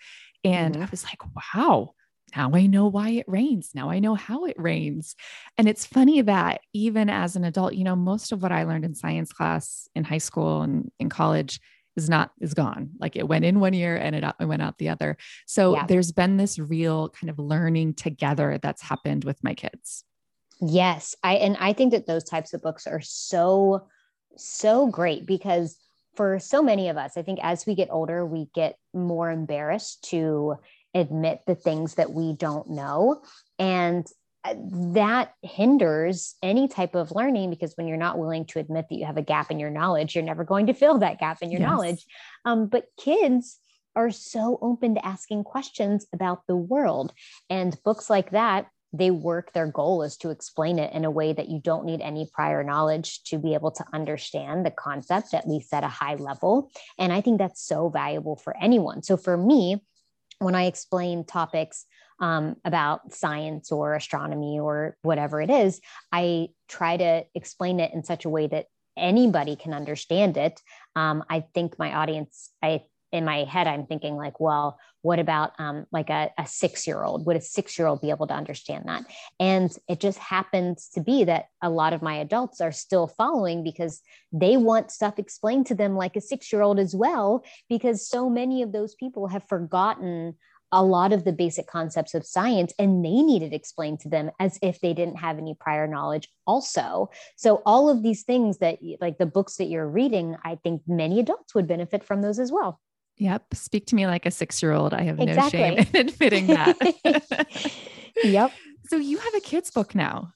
And 0.43 0.73
mm-hmm. 0.73 0.83
I 0.83 0.87
was 0.89 1.03
like, 1.03 1.19
wow, 1.55 1.91
now 2.35 2.49
I 2.51 2.65
know 2.65 2.87
why 2.87 3.09
it 3.11 3.25
rains. 3.27 3.71
Now 3.75 3.91
I 3.91 3.99
know 3.99 4.15
how 4.15 4.45
it 4.45 4.55
rains. 4.57 5.15
And 5.57 5.69
it's 5.69 5.85
funny 5.85 6.21
that 6.21 6.61
even 6.73 7.11
as 7.11 7.35
an 7.35 7.45
adult, 7.45 7.75
you 7.75 7.83
know, 7.83 7.95
most 7.95 8.31
of 8.31 8.41
what 8.41 8.51
I 8.51 8.63
learned 8.63 8.85
in 8.85 8.95
science 8.95 9.31
class 9.31 9.87
in 9.95 10.03
high 10.03 10.17
school 10.17 10.63
and 10.63 10.91
in 10.99 11.09
college 11.09 11.59
is 11.95 12.09
not 12.09 12.31
is 12.39 12.53
gone 12.53 12.89
like 12.99 13.15
it 13.15 13.27
went 13.27 13.45
in 13.45 13.59
one 13.59 13.73
year 13.73 13.95
and 13.95 14.15
it, 14.15 14.23
out, 14.23 14.35
it 14.39 14.45
went 14.45 14.61
out 14.61 14.77
the 14.77 14.89
other 14.89 15.17
so 15.45 15.75
yeah. 15.75 15.85
there's 15.85 16.11
been 16.11 16.37
this 16.37 16.59
real 16.59 17.09
kind 17.09 17.29
of 17.29 17.39
learning 17.39 17.93
together 17.93 18.59
that's 18.61 18.81
happened 18.81 19.23
with 19.23 19.43
my 19.43 19.53
kids 19.53 20.03
yes 20.61 21.15
i 21.23 21.35
and 21.35 21.57
i 21.59 21.73
think 21.73 21.91
that 21.91 22.07
those 22.07 22.23
types 22.23 22.53
of 22.53 22.61
books 22.61 22.87
are 22.87 23.01
so 23.01 23.87
so 24.37 24.87
great 24.87 25.25
because 25.25 25.77
for 26.15 26.39
so 26.39 26.61
many 26.61 26.89
of 26.89 26.97
us 26.97 27.17
i 27.17 27.21
think 27.21 27.39
as 27.41 27.65
we 27.65 27.75
get 27.75 27.89
older 27.91 28.25
we 28.25 28.47
get 28.53 28.77
more 28.93 29.31
embarrassed 29.31 30.03
to 30.09 30.55
admit 30.95 31.41
the 31.45 31.55
things 31.55 31.95
that 31.95 32.11
we 32.11 32.33
don't 32.33 32.69
know. 32.69 33.21
And 33.59 34.07
that 34.53 35.33
hinders 35.41 36.35
any 36.43 36.67
type 36.67 36.95
of 36.95 37.11
learning 37.11 37.49
because 37.49 37.73
when 37.75 37.87
you're 37.87 37.97
not 37.97 38.17
willing 38.17 38.45
to 38.45 38.59
admit 38.59 38.85
that 38.89 38.95
you 38.95 39.05
have 39.05 39.17
a 39.17 39.21
gap 39.21 39.51
in 39.51 39.59
your 39.59 39.69
knowledge, 39.69 40.15
you're 40.15 40.23
never 40.23 40.43
going 40.43 40.67
to 40.67 40.73
fill 40.73 40.99
that 40.99 41.19
gap 41.19 41.41
in 41.41 41.51
your 41.51 41.61
yes. 41.61 41.69
knowledge. 41.69 42.05
Um, 42.45 42.67
but 42.67 42.85
kids 42.99 43.59
are 43.95 44.11
so 44.11 44.59
open 44.61 44.95
to 44.95 45.05
asking 45.05 45.43
questions 45.43 46.05
about 46.13 46.41
the 46.47 46.55
world. 46.55 47.13
And 47.49 47.75
books 47.83 48.09
like 48.09 48.31
that, 48.31 48.67
they 48.93 49.11
work, 49.11 49.51
their 49.53 49.67
goal 49.67 50.03
is 50.03 50.17
to 50.17 50.29
explain 50.29 50.79
it 50.79 50.93
in 50.93 51.05
a 51.05 51.11
way 51.11 51.33
that 51.33 51.49
you 51.49 51.59
don't 51.59 51.85
need 51.85 52.01
any 52.01 52.29
prior 52.33 52.63
knowledge 52.63 53.23
to 53.25 53.37
be 53.37 53.53
able 53.53 53.71
to 53.71 53.85
understand 53.93 54.65
the 54.65 54.71
concept, 54.71 55.33
at 55.33 55.47
least 55.47 55.73
at 55.73 55.83
a 55.83 55.89
high 55.89 56.15
level. 56.15 56.71
And 56.97 57.11
I 57.11 57.21
think 57.21 57.39
that's 57.39 57.65
so 57.65 57.89
valuable 57.89 58.35
for 58.35 58.55
anyone. 58.57 59.03
So 59.03 59.17
for 59.17 59.35
me, 59.35 59.83
when 60.39 60.55
I 60.55 60.65
explain 60.65 61.25
topics 61.25 61.85
um, 62.19 62.55
about 62.63 63.13
science 63.13 63.71
or 63.71 63.95
astronomy 63.95 64.59
or 64.59 64.97
whatever 65.01 65.41
it 65.41 65.49
is, 65.49 65.81
I 66.11 66.49
try 66.67 66.97
to 66.97 67.25
explain 67.35 67.79
it 67.79 67.93
in 67.93 68.03
such 68.03 68.25
a 68.25 68.29
way 68.29 68.47
that 68.47 68.67
anybody 68.97 69.55
can 69.55 69.73
understand 69.73 70.37
it. 70.37 70.61
Um, 70.95 71.23
I 71.29 71.45
think 71.53 71.77
my 71.77 71.93
audience, 71.93 72.49
I 72.63 72.83
in 73.15 73.23
my 73.23 73.45
head, 73.45 73.65
I'm 73.65 73.85
thinking 73.85 74.17
like, 74.17 74.41
well, 74.41 74.77
what 75.01 75.19
about 75.19 75.53
um, 75.57 75.85
like 75.91 76.09
a, 76.09 76.31
a 76.37 76.45
six 76.45 76.85
year 76.85 77.01
old? 77.01 77.25
Would 77.25 77.37
a 77.37 77.41
six 77.41 77.79
year 77.79 77.87
old 77.87 78.01
be 78.01 78.09
able 78.09 78.27
to 78.27 78.33
understand 78.33 78.85
that? 78.87 79.05
And 79.39 79.75
it 79.87 80.01
just 80.01 80.17
happens 80.17 80.89
to 80.95 81.01
be 81.01 81.23
that 81.23 81.45
a 81.61 81.69
lot 81.69 81.93
of 81.93 82.01
my 82.01 82.15
adults 82.15 82.59
are 82.59 82.73
still 82.73 83.07
following 83.07 83.63
because 83.63 84.01
they 84.33 84.57
want 84.57 84.91
stuff 84.91 85.17
explained 85.17 85.67
to 85.67 85.75
them 85.75 85.95
like 85.95 86.17
a 86.17 86.21
six 86.21 86.51
year 86.51 86.61
old 86.61 86.77
as 86.77 86.93
well, 86.93 87.45
because 87.69 88.07
so 88.07 88.29
many 88.29 88.61
of 88.63 88.73
those 88.73 88.95
people 88.95 89.27
have 89.27 89.47
forgotten 89.47 90.35
a 90.71 90.83
lot 90.83 91.13
of 91.13 91.23
the 91.23 91.31
basic 91.31 91.67
concepts 91.67 92.13
of 92.13 92.25
science 92.25 92.73
and 92.79 93.03
they 93.03 93.21
need 93.21 93.41
it 93.41 93.53
explained 93.53 93.99
to 93.99 94.09
them 94.09 94.31
as 94.39 94.57
if 94.61 94.79
they 94.81 94.93
didn't 94.93 95.17
have 95.17 95.37
any 95.37 95.55
prior 95.59 95.87
knowledge 95.87 96.29
also 96.47 97.09
so 97.35 97.61
all 97.65 97.89
of 97.89 98.03
these 98.03 98.23
things 98.23 98.57
that 98.57 98.79
like 98.99 99.17
the 99.17 99.25
books 99.25 99.57
that 99.57 99.65
you're 99.65 99.87
reading 99.87 100.35
i 100.43 100.55
think 100.55 100.81
many 100.87 101.19
adults 101.19 101.55
would 101.55 101.67
benefit 101.67 102.03
from 102.03 102.21
those 102.21 102.39
as 102.39 102.51
well 102.51 102.79
Yep. 103.17 103.53
Speak 103.53 103.85
to 103.87 103.95
me 103.95 104.07
like 104.07 104.25
a 104.25 104.31
six 104.31 104.61
year 104.61 104.73
old. 104.73 104.93
I 104.93 105.03
have 105.03 105.19
exactly. 105.19 105.59
no 105.59 105.75
shame 105.75 105.87
in 105.93 106.07
admitting 106.09 106.47
that. 106.47 107.71
yep. 108.23 108.51
So 108.87 108.97
you 108.97 109.17
have 109.17 109.35
a 109.35 109.39
kid's 109.39 109.71
book 109.71 109.95
now. 109.95 110.33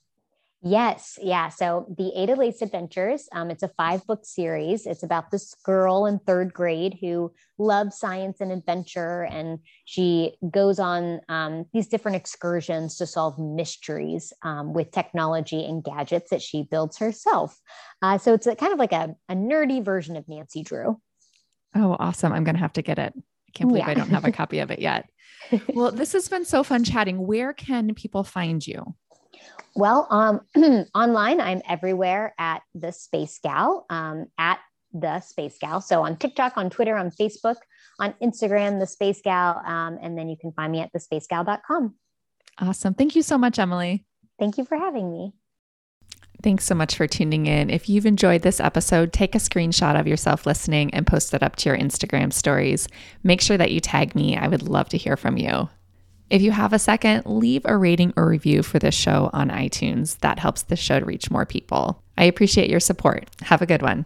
Yes. 0.62 1.18
Yeah. 1.22 1.47
So 1.47 1.86
the 1.97 2.12
Ada 2.16 2.36
Lace 2.36 2.62
Adventures, 2.62 3.30
um, 3.32 3.49
it's 3.49 3.64
a 3.64 3.70
five 3.70 4.05
book 4.05 4.26
series. 4.26 4.86
It's 4.86 5.03
about 5.03 5.32
this 5.32 5.55
girl 5.64 6.05
in 6.05 6.20
third 6.20 6.53
grade 6.53 6.97
who 6.99 7.32
loves 7.57 7.97
science 7.97 8.41
and 8.41 8.51
adventure. 8.51 9.24
And 9.24 9.60
she 9.86 10.34
goes 10.51 10.78
on 10.78 11.22
um, 11.30 11.66
these 11.72 11.88
different 11.88 12.18
excursions 12.18 12.97
to 12.97 13.07
solve 13.07 13.39
mysteries 13.39 14.34
um, 14.41 14.74
with 14.74 14.91
technology 14.91 15.64
and 15.64 15.82
gadgets 15.82 16.30
that 16.32 16.41
she 16.41 16.64
builds 16.64 16.97
herself. 16.97 17.57
Uh, 18.01 18.18
so 18.18 18.34
it's 18.34 18.45
a, 18.45 18.55
kind 18.55 18.74
of 18.74 18.80
like 18.80 18.93
a, 18.93 19.16
a 19.30 19.36
nerdy 19.36 19.84
version 19.84 20.18
of 20.18 20.28
Nancy 20.28 20.62
Drew. 20.62 20.99
Oh, 21.74 21.95
awesome. 21.99 22.34
I'm 22.34 22.43
going 22.43 22.55
to 22.55 22.62
have 22.62 22.74
to 22.74 22.82
get 22.82 22.99
it. 22.99 23.14
I 23.16 23.51
can't 23.53 23.70
believe 23.70 23.86
yeah. 23.86 23.91
I 23.91 23.93
don't 23.93 24.10
have 24.10 24.26
a 24.26 24.32
copy 24.32 24.60
of 24.60 24.72
it 24.72 24.80
yet. 24.80 25.10
well, 25.74 25.91
this 25.91 26.12
has 26.12 26.28
been 26.28 26.43
so 26.43 26.64
fun 26.64 26.84
chatting. 26.84 27.26
Where 27.26 27.53
can 27.53 27.95
people 27.95 28.26
find 28.26 28.66
you? 28.66 28.93
Well, 29.76 30.08
um, 30.10 30.42
online, 30.96 31.40
I'm 31.40 31.62
everywhere 31.68 32.34
at 32.38 32.62
the 32.74 32.92
Space 32.92 33.40
Gal, 33.42 33.86
um, 33.90 34.26
at 34.38 34.60
the 34.94 35.20
Space 35.22 35.58
Gal. 35.60 35.82
So 35.82 36.04
on 36.04 36.18
TikTok, 36.18 36.58
on 36.58 36.70
Twitter, 36.70 36.96
on 36.96 37.12
Facebook, 37.12 37.58
on 38.00 38.14
Instagram, 38.22 38.80
the 38.80 38.88
Space 38.88 39.22
Gal. 39.22 39.62
Um, 39.66 40.00
and 40.02 40.18
then 40.18 40.30
you 40.30 40.38
can 40.38 40.52
find 40.54 40.72
me 40.72 40.82
at 40.82 40.92
thespacegal.com. 40.94 41.96
Awesome. 42.60 42.94
Thank 42.94 43.16
you 43.16 43.22
so 43.22 43.38
much, 43.38 43.60
Emily. 43.60 44.06
Thank 44.38 44.58
you 44.58 44.66
for 44.66 44.78
having 44.78 45.12
me. 45.12 45.34
Thanks 46.42 46.64
so 46.64 46.74
much 46.74 46.96
for 46.96 47.06
tuning 47.06 47.48
in. 47.48 47.70
If 47.70 47.90
you've 47.90 48.06
enjoyed 48.06 48.44
this 48.44 48.62
episode, 48.62 49.12
take 49.12 49.36
a 49.36 49.40
screenshot 49.40 50.00
of 50.00 50.08
yourself 50.08 50.46
listening 50.46 50.94
and 50.94 51.06
post 51.06 51.34
it 51.34 51.44
up 51.44 51.58
to 51.58 51.70
your 51.70 51.78
Instagram 51.78 52.32
stories. 52.32 52.88
Make 53.24 53.42
sure 53.42 53.58
that 53.58 53.72
you 53.72 53.82
tag 53.82 54.16
me. 54.16 54.38
I 54.38 54.48
would 54.48 54.64
love 54.64 54.88
to 54.90 54.98
hear 54.98 55.18
from 55.18 55.38
you. 55.38 55.70
If 56.30 56.44
you 56.44 56.52
have 56.52 56.74
a 56.74 56.80
second, 56.80 57.26
leave 57.26 57.64
a 57.66 57.76
rating 57.76 58.14
or 58.16 58.28
review 58.28 58.62
for 58.62 58.78
this 58.78 58.94
show 58.94 59.30
on 59.34 59.50
iTunes. 59.50 60.18
That 60.20 60.40
helps 60.40 60.62
the 60.62 60.76
show 60.76 61.00
to 61.00 61.06
reach 61.06 61.32
more 61.32 61.46
people. 61.46 62.04
I 62.18 62.26
appreciate 62.26 62.70
your 62.70 62.80
support. 62.80 63.28
Have 63.42 63.62
a 63.62 63.66
good 63.66 63.82
one. 63.82 64.06